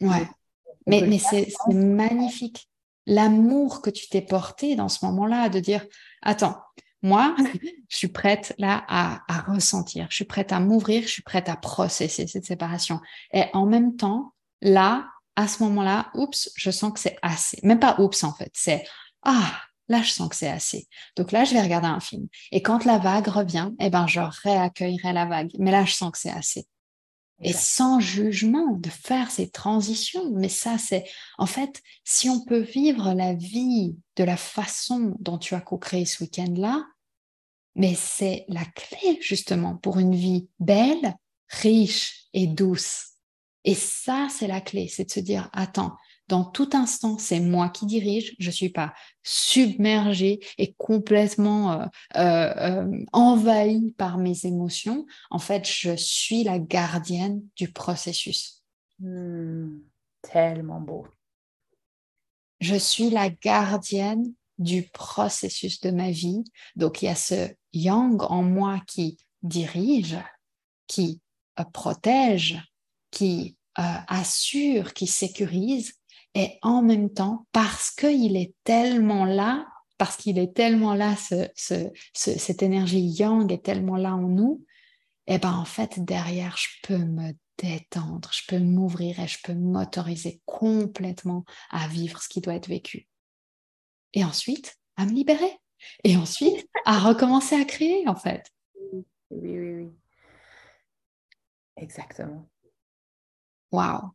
Ouais. 0.00 0.28
Mais, 0.86 1.02
mais 1.02 1.18
c'est 1.18 1.52
magnifique. 1.68 2.68
L'amour 3.06 3.82
que 3.82 3.90
tu 3.90 4.08
t'es 4.08 4.22
porté 4.22 4.74
dans 4.74 4.88
ce 4.88 5.04
moment-là, 5.04 5.48
de 5.48 5.60
dire, 5.60 5.84
attends, 6.22 6.56
moi, 7.02 7.36
je 7.88 7.96
suis 7.96 8.08
prête 8.08 8.54
là 8.58 8.84
à, 8.88 9.22
à 9.28 9.40
ressentir, 9.42 10.06
je 10.10 10.16
suis 10.16 10.24
prête 10.24 10.52
à 10.52 10.60
m'ouvrir, 10.60 11.02
je 11.02 11.08
suis 11.08 11.22
prête 11.22 11.48
à 11.48 11.56
processer 11.56 12.26
cette 12.26 12.44
séparation. 12.44 13.00
Et 13.32 13.44
en 13.52 13.66
même 13.66 13.96
temps, 13.96 14.34
là, 14.60 15.08
à 15.36 15.48
ce 15.48 15.62
moment-là, 15.62 16.10
oups, 16.14 16.50
je 16.56 16.70
sens 16.70 16.92
que 16.92 17.00
c'est 17.00 17.18
assez. 17.22 17.58
Même 17.62 17.80
pas 17.80 17.96
oups 18.00 18.24
en 18.24 18.32
fait, 18.32 18.50
c'est 18.54 18.84
ah, 19.22 19.52
là 19.88 20.02
je 20.02 20.10
sens 20.10 20.28
que 20.28 20.36
c'est 20.36 20.48
assez. 20.48 20.88
Donc 21.16 21.32
là, 21.32 21.44
je 21.44 21.54
vais 21.54 21.62
regarder 21.62 21.88
un 21.88 22.00
film. 22.00 22.28
Et 22.50 22.62
quand 22.62 22.84
la 22.84 22.98
vague 22.98 23.28
revient, 23.28 23.70
eh 23.80 23.90
ben 23.90 24.06
je 24.06 24.20
réaccueillerai 24.42 25.12
la 25.12 25.26
vague. 25.26 25.50
Mais 25.58 25.70
là, 25.70 25.84
je 25.84 25.94
sens 25.94 26.10
que 26.12 26.18
c'est 26.18 26.30
assez. 26.30 26.66
Et 27.44 27.52
sans 27.52 27.98
jugement, 27.98 28.76
de 28.76 28.88
faire 28.88 29.30
ces 29.30 29.50
transitions. 29.50 30.30
Mais 30.32 30.48
ça, 30.48 30.78
c'est 30.78 31.04
en 31.38 31.46
fait, 31.46 31.82
si 32.04 32.28
on 32.28 32.44
peut 32.44 32.60
vivre 32.60 33.14
la 33.14 33.34
vie 33.34 33.96
de 34.16 34.24
la 34.24 34.36
façon 34.36 35.16
dont 35.18 35.38
tu 35.38 35.54
as 35.54 35.60
co-créé 35.60 36.04
ce 36.04 36.22
week-end-là, 36.22 36.84
mais 37.74 37.94
c'est 37.94 38.44
la 38.48 38.64
clé 38.64 39.18
justement 39.20 39.76
pour 39.76 39.98
une 39.98 40.14
vie 40.14 40.48
belle, 40.60 41.16
riche 41.48 42.26
et 42.32 42.46
douce. 42.46 43.11
Et 43.64 43.74
ça, 43.74 44.28
c'est 44.30 44.48
la 44.48 44.60
clé, 44.60 44.88
c'est 44.88 45.04
de 45.04 45.10
se 45.10 45.20
dire, 45.20 45.48
attends, 45.52 45.96
dans 46.28 46.44
tout 46.44 46.70
instant, 46.72 47.18
c'est 47.18 47.40
moi 47.40 47.68
qui 47.68 47.84
dirige, 47.84 48.34
je 48.38 48.46
ne 48.46 48.52
suis 48.52 48.70
pas 48.70 48.94
submergée 49.22 50.40
et 50.56 50.72
complètement 50.78 51.82
euh, 51.82 51.86
euh, 52.16 53.04
envahie 53.12 53.92
par 53.98 54.18
mes 54.18 54.46
émotions. 54.46 55.06
En 55.30 55.38
fait, 55.38 55.68
je 55.68 55.94
suis 55.94 56.44
la 56.44 56.58
gardienne 56.58 57.42
du 57.56 57.70
processus. 57.70 58.62
Hmm, 58.98 59.80
tellement 60.22 60.80
beau. 60.80 61.06
Je 62.60 62.76
suis 62.76 63.10
la 63.10 63.28
gardienne 63.28 64.32
du 64.58 64.84
processus 64.84 65.80
de 65.80 65.90
ma 65.90 66.10
vie. 66.10 66.44
Donc, 66.76 67.02
il 67.02 67.06
y 67.06 67.08
a 67.08 67.14
ce 67.14 67.50
yang 67.72 68.22
en 68.22 68.42
moi 68.42 68.80
qui 68.86 69.18
dirige, 69.42 70.16
qui 70.86 71.20
euh, 71.58 71.64
protège, 71.64 72.58
qui 73.12 73.56
euh, 73.78 73.82
assure, 74.08 74.92
qui 74.92 75.06
sécurise, 75.06 75.94
et 76.34 76.58
en 76.62 76.82
même 76.82 77.12
temps, 77.12 77.46
parce 77.52 77.90
qu'il 77.90 78.36
est 78.36 78.54
tellement 78.64 79.24
là, 79.24 79.66
parce 79.98 80.16
qu'il 80.16 80.38
est 80.38 80.54
tellement 80.54 80.94
là, 80.94 81.14
cette 81.54 82.62
énergie 82.62 83.06
yang 83.06 83.52
est 83.52 83.64
tellement 83.64 83.96
là 83.96 84.16
en 84.16 84.22
nous, 84.28 84.64
et 85.28 85.34
eh 85.34 85.38
ben 85.38 85.52
en 85.52 85.64
fait, 85.64 86.00
derrière, 86.00 86.56
je 86.56 86.68
peux 86.82 86.98
me 86.98 87.32
détendre, 87.58 88.28
je 88.32 88.42
peux 88.48 88.58
m'ouvrir 88.58 89.20
et 89.20 89.28
je 89.28 89.38
peux 89.44 89.54
m'autoriser 89.54 90.42
complètement 90.46 91.44
à 91.70 91.86
vivre 91.86 92.20
ce 92.20 92.28
qui 92.28 92.40
doit 92.40 92.56
être 92.56 92.66
vécu. 92.66 93.06
Et 94.14 94.24
ensuite, 94.24 94.76
à 94.96 95.06
me 95.06 95.12
libérer. 95.12 95.60
Et 96.04 96.16
ensuite, 96.16 96.66
à 96.84 96.98
recommencer 96.98 97.54
à 97.54 97.64
créer, 97.64 98.06
en 98.08 98.16
fait. 98.16 98.50
Oui, 98.92 99.04
oui, 99.30 99.74
oui. 99.74 99.92
Exactement. 101.76 102.48
Waouh. 103.72 104.12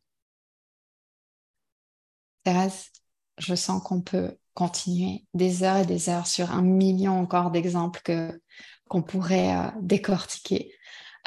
Thérèse, 2.44 2.92
je 3.38 3.56
sens 3.56 3.84
qu'on 3.84 4.02
peut 4.02 4.38
continuer 4.54 5.26
des 5.34 5.64
heures 5.64 5.78
et 5.78 5.86
des 5.86 6.10
heures 6.10 6.28
sur 6.28 6.52
un 6.52 6.62
million 6.62 7.20
encore 7.20 7.52
d'exemples 7.52 8.02
que 8.04 8.42
qu'on 8.88 9.04
pourrait 9.04 9.56
euh, 9.56 9.70
décortiquer. 9.82 10.74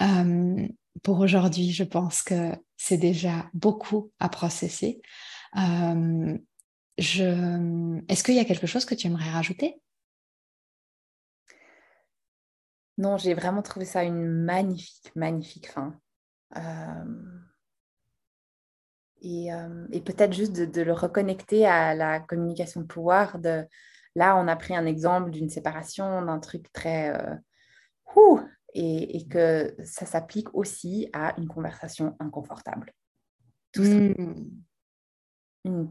Euh, 0.01 0.67
pour 1.03 1.21
aujourd'hui, 1.21 1.73
je 1.73 1.85
pense 1.85 2.23
que 2.23 2.53
c'est 2.77 2.97
déjà 2.97 3.51
beaucoup 3.53 4.11
à 4.19 4.29
processer. 4.29 5.03
Euh. 5.57 6.39
Est-ce 6.97 8.25
qu'il 8.25 8.35
y 8.35 8.41
a 8.41 8.45
quelque 8.45 8.67
chose 8.67 8.85
que 8.85 8.95
tu 8.95 9.07
aimerais 9.07 9.31
rajouter? 9.31 9.81
Non, 12.99 13.17
j'ai 13.17 13.33
vraiment 13.33 13.63
trouvé 13.63 13.87
ça 13.87 14.05
une 14.05 14.27
magnifique, 14.27 15.11
magnifique 15.17 15.71
fin. 15.71 15.95
Euh, 19.25 19.87
et, 19.93 20.01
peut-être 20.01 20.33
juste 20.33 20.53
de, 20.53 20.83
le 20.83 20.93
reconnecter 20.93 21.67
à 21.67 21.95
la 21.95 22.21
communication 22.21 22.81
de 22.81 22.87
pouvoir. 22.87 23.39
De... 23.39 23.67
Là, 24.15 24.37
on 24.37 24.49
a 24.49 24.57
pris 24.57 24.75
un 24.75 24.87
exemple 24.87 25.31
d'une 25.31 25.51
séparation, 25.51 26.23
d'un 26.23 26.39
truc 26.39 26.73
très... 26.73 27.15
Euh, 27.17 27.35
et, 28.75 29.27
que 29.29 29.75
ça 29.85 30.07
s'applique 30.07 30.53
aussi 30.55 31.09
à 31.13 31.35
une 31.39 31.49
conversation 31.49 32.17
inconfortable. 32.19 32.93
Tout 33.73 33.85
ça. 33.85 33.95
Hmm. 33.95 34.51
Hmm. 35.65 35.87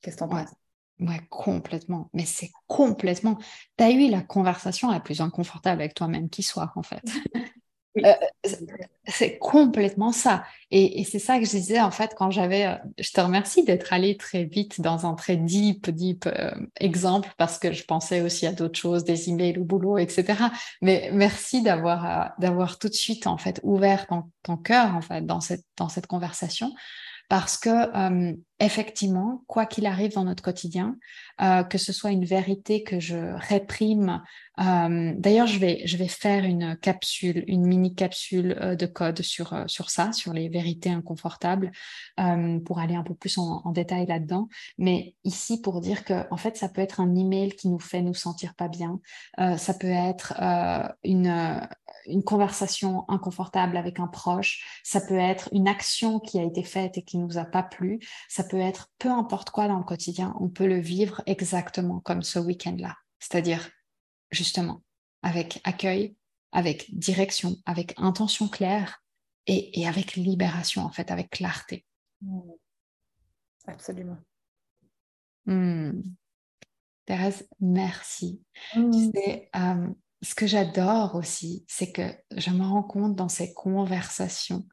Qu'est-ce 0.00 0.16
que 0.16 0.20
tu 0.20 0.24
en 0.24 0.28
penses? 0.28 0.54
Ouais, 0.98 1.20
complètement. 1.28 2.10
Mais 2.14 2.24
c'est 2.24 2.50
complètement. 2.66 3.38
Tu 3.76 3.84
as 3.84 3.90
eu 3.90 4.10
la 4.10 4.22
conversation 4.22 4.90
la 4.90 5.00
plus 5.00 5.20
inconfortable 5.20 5.82
avec 5.82 5.94
toi-même 5.94 6.30
qui 6.30 6.42
soit, 6.42 6.72
en 6.74 6.82
fait. 6.82 7.04
Euh, 8.04 8.14
c'est 9.06 9.38
complètement 9.38 10.12
ça. 10.12 10.44
Et, 10.70 11.04
c'est 11.04 11.18
ça 11.18 11.38
que 11.38 11.44
je 11.44 11.50
disais, 11.50 11.80
en 11.80 11.90
fait, 11.90 12.14
quand 12.16 12.30
j'avais. 12.30 12.66
Euh, 12.66 12.74
je 12.98 13.10
te 13.10 13.20
remercie 13.20 13.64
d'être 13.64 13.92
allé 13.92 14.16
très 14.16 14.44
vite 14.44 14.80
dans 14.80 15.06
un 15.06 15.14
très 15.14 15.36
deep, 15.36 15.90
deep 15.90 16.26
euh, 16.26 16.50
exemple, 16.80 17.30
parce 17.38 17.58
que 17.58 17.72
je 17.72 17.84
pensais 17.84 18.20
aussi 18.20 18.46
à 18.46 18.52
d'autres 18.52 18.78
choses, 18.78 19.04
des 19.04 19.28
emails 19.30 19.58
au 19.58 19.64
boulot, 19.64 19.98
etc. 19.98 20.34
Mais 20.82 21.10
merci 21.12 21.62
d'avoir 21.62 22.32
d'avoir 22.38 22.78
tout 22.78 22.88
de 22.88 22.94
suite, 22.94 23.26
en 23.26 23.38
fait, 23.38 23.60
ouvert 23.62 24.06
ton, 24.06 24.24
ton 24.42 24.56
cœur, 24.56 24.94
en 24.94 25.00
fait, 25.00 25.24
dans 25.24 25.40
cette, 25.40 25.64
dans 25.76 25.88
cette 25.88 26.06
conversation 26.06 26.72
parce 27.28 27.58
que 27.58 27.68
effectivement, 28.58 29.42
quoi 29.46 29.66
qu'il 29.66 29.84
arrive 29.84 30.14
dans 30.14 30.24
notre 30.24 30.42
quotidien, 30.42 30.96
euh, 31.42 31.62
que 31.62 31.76
ce 31.76 31.92
soit 31.92 32.10
une 32.10 32.24
vérité 32.24 32.82
que 32.82 32.98
je 32.98 33.16
réprime. 33.48 34.22
Euh, 34.58 35.12
d'ailleurs, 35.18 35.46
je 35.46 35.58
vais, 35.58 36.08
faire 36.08 36.44
une 36.44 36.76
capsule, 36.78 37.44
une 37.48 37.66
mini 37.66 37.94
capsule 37.94 38.76
de 38.78 38.86
code 38.86 39.20
sur, 39.20 39.52
ça, 39.88 40.12
sur 40.12 40.32
les 40.32 40.48
vérités 40.48 40.90
inconfortables, 40.90 41.70
pour 42.64 42.78
aller 42.78 42.94
un 42.94 43.02
peu 43.02 43.14
plus 43.14 43.36
en, 43.38 43.70
détail 43.72 44.06
là-dedans. 44.06 44.48
Mais 44.78 45.14
ici, 45.24 45.60
pour 45.60 45.80
dire 45.80 46.04
que, 46.04 46.24
en 46.30 46.36
fait, 46.38 46.56
ça 46.56 46.68
peut 46.68 46.80
être 46.80 47.00
un 47.00 47.14
email 47.14 47.50
qui 47.50 47.68
nous 47.68 47.78
fait 47.78 48.00
nous 48.00 48.14
sentir 48.14 48.54
pas 48.54 48.68
bien. 48.68 49.00
ça 49.36 49.74
peut 49.74 49.86
être 49.88 50.34
une, 51.04 51.60
conversation 52.24 53.04
inconfortable 53.08 53.76
avec 53.76 54.00
un 54.00 54.06
proche. 54.06 54.80
Ça 54.84 55.00
peut 55.00 55.18
être 55.18 55.48
une 55.52 55.68
action 55.68 56.20
qui 56.20 56.38
a 56.38 56.42
été 56.42 56.62
faite 56.62 56.96
et 56.96 57.02
qui 57.02 57.18
nous 57.18 57.36
a 57.36 57.44
pas 57.44 57.62
plu. 57.62 57.98
Peut 58.48 58.60
être 58.60 58.90
peu 58.98 59.10
importe 59.10 59.50
quoi 59.50 59.68
dans 59.68 59.78
le 59.78 59.84
quotidien. 59.84 60.34
On 60.40 60.48
peut 60.48 60.66
le 60.66 60.78
vivre 60.78 61.22
exactement 61.26 62.00
comme 62.00 62.22
ce 62.22 62.38
week-end-là. 62.38 62.96
C'est-à-dire, 63.18 63.70
justement, 64.30 64.82
avec 65.22 65.60
accueil, 65.64 66.16
avec 66.52 66.94
direction, 66.94 67.56
avec 67.66 67.94
intention 67.96 68.48
claire 68.48 69.02
et, 69.46 69.86
avec 69.86 70.14
libération, 70.14 70.82
en 70.82 70.90
fait, 70.90 71.10
avec 71.10 71.30
clarté. 71.30 71.84
Mmh. 72.22 72.40
Absolument. 73.66 74.18
Mmh. 75.46 76.00
Thérèse, 77.04 77.48
merci. 77.60 78.42
Mmh. 78.74 79.10
Euh, 79.54 79.88
ce 80.22 80.34
que 80.34 80.46
j'adore 80.46 81.14
aussi, 81.14 81.64
c'est 81.68 81.92
que 81.92 82.14
je 82.36 82.50
me 82.50 82.64
rends 82.64 82.82
compte 82.82 83.14
dans 83.14 83.28
ces 83.28 83.54
conversations 83.54 84.66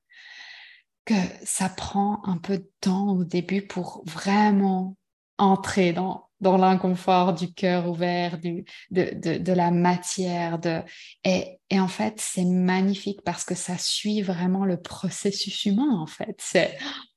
que 1.05 1.13
ça 1.43 1.69
prend 1.69 2.21
un 2.25 2.37
peu 2.37 2.57
de 2.59 2.69
temps 2.81 3.15
au 3.15 3.23
début 3.23 3.61
pour 3.61 4.03
vraiment 4.05 4.95
entrer 5.37 5.93
dans, 5.93 6.29
dans 6.39 6.57
l'inconfort 6.57 7.33
du 7.33 7.53
cœur 7.53 7.89
ouvert, 7.89 8.37
du, 8.37 8.65
de, 8.91 9.37
de, 9.37 9.53
la 9.53 9.71
matière. 9.71 10.59
De... 10.59 10.81
Et, 11.23 11.59
et 11.69 11.79
en 11.79 11.87
fait, 11.87 12.15
c'est 12.19 12.45
magnifique 12.45 13.21
parce 13.23 13.43
que 13.43 13.55
ça 13.55 13.77
suit 13.77 14.21
vraiment 14.21 14.65
le 14.65 14.79
processus 14.79 15.65
humain, 15.65 15.97
en 15.99 16.07
fait. 16.07 16.41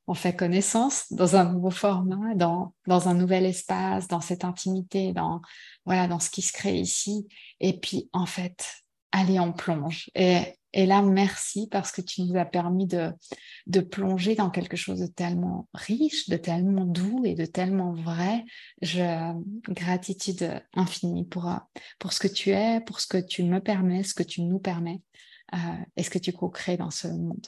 On 0.08 0.14
fait 0.14 0.36
connaissance 0.36 1.12
dans 1.12 1.34
un 1.34 1.52
nouveau 1.52 1.70
format, 1.70 2.34
dans, 2.36 2.74
dans 2.86 3.08
un 3.08 3.14
nouvel 3.14 3.44
espace, 3.44 4.06
dans 4.06 4.20
cette 4.20 4.44
intimité, 4.44 5.12
dans, 5.12 5.40
voilà, 5.84 6.06
dans 6.06 6.20
ce 6.20 6.30
qui 6.30 6.42
se 6.42 6.52
crée 6.52 6.76
ici. 6.76 7.26
Et 7.60 7.78
puis, 7.78 8.08
en 8.12 8.26
fait, 8.26 8.64
allez, 9.12 9.40
on 9.40 9.52
plonge. 9.52 10.08
Et, 10.14 10.54
et 10.76 10.84
là, 10.84 11.00
merci 11.00 11.68
parce 11.70 11.90
que 11.90 12.02
tu 12.02 12.20
nous 12.20 12.36
as 12.36 12.44
permis 12.44 12.86
de, 12.86 13.80
plonger 13.80 14.34
dans 14.34 14.50
quelque 14.50 14.76
chose 14.76 15.00
de 15.00 15.06
tellement 15.06 15.70
riche, 15.72 16.28
de 16.28 16.36
tellement 16.36 16.84
doux 16.84 17.22
et 17.24 17.34
de 17.34 17.46
tellement 17.46 17.94
vrai. 17.94 18.44
Gratitude 18.82 20.62
infinie 20.74 21.24
pour, 21.24 21.50
ce 22.10 22.20
que 22.20 22.28
tu 22.28 22.50
es, 22.50 22.82
pour 22.82 23.00
ce 23.00 23.06
que 23.06 23.16
tu 23.16 23.42
me 23.44 23.58
permets, 23.58 24.02
ce 24.02 24.12
que 24.12 24.22
tu 24.22 24.42
nous 24.42 24.58
permets 24.58 25.00
euh, 25.54 25.56
et 25.96 26.02
ce 26.02 26.10
que 26.10 26.18
tu 26.18 26.34
co-crées 26.34 26.76
dans 26.76 26.90
ce 26.90 27.08
monde. 27.08 27.46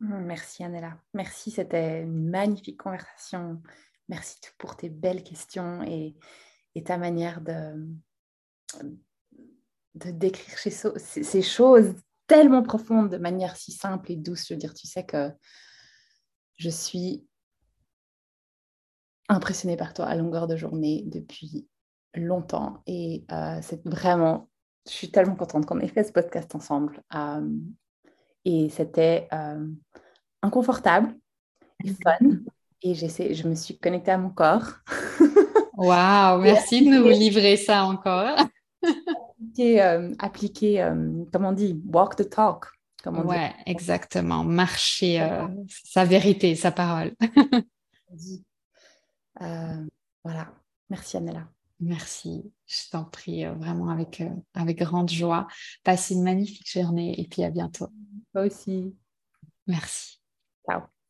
Merci 0.00 0.62
Annella. 0.62 0.98
Merci, 1.14 1.52
c'était 1.52 2.02
une 2.02 2.28
magnifique 2.28 2.76
conversation. 2.76 3.62
Merci 4.10 4.36
pour 4.58 4.76
tes 4.76 4.90
belles 4.90 5.22
questions 5.22 5.82
et, 5.82 6.14
ta 6.84 6.98
manière 6.98 7.40
de, 7.40 7.88
décrire 9.94 10.58
ces 10.58 11.40
choses 11.40 11.94
tellement 12.26 12.62
profondes 12.62 13.10
de 13.10 13.18
manière 13.18 13.56
si 13.56 13.72
simple 13.72 14.12
et 14.12 14.16
douce. 14.16 14.46
Je 14.48 14.54
veux 14.54 14.58
dire, 14.58 14.74
tu 14.74 14.86
sais 14.86 15.04
que 15.04 15.30
je 16.56 16.70
suis 16.70 17.26
impressionnée 19.28 19.76
par 19.76 19.92
toi 19.92 20.06
à 20.06 20.14
longueur 20.14 20.46
de 20.46 20.56
journée 20.56 21.02
depuis 21.06 21.66
longtemps 22.14 22.82
et 22.86 23.24
euh, 23.32 23.58
c'est 23.62 23.86
vraiment, 23.86 24.48
je 24.86 24.92
suis 24.92 25.10
tellement 25.10 25.34
contente 25.34 25.66
qu'on 25.66 25.80
ait 25.80 25.88
fait 25.88 26.04
ce 26.04 26.12
podcast 26.12 26.54
ensemble. 26.54 27.02
Euh, 27.14 27.48
et 28.44 28.68
c'était 28.70 29.28
euh, 29.32 29.66
inconfortable 30.42 31.14
et 31.84 31.90
fun. 31.90 32.18
Et 32.82 32.94
je 32.94 33.48
me 33.48 33.54
suis 33.54 33.78
connectée 33.78 34.12
à 34.12 34.18
mon 34.18 34.30
corps. 34.30 34.74
Waouh, 35.76 36.40
merci 36.42 36.84
de 36.84 36.96
nous 36.96 37.08
livrer 37.08 37.56
ça 37.56 37.84
encore. 37.84 38.38
Appliquer, 40.18 40.82
euh, 40.82 40.92
euh, 40.92 41.24
comment 41.32 41.50
on 41.50 41.52
dit, 41.52 41.80
walk 41.86 42.16
the 42.16 42.28
talk. 42.28 42.66
Comme 43.02 43.24
ouais, 43.26 43.52
exactement. 43.66 44.42
Marcher 44.42 45.20
euh, 45.20 45.46
sa 45.84 46.04
vérité, 46.04 46.54
sa 46.56 46.72
parole. 46.72 47.14
voilà. 50.24 50.52
Merci, 50.90 51.16
Annella. 51.16 51.48
Merci, 51.78 52.50
je 52.66 52.90
t'en 52.90 53.04
prie, 53.04 53.44
vraiment 53.44 53.90
avec, 53.90 54.22
avec 54.54 54.78
grande 54.78 55.10
joie. 55.10 55.46
Passe 55.84 56.10
une 56.10 56.22
magnifique 56.22 56.70
journée 56.70 57.20
et 57.20 57.28
puis 57.28 57.44
à 57.44 57.50
bientôt. 57.50 57.88
Toi 58.32 58.46
aussi. 58.46 58.94
Merci. 59.66 60.20
Ciao. 60.68 60.95